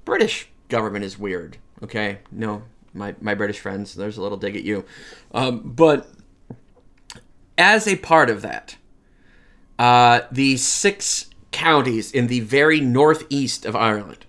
British 0.05 0.47
government 0.69 1.03
is 1.03 1.17
weird. 1.17 1.57
Okay, 1.83 2.19
no, 2.31 2.63
my 2.93 3.15
my 3.19 3.33
British 3.33 3.59
friends, 3.59 3.95
there's 3.95 4.17
a 4.17 4.21
little 4.21 4.37
dig 4.37 4.55
at 4.55 4.63
you, 4.63 4.85
um, 5.33 5.61
but 5.65 6.07
as 7.57 7.87
a 7.87 7.95
part 7.95 8.29
of 8.29 8.43
that, 8.43 8.77
uh, 9.79 10.21
the 10.31 10.55
six 10.57 11.29
counties 11.51 12.11
in 12.11 12.27
the 12.27 12.41
very 12.41 12.79
northeast 12.79 13.65
of 13.65 13.75
Ireland. 13.75 14.25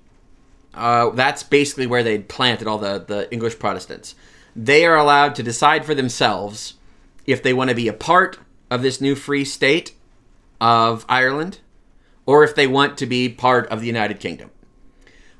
Uh, 0.75 1.11
that's 1.11 1.43
basically 1.43 1.87
where 1.87 2.03
they 2.03 2.19
planted 2.19 2.67
all 2.69 2.79
the, 2.79 3.05
the 3.07 3.33
English 3.33 3.59
Protestants. 3.59 4.15
They 4.55 4.85
are 4.87 4.97
allowed 4.97 5.35
to 5.37 5.43
decide 5.43 5.85
for 5.85 5.95
themselves 5.95 6.75
if 7.27 7.43
they 7.43 7.53
want 7.53 7.71
to 7.71 7.77
be 7.77 7.89
a 7.89 7.93
part 7.93 8.39
of 8.71 8.83
this 8.83 9.01
new 9.01 9.15
free 9.15 9.45
state 9.45 9.95
of 10.61 11.05
Ireland 11.09 11.59
or 12.27 12.45
if 12.45 12.55
they 12.55 12.67
want 12.67 12.99
to 12.99 13.07
be 13.07 13.29
part 13.29 13.67
of 13.69 13.81
the 13.81 13.87
United 13.87 14.21
Kingdom. 14.21 14.51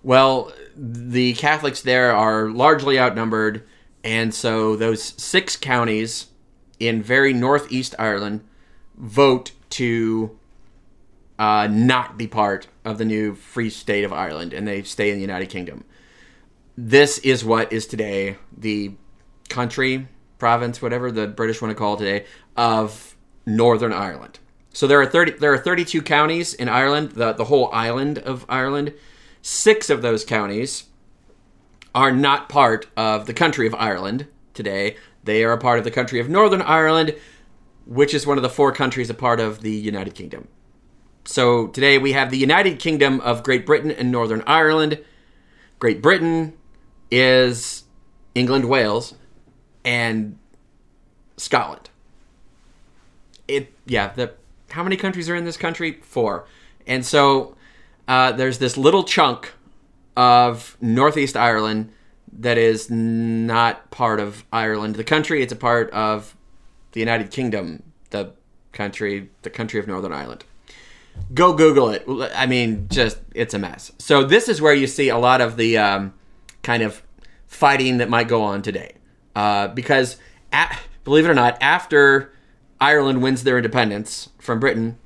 Well, 0.03 0.53
the 0.77 1.35
Catholics 1.35 1.83
there 1.83 2.13
are 2.13 2.49
largely 2.49 2.99
outnumbered, 2.99 3.67
and 4.03 4.35
so 4.35 4.77
those 4.77 5.03
six 5.03 5.57
counties 5.57 6.29
in 6.79 7.03
very 7.03 7.33
northeast 7.33 7.95
Ireland 7.99 8.43
vote 8.97 9.53
to 9.71 10.39
uh, 11.39 11.69
not 11.71 12.17
be 12.17 12.27
part 12.27 12.67
of 12.85 12.99
the 12.99 13.05
new 13.05 13.35
Free 13.35 13.71
State 13.71 14.05
of 14.05 14.13
Ireland, 14.13 14.53
and 14.53 14.67
they 14.67 14.83
stay 14.83 15.11
in 15.11 15.17
the 15.17 15.21
United 15.23 15.49
Kingdom. 15.49 15.85
This 16.77 17.19
is 17.19 17.45
what 17.45 17.73
is 17.73 17.87
today 17.87 18.37
the 18.57 18.93
country, 19.49 20.09
province, 20.39 20.81
whatever 20.81 21.13
the 21.13 21.27
British 21.27 21.61
want 21.61 21.71
to 21.71 21.75
call 21.75 21.95
it 21.95 21.99
today, 21.99 22.27
of 22.57 23.17
Northern 23.45 23.93
Ireland. 23.93 24.39
So 24.73 24.87
there 24.87 25.01
are 25.01 25.07
thirty. 25.07 25.33
There 25.33 25.53
are 25.53 25.59
thirty-two 25.59 26.03
counties 26.03 26.55
in 26.55 26.69
Ireland, 26.69 27.13
the 27.13 27.33
the 27.33 27.47
whole 27.47 27.71
island 27.73 28.19
of 28.19 28.47
Ireland. 28.49 28.95
Six 29.43 29.91
of 29.91 30.01
those 30.01 30.25
counties 30.25 30.85
are 31.95 32.13
not 32.13 32.49
part 32.49 32.87
of 32.97 33.27
the 33.27 33.35
country 33.35 33.67
of 33.67 33.75
Ireland 33.75 34.27
today. 34.55 34.97
They 35.25 35.45
are 35.45 35.53
a 35.53 35.59
part 35.59 35.79
of 35.79 35.85
the 35.85 35.91
country 35.91 36.21
of 36.21 36.29
Northern 36.29 36.63
Ireland, 36.63 37.17
which 37.85 38.15
is 38.15 38.27
one 38.27 38.39
of 38.39 38.43
the 38.43 38.49
four 38.49 38.71
countries 38.73 39.11
a 39.11 39.15
part 39.15 39.41
of 39.41 39.61
the 39.61 39.73
United 39.73 40.15
Kingdom. 40.15 40.47
So 41.25 41.69
today 41.69 41.99
we 41.99 42.13
have 42.13 42.31
the 42.31 42.39
United 42.39 42.79
Kingdom 42.79 43.21
of 43.21 43.43
Great 43.43 43.67
Britain 43.67 43.91
and 43.91 44.11
Northern 44.11 44.43
Ireland. 44.47 45.03
Great 45.79 46.03
Britain 46.03 46.55
is 47.11 47.85
England, 48.35 48.67
Wales, 48.67 49.15
and 49.85 50.39
Scotland. 51.37 51.91
It 53.47 53.73
yeah, 53.87 54.13
the 54.13 54.35
how 54.71 54.83
many 54.83 54.97
countries 54.97 55.29
are 55.29 55.37
in 55.37 55.45
this 55.45 55.57
country? 55.57 56.01
Four. 56.03 56.47
And 56.87 57.05
so 57.05 57.57
uh, 58.09 58.33
there's 58.33 58.59
this 58.59 58.77
little 58.77 59.05
chunk 59.05 59.53
of 60.17 60.77
Northeast 60.81 61.37
Ireland 61.37 61.93
that 62.33 62.59
is 62.59 62.91
not 62.91 63.91
part 63.91 64.21
of 64.21 64.45
Ireland, 64.53 64.97
the 64.97 65.05
country. 65.05 65.43
It's 65.43 65.53
a 65.53 65.57
part 65.57 65.91
of 65.91 66.37
the 66.93 67.01
United 67.01 67.31
Kingdom, 67.31 67.83
the 68.11 68.33
country, 68.73 69.31
the 69.43 69.51
country 69.51 69.81
of 69.81 69.87
Northern 69.87 70.13
Ireland. 70.13 70.45
Go 71.33 71.53
Google 71.53 71.91
it. 71.91 72.05
I 72.35 72.47
mean, 72.47 72.89
just 72.91 73.19
it's 73.35 73.55
a 73.55 73.59
mess. 73.59 73.93
So 73.99 74.25
this 74.25 74.49
is 74.49 74.61
where 74.61 74.75
you 74.75 74.87
see 74.87 75.09
a 75.09 75.19
lot 75.19 75.41
of 75.41 75.57
the 75.57 75.79
um, 75.79 76.15
kind 76.63 76.83
of 76.83 77.03
fighting 77.47 77.99
that 77.99 78.09
might 78.09 78.29
go 78.29 78.43
on 78.43 78.63
today, 78.63 78.95
uh, 79.37 79.69
because 79.69 80.17
at, 80.53 80.79
believe 81.05 81.25
it 81.25 81.31
or 81.31 81.35
not, 81.35 81.57
after 81.61 82.33
Ireland 82.81 83.23
wins 83.23 83.45
their 83.45 83.57
independence 83.57 84.31
from 84.39 84.59
Britain, 84.59 84.99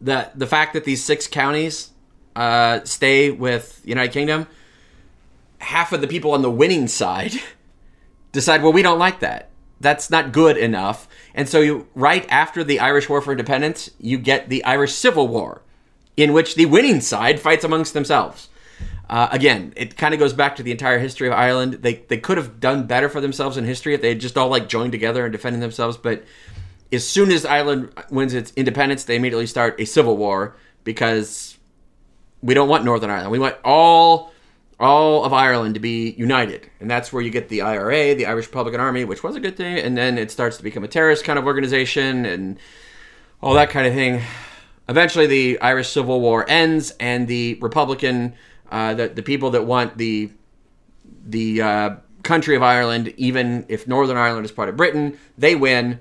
the 0.00 0.30
the 0.34 0.46
fact 0.46 0.72
that 0.72 0.84
these 0.84 1.04
six 1.04 1.26
counties 1.26 1.90
uh, 2.36 2.80
stay 2.84 3.30
with 3.30 3.80
United 3.84 4.12
Kingdom, 4.12 4.46
half 5.58 5.92
of 5.92 6.00
the 6.00 6.08
people 6.08 6.32
on 6.32 6.42
the 6.42 6.50
winning 6.50 6.88
side 6.88 7.32
decide, 8.32 8.62
well, 8.62 8.72
we 8.72 8.82
don't 8.82 8.98
like 8.98 9.20
that. 9.20 9.50
That's 9.84 10.10
not 10.10 10.32
good 10.32 10.56
enough. 10.56 11.06
And 11.34 11.48
so, 11.48 11.60
you, 11.60 11.86
right 11.94 12.26
after 12.30 12.64
the 12.64 12.80
Irish 12.80 13.08
War 13.08 13.20
for 13.20 13.32
Independence, 13.32 13.90
you 14.00 14.16
get 14.18 14.48
the 14.48 14.64
Irish 14.64 14.94
Civil 14.94 15.28
War, 15.28 15.60
in 16.16 16.32
which 16.32 16.54
the 16.54 16.66
winning 16.66 17.00
side 17.00 17.38
fights 17.38 17.64
amongst 17.64 17.92
themselves. 17.92 18.48
Uh, 19.10 19.28
again, 19.30 19.74
it 19.76 19.96
kind 19.96 20.14
of 20.14 20.20
goes 20.20 20.32
back 20.32 20.56
to 20.56 20.62
the 20.62 20.70
entire 20.70 20.98
history 20.98 21.28
of 21.28 21.34
Ireland. 21.34 21.74
They 21.74 21.96
they 22.08 22.16
could 22.16 22.38
have 22.38 22.58
done 22.60 22.86
better 22.86 23.08
for 23.08 23.20
themselves 23.20 23.56
in 23.56 23.64
history 23.64 23.94
if 23.94 24.00
they 24.00 24.08
had 24.08 24.20
just 24.20 24.38
all 24.38 24.48
like 24.48 24.68
joined 24.68 24.92
together 24.92 25.24
and 25.24 25.32
defended 25.32 25.60
themselves. 25.60 25.96
But 25.96 26.24
as 26.90 27.06
soon 27.06 27.30
as 27.30 27.44
Ireland 27.44 27.92
wins 28.10 28.32
its 28.32 28.52
independence, 28.56 29.04
they 29.04 29.16
immediately 29.16 29.46
start 29.46 29.78
a 29.78 29.84
civil 29.84 30.16
war 30.16 30.56
because 30.84 31.58
we 32.42 32.54
don't 32.54 32.68
want 32.68 32.84
Northern 32.84 33.10
Ireland. 33.10 33.30
We 33.30 33.38
want 33.38 33.56
all 33.64 34.32
all 34.84 35.24
of 35.24 35.32
Ireland 35.32 35.74
to 35.74 35.80
be 35.80 36.10
united, 36.12 36.70
and 36.80 36.90
that's 36.90 37.12
where 37.12 37.22
you 37.22 37.30
get 37.30 37.48
the 37.48 37.62
IRA, 37.62 38.14
the 38.14 38.26
Irish 38.26 38.46
Republican 38.46 38.80
Army, 38.80 39.04
which 39.04 39.22
was 39.22 39.34
a 39.34 39.40
good 39.40 39.56
thing, 39.56 39.78
and 39.78 39.96
then 39.96 40.18
it 40.18 40.30
starts 40.30 40.56
to 40.58 40.62
become 40.62 40.84
a 40.84 40.88
terrorist 40.88 41.24
kind 41.24 41.38
of 41.38 41.46
organization 41.46 42.26
and 42.26 42.58
all 43.42 43.54
that 43.54 43.70
kind 43.70 43.86
of 43.86 43.94
thing. 43.94 44.22
Eventually, 44.88 45.26
the 45.26 45.58
Irish 45.60 45.88
Civil 45.88 46.20
War 46.20 46.44
ends, 46.48 46.92
and 47.00 47.26
the 47.26 47.54
Republican, 47.60 48.34
uh, 48.70 48.94
the 48.94 49.08
the 49.08 49.22
people 49.22 49.50
that 49.50 49.64
want 49.64 49.96
the 49.96 50.30
the 51.26 51.62
uh, 51.62 51.90
country 52.22 52.54
of 52.54 52.62
Ireland, 52.62 53.14
even 53.16 53.64
if 53.68 53.88
Northern 53.88 54.16
Ireland 54.16 54.44
is 54.44 54.52
part 54.52 54.68
of 54.68 54.76
Britain, 54.76 55.18
they 55.38 55.54
win, 55.54 56.00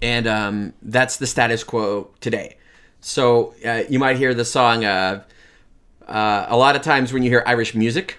and 0.00 0.26
um, 0.26 0.74
that's 0.82 1.16
the 1.16 1.26
status 1.26 1.64
quo 1.64 2.10
today. 2.20 2.58
So 3.00 3.54
uh, 3.66 3.82
you 3.88 3.98
might 3.98 4.16
hear 4.16 4.34
the 4.34 4.44
song. 4.44 4.84
Uh, 4.84 5.24
uh, 6.06 6.46
a 6.48 6.56
lot 6.56 6.76
of 6.76 6.82
times 6.82 7.12
when 7.12 7.22
you 7.22 7.30
hear 7.30 7.42
Irish 7.46 7.74
music, 7.74 8.18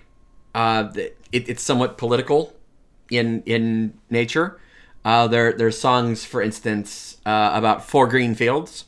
uh, 0.56 0.90
it, 0.96 1.18
it's 1.32 1.64
somewhat 1.64 1.98
political 1.98 2.54
in 3.10 3.44
in 3.46 3.94
nature. 4.10 4.60
Uh, 5.06 5.28
there 5.28 5.54
there's 5.54 5.78
songs, 5.78 6.24
for 6.24 6.42
instance, 6.42 7.18
uh, 7.26 7.52
about 7.54 7.84
four 7.84 8.08
green 8.08 8.36
fields. 8.36 8.86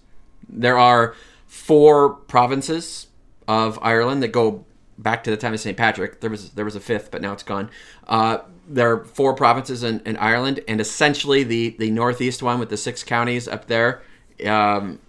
There 0.47 0.77
are 0.77 1.15
four 1.47 2.09
provinces 2.09 3.07
of 3.47 3.79
Ireland 3.81 4.23
that 4.23 4.29
go 4.29 4.65
back 4.97 5.23
to 5.25 5.31
the 5.31 5.37
time 5.37 5.53
of 5.53 5.59
St. 5.59 5.75
Patrick. 5.77 6.21
There 6.21 6.29
was 6.29 6.51
there 6.51 6.65
was 6.65 6.75
a 6.75 6.79
fifth, 6.79 7.11
but 7.11 7.21
now 7.21 7.33
it's 7.33 7.43
gone. 7.43 7.69
Uh, 8.07 8.39
there 8.67 8.91
are 8.91 9.05
four 9.05 9.33
provinces 9.33 9.83
in, 9.83 10.01
in, 10.05 10.17
Ireland, 10.17 10.61
and 10.67 10.79
essentially 10.79 11.43
the 11.43 11.75
the 11.77 11.91
northeast 11.91 12.41
one 12.41 12.59
with 12.59 12.69
the 12.69 12.77
six 12.77 13.03
counties 13.03 13.47
up 13.47 13.67
there. 13.67 14.01
Um, 14.45 14.99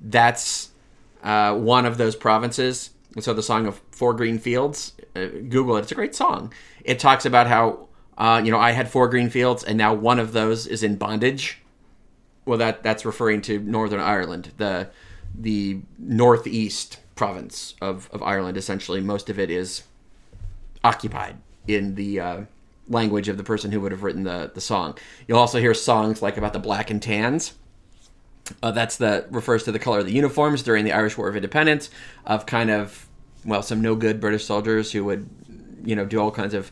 that's 0.00 0.70
uh, 1.22 1.54
one 1.54 1.86
of 1.86 1.98
those 1.98 2.16
provinces. 2.16 2.90
And 3.18 3.24
so 3.24 3.34
the 3.34 3.42
song 3.42 3.66
of 3.66 3.82
Four 3.90 4.14
Green 4.14 4.38
Fields, 4.38 4.92
uh, 5.16 5.26
Google 5.48 5.76
it. 5.76 5.80
It's 5.80 5.90
a 5.90 5.96
great 5.96 6.14
song. 6.14 6.52
It 6.84 7.00
talks 7.00 7.26
about 7.26 7.48
how 7.48 7.88
uh, 8.16 8.40
you 8.44 8.52
know 8.52 8.60
I 8.60 8.70
had 8.70 8.88
four 8.88 9.08
green 9.08 9.28
fields, 9.28 9.64
and 9.64 9.76
now 9.76 9.92
one 9.92 10.20
of 10.20 10.32
those 10.32 10.68
is 10.68 10.84
in 10.84 10.94
bondage. 10.94 11.58
Well, 12.44 12.58
that 12.58 12.84
that's 12.84 13.04
referring 13.04 13.42
to 13.42 13.58
Northern 13.58 13.98
Ireland, 13.98 14.52
the 14.56 14.90
the 15.34 15.80
northeast 15.98 17.00
province 17.16 17.74
of, 17.80 18.08
of 18.12 18.22
Ireland. 18.22 18.56
Essentially, 18.56 19.00
most 19.00 19.28
of 19.28 19.36
it 19.40 19.50
is 19.50 19.82
occupied 20.84 21.38
in 21.66 21.96
the 21.96 22.20
uh, 22.20 22.40
language 22.88 23.28
of 23.28 23.36
the 23.36 23.42
person 23.42 23.72
who 23.72 23.80
would 23.80 23.90
have 23.90 24.04
written 24.04 24.22
the, 24.22 24.52
the 24.54 24.60
song. 24.60 24.96
You'll 25.26 25.40
also 25.40 25.58
hear 25.58 25.74
songs 25.74 26.22
like 26.22 26.36
about 26.36 26.52
the 26.52 26.60
black 26.60 26.88
and 26.88 27.02
tans. 27.02 27.54
Uh, 28.62 28.70
that's 28.70 28.96
the 28.96 29.26
refers 29.28 29.64
to 29.64 29.72
the 29.72 29.80
color 29.80 29.98
of 29.98 30.06
the 30.06 30.12
uniforms 30.12 30.62
during 30.62 30.84
the 30.84 30.92
Irish 30.92 31.18
War 31.18 31.28
of 31.28 31.34
Independence 31.34 31.90
of 32.24 32.46
kind 32.46 32.70
of 32.70 33.07
well 33.44 33.62
some 33.62 33.80
no 33.80 33.94
good 33.94 34.20
British 34.20 34.44
soldiers 34.44 34.92
who 34.92 35.04
would 35.04 35.28
you 35.84 35.96
know 35.96 36.04
do 36.04 36.20
all 36.20 36.30
kinds 36.30 36.54
of 36.54 36.70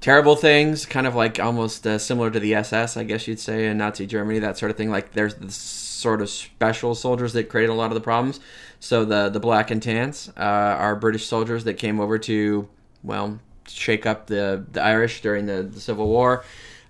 terrible 0.00 0.36
things, 0.36 0.84
kind 0.84 1.06
of 1.06 1.14
like 1.14 1.40
almost 1.40 1.86
uh, 1.86 1.96
similar 1.96 2.30
to 2.30 2.40
the 2.40 2.54
SS, 2.54 2.96
I 2.96 3.04
guess 3.04 3.26
you'd 3.26 3.40
say 3.40 3.66
in 3.68 3.78
Nazi 3.78 4.06
Germany, 4.06 4.40
that 4.40 4.58
sort 4.58 4.70
of 4.70 4.76
thing. 4.76 4.90
Like 4.90 5.12
there's 5.12 5.36
the 5.36 5.50
sort 5.50 6.20
of 6.20 6.28
special 6.28 6.94
soldiers 6.94 7.32
that 7.32 7.48
created 7.48 7.70
a 7.70 7.74
lot 7.74 7.86
of 7.86 7.94
the 7.94 8.00
problems. 8.00 8.40
So 8.80 9.04
the 9.04 9.30
the 9.30 9.40
black 9.40 9.70
and 9.70 9.82
tans 9.82 10.30
uh, 10.36 10.40
are 10.40 10.96
British 10.96 11.26
soldiers 11.26 11.64
that 11.64 11.74
came 11.74 12.00
over 12.00 12.18
to 12.18 12.68
well 13.02 13.38
shake 13.68 14.04
up 14.04 14.26
the 14.26 14.66
the 14.72 14.82
Irish 14.82 15.22
during 15.22 15.46
the, 15.46 15.62
the 15.62 15.80
Civil 15.80 16.08
War, 16.08 16.44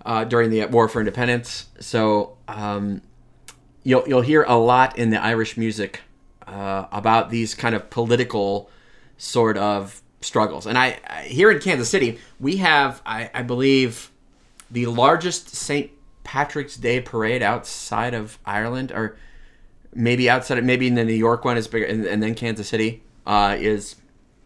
uh, 0.05 0.25
during 0.25 0.51
the 0.51 0.65
War 0.67 0.89
for 0.89 1.01
Independence. 1.01 1.67
So 1.79 2.37
um, 2.49 3.03
you'll 3.85 4.09
you'll 4.09 4.23
hear 4.23 4.43
a 4.45 4.57
lot 4.57 4.99
in 4.99 5.11
the 5.11 5.23
Irish 5.23 5.57
music 5.57 6.01
uh, 6.47 6.87
about 6.91 7.31
these 7.31 7.55
kind 7.55 7.75
of 7.75 7.91
political 7.91 8.71
sort 9.23 9.57
of 9.57 10.03
struggles. 10.21 10.67
And 10.67 10.77
I, 10.77 10.99
I 11.07 11.23
here 11.23 11.51
in 11.51 11.61
Kansas 11.61 11.89
City, 11.89 12.19
we 12.41 12.57
have 12.57 13.01
I, 13.07 13.31
I 13.33 13.43
believe 13.43 14.11
the 14.71 14.87
largest 14.87 15.55
St. 15.55 15.91
Patrick's 16.25 16.77
Day 16.77 17.01
parade 17.01 17.43
outside 17.43 18.15
of 18.15 18.39
Ireland, 18.45 18.91
or 18.91 19.17
maybe 19.95 20.29
outside 20.29 20.59
of 20.59 20.65
maybe 20.65 20.89
in 20.89 20.97
the 20.97 21.05
New 21.05 21.15
York 21.15 21.45
one 21.45 21.57
is 21.57 21.69
bigger, 21.69 21.85
and, 21.85 22.05
and 22.05 22.21
then 22.23 22.35
Kansas 22.35 22.69
City 22.69 23.03
uh, 23.25 23.57
is 23.59 23.97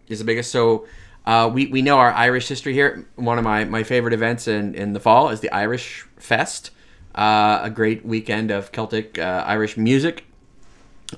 is 0.08 0.18
the 0.18 0.24
biggest. 0.26 0.50
So 0.52 0.86
uh, 1.24 1.50
we 1.52 1.66
we 1.68 1.80
know 1.80 1.98
our 1.98 2.12
Irish 2.12 2.46
history 2.46 2.74
here. 2.74 3.08
One 3.16 3.38
of 3.38 3.44
my, 3.44 3.64
my 3.64 3.82
favorite 3.82 4.12
events 4.12 4.46
in, 4.46 4.74
in 4.74 4.92
the 4.92 5.00
fall 5.00 5.30
is 5.30 5.40
the 5.40 5.50
Irish 5.52 6.06
Fest, 6.18 6.70
uh, 7.14 7.60
a 7.62 7.70
great 7.70 8.04
weekend 8.04 8.50
of 8.50 8.72
Celtic 8.72 9.18
uh, 9.18 9.42
Irish 9.46 9.78
music. 9.78 10.24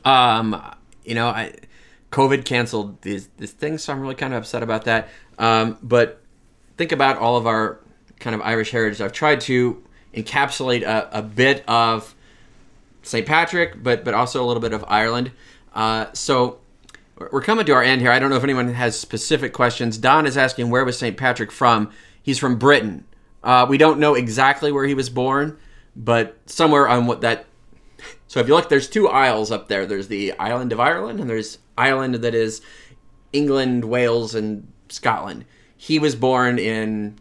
Um, 0.05 0.63
you 1.05 1.15
know, 1.15 1.29
I 1.29 1.55
COVID 2.11 2.45
canceled 2.45 3.01
these 3.03 3.29
these 3.37 3.53
things, 3.53 3.85
so 3.85 3.93
I'm 3.93 4.01
really 4.01 4.15
kind 4.15 4.33
of 4.33 4.43
upset 4.43 4.63
about 4.63 4.85
that. 4.85 5.09
Um, 5.39 5.79
but 5.83 6.23
think 6.77 6.93
about 6.93 7.19
all 7.19 7.37
of 7.37 7.47
our 7.47 7.81
kind 8.19 8.35
of 8.35 8.43
Irish 8.43 8.71
heritage. 8.71 9.01
I've 9.01 9.13
tried 9.13 9.41
to 9.43 9.83
encapsulate 10.15 10.83
a, 10.83 11.19
a 11.19 11.23
bit 11.23 11.65
of 11.69 12.15
St. 13.03 13.27
Patrick, 13.27 13.83
but 13.83 14.05
but 14.05 14.15
also 14.15 14.43
a 14.43 14.47
little 14.47 14.63
bit 14.63 14.73
of 14.73 14.85
Ireland. 14.89 15.33
Uh, 15.75 16.07
so 16.13 16.59
we're 17.31 17.43
coming 17.43 17.67
to 17.67 17.73
our 17.73 17.83
end 17.83 18.01
here. 18.01 18.11
I 18.11 18.19
don't 18.19 18.31
know 18.31 18.37
if 18.37 18.45
anyone 18.45 18.73
has 18.75 18.99
specific 18.99 19.53
questions. 19.53 19.99
Don 19.99 20.27
is 20.27 20.37
asking 20.37 20.71
where 20.71 20.85
was 20.85 20.99
St. 20.99 21.17
Patrick 21.17 21.51
from. 21.51 21.91
He's 22.23 22.39
from 22.39 22.59
Britain. 22.59 23.05
Uh, 23.43 23.67
we 23.69 23.79
don't 23.79 23.99
know 23.99 24.15
exactly 24.15 24.73
where 24.73 24.85
he 24.85 24.95
was 24.95 25.11
born, 25.11 25.59
but 25.97 26.37
somewhere 26.47 26.89
on 26.89 27.07
what 27.07 27.21
that. 27.21 27.45
So 28.31 28.41
if 28.41 28.47
you 28.47 28.55
look, 28.55 28.69
there's 28.69 28.91
two 28.91 29.09
isles 29.09 29.51
up 29.51 29.69
there. 29.69 29.87
There's 29.87 30.09
the 30.09 30.35
island 30.39 30.71
of 30.71 30.79
Ireland, 30.79 31.19
and 31.19 31.31
there's 31.31 31.57
Ireland 31.79 32.17
that 32.17 32.35
is 32.35 32.61
England, 33.33 33.85
Wales, 33.85 34.35
and 34.35 34.71
Scotland. 34.89 35.45
He 35.77 35.99
was 35.99 36.15
born 36.15 36.59
in, 36.59 37.19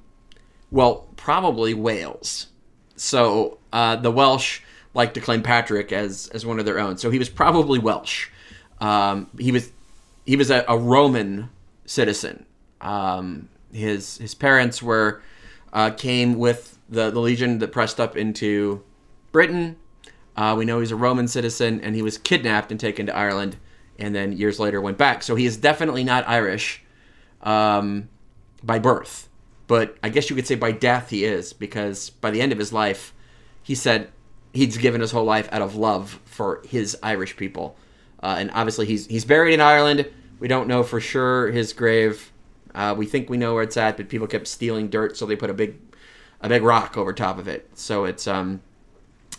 well, 0.71 1.07
probably 1.15 1.73
Wales. 1.73 2.47
So 2.95 3.59
uh, 3.71 3.97
the 3.97 4.11
Welsh 4.11 4.61
like 4.93 5.13
to 5.13 5.21
claim 5.21 5.43
Patrick 5.43 5.91
as 5.91 6.27
as 6.29 6.45
one 6.45 6.59
of 6.59 6.65
their 6.65 6.79
own. 6.79 6.97
So 6.97 7.11
he 7.11 7.19
was 7.19 7.29
probably 7.29 7.79
Welsh. 7.79 8.29
Um, 8.81 9.29
he 9.37 9.51
was 9.51 9.71
he 10.25 10.35
was 10.35 10.49
a, 10.49 10.65
a 10.67 10.77
Roman 10.77 11.49
citizen. 11.85 12.45
Um, 12.81 13.49
his 13.71 14.17
his 14.17 14.33
parents 14.33 14.81
were 14.81 15.21
uh, 15.71 15.91
came 15.91 16.37
with 16.37 16.77
the, 16.89 17.11
the 17.11 17.19
legion 17.19 17.59
that 17.59 17.71
pressed 17.71 17.99
up 17.99 18.17
into 18.17 18.83
Britain. 19.31 19.75
Uh, 20.35 20.55
we 20.57 20.65
know 20.65 20.79
he's 20.79 20.91
a 20.91 20.95
Roman 20.95 21.27
citizen, 21.27 21.81
and 21.81 21.95
he 21.95 22.01
was 22.01 22.17
kidnapped 22.17 22.71
and 22.71 22.79
taken 22.79 23.05
to 23.07 23.15
Ireland, 23.15 23.57
and 23.99 24.13
then 24.13 24.31
years 24.31 24.59
later 24.59 24.79
went 24.81 24.97
back. 24.97 25.23
So 25.23 25.35
he 25.35 25.45
is 25.45 25.57
definitely 25.57 26.03
not 26.03 26.27
Irish 26.27 26.83
um, 27.41 28.09
by 28.63 28.79
birth, 28.79 29.29
but 29.67 29.97
I 30.03 30.09
guess 30.09 30.29
you 30.29 30.35
could 30.35 30.47
say 30.47 30.55
by 30.55 30.71
death 30.71 31.09
he 31.09 31.25
is, 31.25 31.53
because 31.53 32.09
by 32.09 32.31
the 32.31 32.41
end 32.41 32.51
of 32.51 32.57
his 32.57 32.71
life, 32.71 33.13
he 33.63 33.75
said 33.75 34.09
he's 34.53 34.77
given 34.77 35.01
his 35.01 35.11
whole 35.11 35.25
life 35.25 35.49
out 35.51 35.61
of 35.61 35.75
love 35.75 36.19
for 36.25 36.61
his 36.67 36.97
Irish 37.03 37.35
people, 37.35 37.75
uh, 38.23 38.35
and 38.39 38.49
obviously 38.53 38.85
he's 38.85 39.05
he's 39.07 39.25
buried 39.25 39.53
in 39.53 39.61
Ireland. 39.61 40.09
We 40.39 40.47
don't 40.47 40.67
know 40.67 40.83
for 40.83 40.99
sure 40.99 41.51
his 41.51 41.73
grave. 41.73 42.31
Uh, 42.73 42.93
we 42.95 43.05
think 43.07 43.29
we 43.29 43.37
know 43.37 43.55
where 43.55 43.63
it's 43.63 43.77
at, 43.77 43.97
but 43.97 44.07
people 44.07 44.27
kept 44.27 44.47
stealing 44.47 44.89
dirt, 44.89 45.17
so 45.17 45.25
they 45.25 45.35
put 45.35 45.49
a 45.49 45.53
big 45.53 45.75
a 46.41 46.47
big 46.47 46.63
rock 46.63 46.95
over 46.97 47.11
top 47.13 47.39
of 47.39 47.47
it. 47.47 47.69
So 47.73 48.05
it's 48.05 48.27
um, 48.27 48.61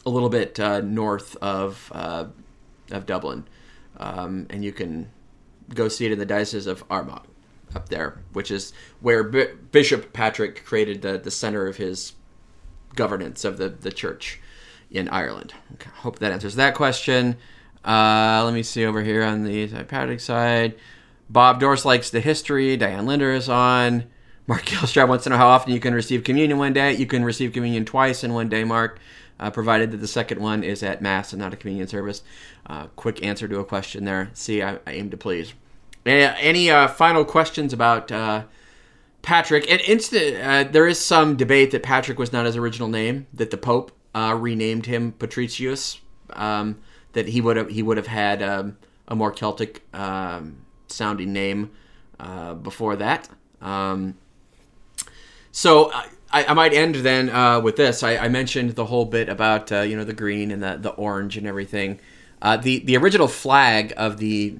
a 0.04 0.10
little 0.10 0.28
bit 0.28 0.58
uh, 0.58 0.80
north 0.80 1.36
of 1.36 1.90
uh, 1.94 2.26
of 2.90 3.06
Dublin, 3.06 3.46
um, 3.98 4.46
and 4.50 4.64
you 4.64 4.72
can 4.72 5.10
go 5.74 5.88
see 5.88 6.06
it 6.06 6.12
in 6.12 6.18
the 6.18 6.26
diocese 6.26 6.66
of 6.66 6.84
Armagh 6.90 7.26
up 7.74 7.88
there, 7.88 8.20
which 8.32 8.50
is 8.50 8.72
where 9.00 9.22
B- 9.22 9.48
Bishop 9.70 10.12
Patrick 10.12 10.64
created 10.64 11.02
the 11.02 11.18
the 11.18 11.30
center 11.30 11.66
of 11.66 11.76
his 11.76 12.14
governance 12.94 13.44
of 13.44 13.58
the 13.58 13.68
the 13.68 13.92
church 13.92 14.40
in 14.90 15.08
Ireland. 15.08 15.54
Okay, 15.74 15.90
hope 15.96 16.18
that 16.20 16.32
answers 16.32 16.54
that 16.54 16.74
question. 16.74 17.36
Uh, 17.84 18.42
let 18.44 18.54
me 18.54 18.62
see 18.62 18.84
over 18.84 19.02
here 19.02 19.22
on 19.22 19.44
the 19.44 19.66
Patrick 19.84 20.20
side. 20.20 20.74
Bob 21.30 21.60
Dorse 21.60 21.84
likes 21.84 22.10
the 22.10 22.20
history. 22.20 22.76
Diane 22.76 23.06
Linder 23.06 23.32
is 23.32 23.48
on. 23.48 24.04
Mark 24.46 24.64
Gilstrap 24.64 25.08
wants 25.08 25.24
to 25.24 25.30
know 25.30 25.36
how 25.36 25.48
often 25.48 25.74
you 25.74 25.80
can 25.80 25.94
receive 25.94 26.24
communion 26.24 26.58
one 26.58 26.72
day. 26.72 26.94
You 26.94 27.06
can 27.06 27.22
receive 27.22 27.52
communion 27.52 27.84
twice 27.84 28.24
in 28.24 28.32
one 28.32 28.48
day, 28.48 28.64
Mark, 28.64 28.98
uh, 29.40 29.50
provided 29.50 29.90
that 29.92 29.98
the 29.98 30.08
second 30.08 30.40
one 30.40 30.62
is 30.62 30.82
at 30.82 31.02
Mass 31.02 31.32
and 31.32 31.40
not 31.40 31.52
a 31.52 31.56
communion 31.56 31.88
service. 31.88 32.22
Uh, 32.66 32.86
quick 32.96 33.24
answer 33.24 33.48
to 33.48 33.58
a 33.58 33.64
question 33.64 34.04
there. 34.04 34.30
See, 34.34 34.62
I, 34.62 34.74
I 34.86 34.92
aim 34.92 35.10
to 35.10 35.16
please. 35.16 35.54
Any 36.04 36.70
uh, 36.70 36.88
final 36.88 37.24
questions 37.24 37.72
about 37.72 38.10
uh, 38.10 38.44
Patrick? 39.22 39.70
And 39.70 39.80
uh, 39.82 40.70
there 40.70 40.86
is 40.86 40.98
some 40.98 41.36
debate 41.36 41.70
that 41.72 41.82
Patrick 41.82 42.18
was 42.18 42.32
not 42.32 42.46
his 42.46 42.56
original 42.56 42.88
name, 42.88 43.26
that 43.34 43.50
the 43.50 43.58
Pope 43.58 43.92
uh, 44.14 44.36
renamed 44.38 44.86
him 44.86 45.12
Patricius, 45.12 46.00
um, 46.32 46.80
that 47.12 47.28
he 47.28 47.40
would 47.40 47.56
have 47.56 47.68
he 47.68 47.82
would 47.82 47.96
have 47.96 48.06
had 48.06 48.42
um, 48.42 48.78
a 49.06 49.14
more 49.14 49.32
Celtic 49.32 49.82
um, 49.92 50.64
sounding 50.86 51.32
name 51.32 51.70
before 52.62 52.96
that. 52.96 53.28
Um, 53.60 54.16
so 55.52 55.92
I, 56.30 56.44
I, 56.44 56.54
might 56.54 56.74
end 56.74 56.96
then 56.96 57.30
uh, 57.30 57.60
with 57.60 57.76
this. 57.76 58.02
I, 58.02 58.16
I, 58.16 58.28
mentioned 58.28 58.70
the 58.72 58.84
whole 58.84 59.04
bit 59.06 59.28
about 59.28 59.72
uh, 59.72 59.80
you 59.80 59.96
know 59.96 60.04
the 60.04 60.12
green 60.12 60.50
and 60.50 60.62
the, 60.62 60.76
the 60.76 60.90
orange 60.90 61.36
and 61.36 61.46
everything. 61.46 62.00
Uh, 62.42 62.56
the 62.56 62.80
the 62.80 62.96
original 62.96 63.28
flag 63.28 63.92
of 63.96 64.18
the 64.18 64.58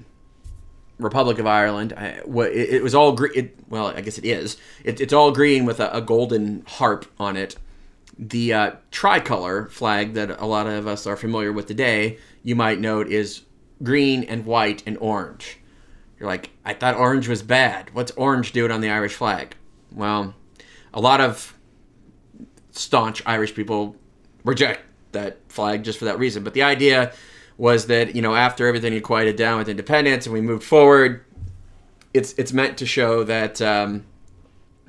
Republic 0.99 1.39
of 1.39 1.47
Ireland, 1.47 1.93
I, 1.97 2.07
it, 2.07 2.75
it, 2.75 2.83
was 2.83 2.95
all 2.95 3.13
green. 3.13 3.53
well, 3.69 3.87
I 3.87 4.01
guess 4.01 4.19
it 4.19 4.25
is. 4.25 4.57
It, 4.83 5.01
it's 5.01 5.13
all 5.13 5.31
green 5.31 5.65
with 5.65 5.79
a, 5.79 5.95
a, 5.97 6.01
golden 6.01 6.65
harp 6.67 7.07
on 7.21 7.37
it. 7.37 7.57
The 8.19 8.53
uh, 8.53 8.71
tricolor 8.91 9.67
flag 9.67 10.15
that 10.15 10.41
a 10.41 10.47
lot 10.47 10.67
of 10.67 10.89
us 10.89 11.07
are 11.07 11.17
familiar 11.17 11.53
with 11.53 11.67
today, 11.67 12.19
you 12.43 12.57
might 12.57 12.81
note, 12.81 13.07
is 13.07 13.43
green 13.81 14.25
and 14.25 14.45
white 14.45 14.83
and 14.87 14.99
orange. 14.99 15.59
You're 16.19 16.29
like, 16.29 16.51
I 16.65 16.75
thought 16.75 16.97
orange 16.97 17.29
was 17.29 17.43
bad. 17.43 17.95
What's 17.95 18.11
orange 18.13 18.51
doing 18.51 18.73
on 18.73 18.81
the 18.81 18.91
Irish 18.91 19.15
flag? 19.15 19.55
Well, 19.93 20.35
a 20.93 21.01
lot 21.01 21.21
of 21.21 21.57
staunch 22.79 23.23
Irish 23.27 23.55
people 23.55 23.97
reject 24.45 24.83
that 25.13 25.39
flag 25.49 25.83
just 25.83 25.99
for 25.99 26.05
that 26.07 26.19
reason. 26.19 26.45
But 26.45 26.55
the 26.55 26.63
idea 26.63 27.13
was 27.57 27.87
that 27.87 28.15
you 28.15 28.23
know 28.23 28.35
after 28.35 28.67
everything 28.67 28.93
had 28.93 29.03
quieted 29.03 29.37
down 29.37 29.59
with 29.59 29.69
independence 29.69 30.27
and 30.27 30.33
we 30.33 30.41
moved 30.41 30.65
forward, 30.65 31.25
it's 32.15 32.33
it's 32.35 32.53
meant 32.53 32.79
to 32.79 32.87
show 32.87 33.25
that 33.25 33.61
um, 33.61 34.05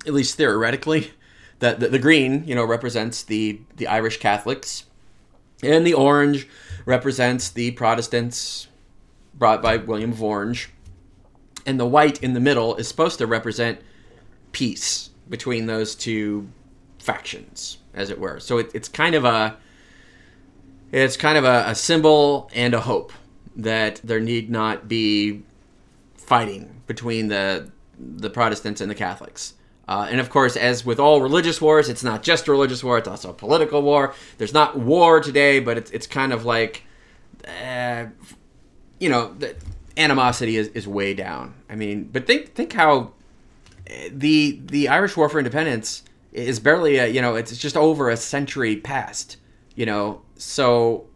at 0.06 0.14
least 0.14 0.36
theoretically 0.36 1.12
that 1.60 1.80
the, 1.80 1.90
the 1.90 2.00
green 2.00 2.44
you 2.48 2.56
know 2.56 2.64
represents 2.64 3.24
the 3.24 3.60
the 3.78 3.88
Irish 3.88 4.18
Catholics 4.18 4.86
and 5.64 5.86
the 5.86 5.94
orange 5.94 6.48
represents 6.86 7.50
the 7.50 7.72
Protestants 7.72 8.68
brought 9.34 9.62
by 9.62 9.78
William 9.78 10.12
of 10.12 10.24
Orange 10.24 10.70
and 11.66 11.80
the 11.80 11.86
white 11.86 12.22
in 12.24 12.34
the 12.34 12.40
middle 12.40 12.76
is 12.76 12.88
supposed 12.88 13.18
to 13.20 13.28
represent 13.28 13.80
peace 14.52 15.10
between 15.30 15.66
those 15.66 15.96
two 15.96 16.50
factions, 17.12 17.80
as 17.94 18.10
it 18.10 18.20
were. 18.20 18.40
So 18.40 18.60
it, 18.60 18.70
it's 18.74 18.88
kind 18.88 19.16
of 19.16 19.26
a 19.26 19.58
it's 20.92 21.18
kind 21.18 21.38
of 21.38 21.44
a, 21.44 21.66
a 21.68 21.76
symbol 21.76 22.50
and 22.54 22.74
a 22.74 22.82
hope 22.82 23.12
that 23.56 24.00
there 24.04 24.20
need 24.20 24.50
not 24.50 24.88
be 24.88 25.44
fighting 26.16 26.82
between 26.88 27.28
the 27.28 27.72
the 27.98 28.30
Protestants 28.30 28.80
and 28.82 28.90
the 28.90 28.96
Catholics. 28.96 29.54
Uh, 29.88 30.08
and 30.12 30.20
of 30.20 30.30
course, 30.30 30.56
as 30.56 30.86
with 30.86 31.00
all 31.00 31.20
religious 31.20 31.60
wars, 31.60 31.90
it's 31.90 32.04
not 32.04 32.22
just 32.22 32.48
a 32.48 32.52
religious 32.52 32.84
war; 32.84 33.00
it's 33.00 33.08
also 33.08 33.32
a 33.32 33.34
political 33.34 33.82
war. 33.82 34.14
There's 34.38 34.54
not 34.54 34.78
war 34.78 35.20
today, 35.20 35.60
but 35.60 35.78
it's 35.78 35.92
it's 35.92 36.06
kind 36.06 36.32
of 36.32 36.46
like, 36.46 36.84
uh, 37.48 38.06
you 39.00 39.10
know, 39.10 39.34
the 39.34 39.56
animosity 39.98 40.58
is, 40.58 40.68
is 40.70 40.88
way 40.88 41.16
down. 41.16 41.56
I 41.70 41.76
mean, 41.76 42.04
but 42.04 42.28
think 42.28 42.54
think 42.54 42.74
how 42.74 43.14
the 44.12 44.60
the 44.64 44.90
Irish 44.90 45.18
War 45.18 45.28
for 45.28 45.40
Independence 45.40 46.04
is 46.32 46.60
barely 46.60 46.98
a, 46.98 47.08
you 47.08 47.22
know 47.22 47.36
it's 47.36 47.58
just 47.58 47.76
over 47.76 48.10
a 48.10 48.18
century 48.18 48.76
past 48.76 49.38
you 49.80 49.86
know? 49.86 50.22
So 50.36 51.08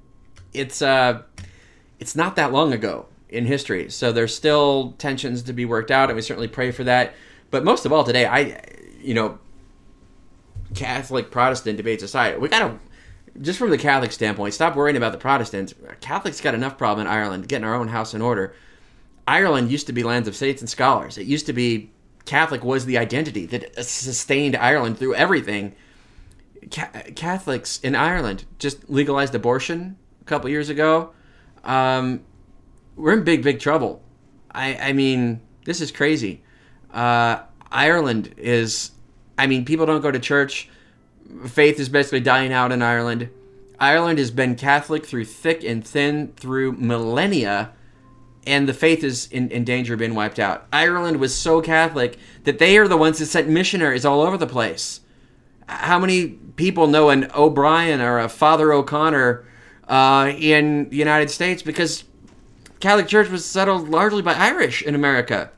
it's 0.54 0.82
uh 0.82 1.22
it's 2.00 2.16
not 2.16 2.38
that 2.38 2.54
long 2.54 2.72
ago 2.72 3.08
in 3.28 3.46
history. 3.46 3.90
So 3.90 4.14
there's 4.14 4.34
still 4.34 4.94
tensions 4.98 5.44
to 5.44 5.54
be 5.54 5.66
worked 5.66 5.92
out 5.92 6.10
and 6.10 6.16
we 6.16 6.22
certainly 6.22 6.48
pray 6.48 6.72
for 6.72 6.86
that. 6.86 7.14
But 7.52 7.66
most 7.66 7.86
of 7.86 7.92
all 7.92 8.06
today 8.06 8.26
I 8.26 8.64
you 9.02 9.14
know 9.14 9.38
Catholic 10.76 11.30
Protestant 11.30 11.76
debates 11.76 12.04
aside 12.04 12.40
we 12.40 12.48
gotta 12.48 12.80
just 13.42 13.60
from 13.60 13.70
the 13.70 13.78
Catholic 13.78 14.14
standpoint 14.14 14.54
stop 14.54 14.78
worrying 14.78 14.96
about 14.96 15.12
the 15.12 15.18
Protestants. 15.18 15.74
Catholics 16.00 16.40
got 16.40 16.56
enough 16.56 16.78
problem 16.78 17.06
in 17.06 17.12
Ireland 17.12 17.50
getting 17.50 17.66
our 17.66 17.76
own 17.76 17.90
house 17.90 18.14
in 18.14 18.22
order. 18.22 18.56
Ireland 19.28 19.72
used 19.72 19.88
to 19.88 19.94
be 19.94 20.04
lands 20.04 20.30
of 20.30 20.38
saints 20.38 20.62
and 20.62 20.70
scholars. 20.70 21.18
It 21.18 21.28
used 21.28 21.48
to 21.48 21.54
be 21.54 21.92
Catholic 22.26 22.64
was 22.64 22.86
the 22.86 22.98
identity 22.98 23.46
that 23.48 23.84
sustained 23.86 24.56
Ireland 24.56 24.98
through 24.98 25.16
everything. 25.16 25.76
Ca- 26.72 26.92
Catholics 27.16 27.80
in 27.82 27.96
Ireland 27.96 28.46
just 28.60 28.90
legalized 28.90 29.36
abortion 29.36 29.98
a 30.22 30.26
couple 30.26 30.50
years 30.50 30.70
ago. 30.70 31.12
Um, 31.64 32.22
we're 32.96 33.14
in 33.14 33.24
big, 33.24 33.44
big 33.44 33.60
trouble. 33.60 34.02
I, 34.52 34.76
I 34.76 34.94
mean, 34.94 35.42
this 35.66 35.82
is 35.82 35.92
crazy. 35.92 36.44
Uh, 36.92 37.40
Ireland 37.72 38.36
is, 38.38 38.92
I 39.38 39.48
mean, 39.48 39.66
people 39.66 39.86
don't 39.86 40.02
go 40.02 40.12
to 40.12 40.20
church. 40.20 40.70
Faith 41.48 41.80
is 41.80 41.90
basically 41.90 42.20
dying 42.22 42.54
out 42.54 42.72
in 42.72 42.82
Ireland. 42.82 43.30
Ireland 43.80 44.20
has 44.20 44.32
been 44.32 44.56
Catholic 44.56 45.06
through 45.06 45.26
thick 45.26 45.64
and 45.64 45.86
thin 45.86 46.34
through 46.38 46.74
millennia 46.74 47.74
and 48.46 48.68
the 48.68 48.74
faith 48.74 49.04
is 49.04 49.28
in, 49.28 49.50
in 49.50 49.64
danger 49.64 49.94
of 49.94 50.00
being 50.00 50.16
wiped 50.16 50.40
out. 50.40 50.68
Ireland 50.72 51.20
was 51.20 51.36
so 51.36 51.62
Catholic 51.62 52.18
that 52.44 52.60
they 52.60 52.78
are 52.78 52.88
the 52.88 52.98
ones 52.98 53.20
that 53.20 53.28
sent 53.28 53.48
missionaries 53.48 54.06
all 54.06 54.22
over 54.22 54.38
the 54.38 54.48
place. 54.48 55.02
How 55.68 56.00
many 56.00 56.28
people 56.56 56.88
know 56.88 57.10
an 57.10 57.30
O'Brien 57.36 58.02
or 58.02 58.20
a 58.20 58.30
Father 58.30 58.74
O'Connor 58.74 59.46
uh, 59.88 60.34
in 60.38 60.90
the 60.90 60.98
United 60.98 61.30
States? 61.30 61.62
Because 61.62 62.04
Catholic 62.80 63.08
Church 63.08 63.30
was 63.30 63.46
settled 63.46 63.90
largely 63.90 64.22
by 64.22 64.34
Irish 64.34 64.82
in 64.82 64.94
America. 64.94 65.52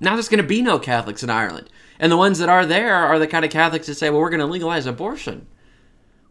Now 0.00 0.14
there's 0.14 0.28
going 0.28 0.42
to 0.42 0.46
be 0.46 0.60
no 0.60 0.78
Catholics 0.78 1.22
in 1.22 1.30
Ireland. 1.30 1.70
And 1.98 2.10
the 2.10 2.16
ones 2.16 2.40
that 2.40 2.48
are 2.48 2.66
there 2.66 2.96
are 2.96 3.18
the 3.18 3.26
kind 3.26 3.44
of 3.44 3.50
Catholics 3.50 3.86
that 3.86 3.94
say, 3.94 4.10
well, 4.10 4.20
we're 4.20 4.30
going 4.30 4.40
to 4.40 4.46
legalize 4.46 4.86
abortion. 4.86 5.46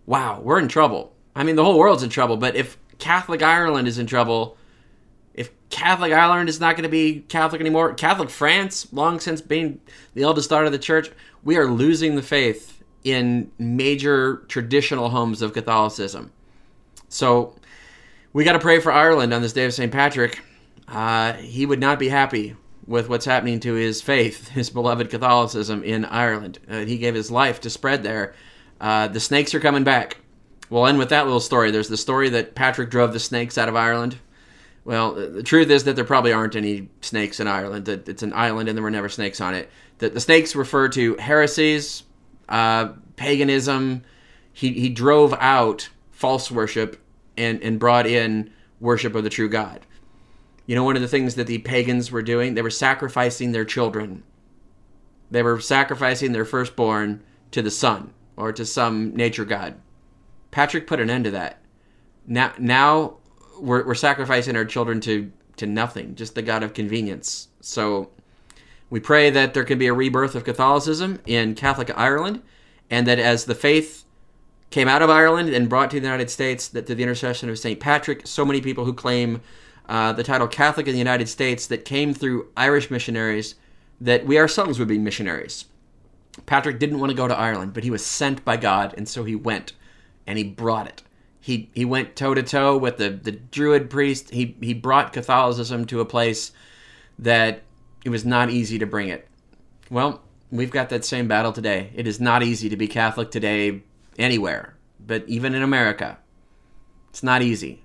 Wow, 0.06 0.42
we're 0.44 0.60
in 0.60 0.68
trouble. 0.68 1.14
I 1.36 1.44
mean, 1.44 1.56
the 1.56 1.64
whole 1.64 1.80
world's 1.80 2.04
in 2.04 2.10
trouble, 2.10 2.38
but 2.38 2.56
if 2.56 2.78
Catholic 2.98 3.42
Ireland 3.42 3.88
is 3.88 3.98
in 3.98 4.06
trouble, 4.06 4.58
if 5.34 5.52
Catholic 5.70 6.12
Ireland 6.12 6.50
is 6.50 6.60
not 6.60 6.76
going 6.76 6.84
to 6.84 6.90
be 6.90 7.22
Catholic 7.28 7.62
anymore, 7.62 7.94
Catholic 7.94 8.30
France, 8.30 8.92
long 8.92 9.20
since 9.20 9.42
being 9.42 9.80
the 10.14 10.24
eldest 10.24 10.50
daughter 10.50 10.66
of 10.66 10.72
the 10.72 10.80
church, 10.80 11.12
we 11.44 11.58
are 11.58 11.68
losing 11.68 12.16
the 12.16 12.22
faith 12.22 12.82
in 13.04 13.52
major 13.58 14.38
traditional 14.48 15.10
homes 15.10 15.42
of 15.42 15.54
Catholicism. 15.54 16.32
So 17.10 17.56
we 18.34 18.44
got 18.44 18.54
to 18.54 18.60
pray 18.60 18.80
for 18.80 18.92
Ireland 18.92 19.34
on 19.34 19.42
this 19.42 19.54
day 19.54 19.66
of 19.66 19.74
St. 19.74 19.92
Patrick. 19.92 20.40
Uh, 20.88 21.34
he 21.34 21.66
would 21.66 21.80
not 21.80 22.00
be 22.00 22.10
happy 22.10 22.56
with 22.86 23.10
what's 23.10 23.26
happening 23.26 23.60
to 23.62 23.74
his 23.74 24.02
faith, 24.02 24.48
his 24.50 24.70
beloved 24.70 25.10
Catholicism 25.10 25.84
in 25.84 26.06
Ireland. 26.06 26.60
Uh, 26.70 26.80
he 26.80 26.98
gave 26.98 27.16
his 27.16 27.32
life 27.32 27.62
to 27.62 27.70
spread 27.70 28.04
there. 28.04 28.36
Uh, 28.80 29.08
the 29.08 29.20
snakes 29.20 29.54
are 29.54 29.60
coming 29.60 29.84
back. 29.84 30.18
We'll 30.70 30.88
end 30.88 30.98
with 30.98 31.10
that 31.10 31.26
little 31.26 31.42
story. 31.42 31.72
There's 31.72 31.90
the 31.90 31.98
story 31.98 32.30
that 32.30 32.56
Patrick 32.56 32.90
drove 32.90 33.14
the 33.14 33.20
snakes 33.20 33.58
out 33.58 33.70
of 33.70 33.76
Ireland 33.76 34.18
Well, 34.84 35.14
the 35.14 35.44
truth 35.44 35.70
is 35.70 35.84
that 35.84 35.96
there 35.96 36.06
probably 36.06 36.34
aren't 36.34 36.56
any 36.56 36.90
snakes 37.02 37.40
in 37.40 37.48
Ireland. 37.48 37.88
It's 37.88 38.24
an 38.24 38.34
island 38.34 38.68
and 38.68 38.78
there 38.78 38.84
were 38.84 38.92
never 38.92 39.10
snakes 39.10 39.40
on 39.40 39.54
it. 39.54 39.70
That 40.00 40.14
the 40.14 40.20
snakes 40.20 40.56
refer 40.56 40.90
to 40.90 41.16
heresies, 41.18 42.04
uh, 42.50 42.94
paganism. 43.16 44.04
He 44.54 44.74
he 44.74 44.90
drove 44.90 45.34
out 45.34 45.90
false 46.10 46.50
worship 46.50 47.00
and 47.38 47.62
and 47.62 47.80
brought 47.80 48.08
in 48.08 48.52
worship 48.80 49.14
of 49.14 49.24
the 49.24 49.30
true 49.30 49.50
God. 49.50 49.82
You 50.66 50.76
know, 50.76 50.84
one 50.84 50.96
of 50.96 51.02
the 51.02 51.08
things 51.08 51.36
that 51.36 51.48
the 51.48 51.60
pagans 51.60 52.12
were 52.12 52.22
doing, 52.22 52.56
they 52.56 52.62
were 52.62 52.70
sacrificing 52.70 53.52
their 53.52 53.66
children. 53.66 54.24
They 55.30 55.44
were 55.44 55.60
sacrificing 55.60 56.32
their 56.32 56.46
firstborn 56.46 57.24
to 57.52 57.62
the 57.62 57.72
sun 57.72 58.14
or 58.36 58.52
to 58.52 58.66
some 58.66 59.16
nature 59.16 59.46
god. 59.46 59.76
Patrick 60.50 60.88
put 60.88 61.00
an 61.00 61.10
end 61.10 61.26
to 61.26 61.32
that. 61.32 61.60
Now, 62.26 62.54
now 62.58 63.18
we're, 63.62 63.86
we're 63.86 63.95
sacrificing 63.95 64.55
our 64.55 64.66
children 64.66 64.99
to, 65.01 65.32
to 65.57 65.66
nothing, 65.66 66.16
just 66.16 66.36
the 66.36 66.41
God 66.41 66.64
of 66.64 66.74
convenience. 66.74 67.47
So 67.62 68.09
we 68.89 68.99
pray 68.99 69.30
that 69.30 69.53
there 69.53 69.64
can 69.64 69.78
be 69.78 69.88
a 69.88 69.93
rebirth 69.93 70.36
of 70.36 70.43
Catholicism 70.43 71.20
in 71.26 71.55
Catholic 71.55 71.95
Ireland, 71.97 72.41
and 72.89 73.07
that 73.07 73.20
as 73.20 73.45
the 73.45 73.55
faith 73.55 74.03
came 74.70 74.88
out 74.88 75.01
of 75.01 75.09
Ireland 75.09 75.49
and 75.49 75.70
brought 75.70 75.91
to 75.91 75.99
the 75.99 76.05
United 76.05 76.30
States, 76.30 76.68
that 76.70 76.88
through 76.88 76.95
the 76.95 77.03
intercession 77.03 77.49
of 77.49 77.59
St. 77.59 77.80
Patrick, 77.80 78.26
so 78.26 78.45
many 78.45 78.62
people 78.62 78.86
who 78.86 78.93
claim 78.93 79.41
uh, 79.88 80.14
the 80.14 80.24
title 80.24 80.47
Catholic 80.47 80.88
in 80.88 80.93
the 80.93 80.99
United 80.99 81.28
States 81.30 81.68
that 81.68 81.86
came 81.86 82.14
through 82.14 82.47
Irish 82.55 82.89
missionaries, 82.89 83.55
that 83.99 84.26
we 84.26 84.39
ourselves 84.39 84.80
would 84.80 84.88
be 84.88 84.97
missionaries. 84.97 85.66
Patrick 86.45 86.80
didn't 86.80 86.99
want 86.99 87.12
to 87.12 87.16
go 87.16 87.28
to 87.28 87.38
Ireland, 87.38 87.74
but 87.74 87.84
he 87.84 87.91
was 87.91 88.05
sent 88.05 88.43
by 88.45 88.57
God, 88.57 88.93
and 88.97 89.07
so 89.07 89.24
he 89.24 89.36
went, 89.36 89.74
and 90.26 90.38
he 90.38 90.45
brought 90.45 90.88
it. 90.88 91.03
He 91.42 91.70
he 91.74 91.84
went 91.86 92.16
toe 92.16 92.36
to 92.36 92.44
toe 92.44 92.78
with 92.78 92.98
the 92.98 93.10
the 93.10 93.32
Druid 93.32 93.89
priest. 93.89 94.30
He 94.30 94.56
he 94.62 94.74
brought 94.74 95.12
Catholicism 95.12 95.86
to 95.88 96.00
a 96.00 96.06
place 96.06 96.52
that 97.18 97.64
it 98.06 98.10
was 98.10 98.24
not 98.24 98.52
easy 98.52 98.78
to 98.80 98.86
bring 98.86 99.10
it. 99.10 99.28
Well, 99.89 100.22
we've 100.52 100.72
got 100.72 100.89
that 100.89 101.04
same 101.04 101.28
battle 101.28 101.52
today. 101.52 101.92
It 101.96 102.08
is 102.08 102.20
not 102.22 102.44
easy 102.44 102.70
to 102.70 102.78
be 102.78 102.88
Catholic 102.88 103.32
today 103.32 103.82
anywhere, 104.18 104.76
but 105.06 105.28
even 105.28 105.56
in 105.56 105.64
America, 105.64 106.20
it's 107.10 107.24
not 107.24 107.42
easy. 107.42 107.84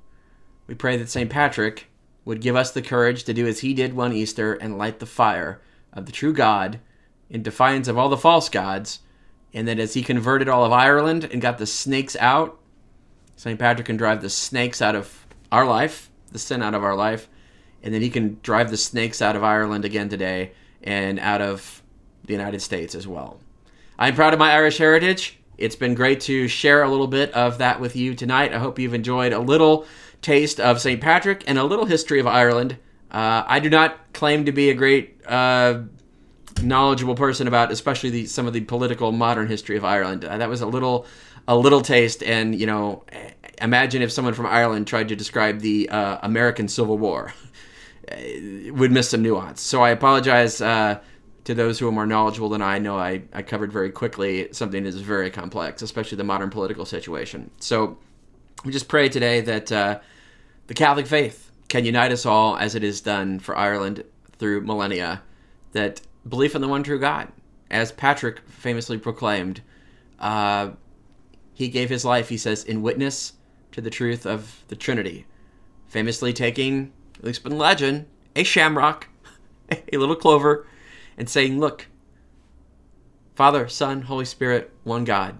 We 0.67 0.75
pray 0.75 0.97
that 0.99 1.09
St. 1.09 1.31
Patrick 1.31 1.87
would 2.25 2.41
give 2.41 2.57
us 2.57 2.73
the 2.73 2.83
courage 2.83 3.25
to 3.25 3.33
do 3.33 3.47
as 3.47 3.61
he 3.61 3.73
did 3.73 3.95
one 3.95 4.13
Easter 4.13 4.55
and 4.55 4.77
light 4.77 4.99
the 4.99 5.07
fire 5.07 5.63
of 5.93 6.07
the 6.07 6.13
true 6.13 6.33
God 6.33 6.81
in 7.31 7.43
defiance 7.43 7.89
of 7.89 7.97
all 7.97 8.09
the 8.09 8.17
false 8.17 8.49
gods, 8.49 9.01
and 9.55 9.67
that 9.67 9.79
as 9.79 9.95
he 9.95 10.03
converted 10.03 10.49
all 10.49 10.65
of 10.65 10.73
Ireland 10.73 11.25
and 11.25 11.41
got 11.41 11.59
the 11.59 11.67
snakes 11.67 12.17
out, 12.17 12.61
St. 13.37 13.59
Patrick 13.59 13.87
can 13.87 13.97
drive 13.97 14.23
the 14.23 14.31
snakes 14.31 14.83
out 14.83 14.95
of 14.95 15.27
our 15.53 15.67
life, 15.67 16.11
the 16.33 16.39
sin 16.39 16.63
out 16.63 16.75
of 16.75 16.83
our 16.83 16.97
life, 16.97 17.29
and 17.83 17.95
then 17.95 18.03
he 18.03 18.11
can 18.11 18.39
drive 18.43 18.71
the 18.71 18.77
snakes 18.77 19.23
out 19.23 19.37
of 19.37 19.45
Ireland 19.45 19.85
again 19.85 20.09
today 20.09 20.53
and 20.83 21.21
out 21.21 21.41
of 21.41 21.83
the 22.25 22.33
United 22.33 22.61
States 22.61 22.95
as 22.95 23.07
well. 23.07 23.39
I'm 23.99 24.15
proud 24.15 24.33
of 24.33 24.39
my 24.39 24.53
Irish 24.53 24.79
heritage. 24.79 25.39
It's 25.59 25.77
been 25.77 25.95
great 25.95 26.21
to 26.23 26.49
share 26.49 26.83
a 26.83 26.89
little 26.89 27.07
bit 27.07 27.33
of 27.33 27.59
that 27.59 27.81
with 27.81 27.97
you 27.97 28.15
tonight. 28.15 28.53
I 28.53 28.59
hope 28.59 28.79
you've 28.79 28.95
enjoyed 28.95 29.33
a 29.33 29.39
little 29.39 29.87
taste 30.21 30.61
of 30.61 30.81
St. 30.81 31.01
Patrick 31.01 31.45
and 31.47 31.59
a 31.59 31.65
little 31.65 31.87
history 31.87 32.21
of 32.21 32.27
Ireland. 32.27 32.77
Uh, 33.11 33.45
I 33.47 33.61
do 33.61 33.71
not 33.71 34.13
claim 34.13 34.45
to 34.47 34.53
be 34.53 34.71
a 34.71 34.75
great 34.75 35.21
uh, 35.27 35.83
knowledgeable 36.63 37.15
person 37.15 37.47
about, 37.47 37.71
especially 37.71 38.11
the, 38.11 38.27
some 38.27 38.47
of 38.47 38.53
the 38.53 38.61
political 38.63 39.13
modern 39.13 39.47
history 39.47 39.77
of 39.77 39.85
Ireland. 39.85 40.25
Uh, 40.25 40.39
that 40.39 40.49
was 40.49 40.61
a 40.61 40.67
little, 40.67 41.07
a 41.49 41.57
little 41.57 41.81
taste, 41.81 42.23
and 42.23 42.59
you 42.59 42.67
know, 42.67 43.05
imagine 43.61 44.03
if 44.03 44.13
someone 44.13 44.35
from 44.35 44.47
Ireland 44.47 44.87
tried 44.87 45.09
to 45.09 45.17
describe 45.17 45.61
the 45.61 45.89
uh, 45.89 46.19
American 46.23 46.69
Civil 46.69 46.99
War, 46.99 47.33
would 48.71 48.93
miss 48.93 49.11
some 49.11 49.23
nuance. 49.23 49.61
So 49.61 49.83
I 49.83 49.91
apologize 49.91 50.61
uh, 50.61 51.01
to 51.45 51.55
those 51.55 51.79
who 51.79 51.89
are 51.89 51.93
more 51.93 52.07
knowledgeable 52.07 52.49
than 52.49 52.63
I. 52.63 52.79
know 52.79 52.99
I, 52.99 53.23
I 53.33 53.43
covered 53.43 53.73
very 53.73 53.91
quickly 53.91 54.49
something 54.53 54.85
that 54.85 54.89
is 54.89 55.01
very 55.01 55.31
complex, 55.31 55.83
especially 55.83 56.17
the 56.17 56.25
modern 56.25 56.51
political 56.51 56.85
situation. 56.85 57.51
So 57.61 57.99
we 58.65 58.73
just 58.73 58.89
pray 58.89 59.09
today 59.09 59.41
that 59.43 59.73
uh, 59.73 60.01
the 60.67 60.75
Catholic 60.75 61.07
faith 61.07 61.51
can 61.69 61.85
unite 61.85 62.13
us 62.13 62.27
all 62.27 62.57
as 62.57 62.75
it 62.75 62.83
has 62.83 63.01
done 63.01 63.39
for 63.39 63.57
Ireland 63.57 64.05
through 64.39 64.63
millennia. 64.63 65.23
That 65.73 66.01
belief 66.29 66.55
in 66.55 66.63
the 66.63 66.69
one 66.69 66.83
true 66.83 66.99
God, 66.99 67.29
as 67.71 67.93
Patrick 67.93 68.41
famously 68.49 68.99
proclaimed, 68.99 69.61
uh, 70.19 70.71
he 71.57 71.69
gave 71.69 71.89
his 71.89 72.05
life, 72.05 72.29
he 72.29 72.37
says, 72.37 72.63
in 72.63 72.83
witness 72.83 73.33
to 73.73 73.81
the 73.81 73.89
truth 73.89 74.27
of 74.27 74.63
the 74.69 74.77
Trinity, 74.77 75.25
famously 75.89 76.35
taking, 76.35 76.93
at 77.19 77.25
least 77.25 77.47
in 77.47 77.57
legend, 77.57 78.05
a 78.37 78.45
shamrock, 78.45 79.09
a 79.71 79.97
little 79.97 80.17
clover, 80.17 80.67
and 81.17 81.31
saying, 81.31 81.59
Look, 81.59 81.87
Father, 83.35 83.69
Son, 83.69 84.03
Holy 84.03 84.27
Spirit, 84.27 84.71
one 84.85 85.05
God. 85.05 85.39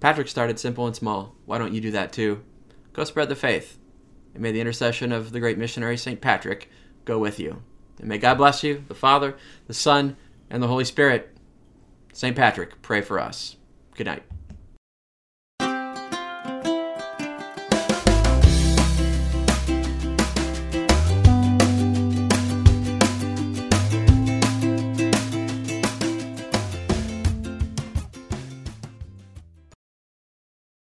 Patrick 0.00 0.26
started 0.26 0.58
simple 0.58 0.84
and 0.84 0.96
small. 0.96 1.36
Why 1.46 1.58
don't 1.58 1.72
you 1.72 1.80
do 1.80 1.92
that 1.92 2.12
too? 2.12 2.42
Go 2.92 3.04
spread 3.04 3.28
the 3.28 3.36
faith. 3.36 3.78
And 4.34 4.42
may 4.42 4.50
the 4.50 4.60
intercession 4.60 5.12
of 5.12 5.30
the 5.30 5.38
great 5.38 5.58
missionary 5.58 5.96
St. 5.96 6.20
Patrick 6.20 6.68
go 7.04 7.20
with 7.20 7.38
you. 7.38 7.62
And 8.00 8.08
may 8.08 8.18
God 8.18 8.34
bless 8.34 8.64
you, 8.64 8.84
the 8.88 8.96
Father, 8.96 9.36
the 9.68 9.74
Son, 9.74 10.16
and 10.50 10.60
the 10.60 10.66
Holy 10.66 10.84
Spirit. 10.84 11.36
St. 12.12 12.34
Patrick, 12.34 12.82
pray 12.82 13.00
for 13.00 13.20
us. 13.20 13.54
Good 13.94 14.06
night. 14.06 14.24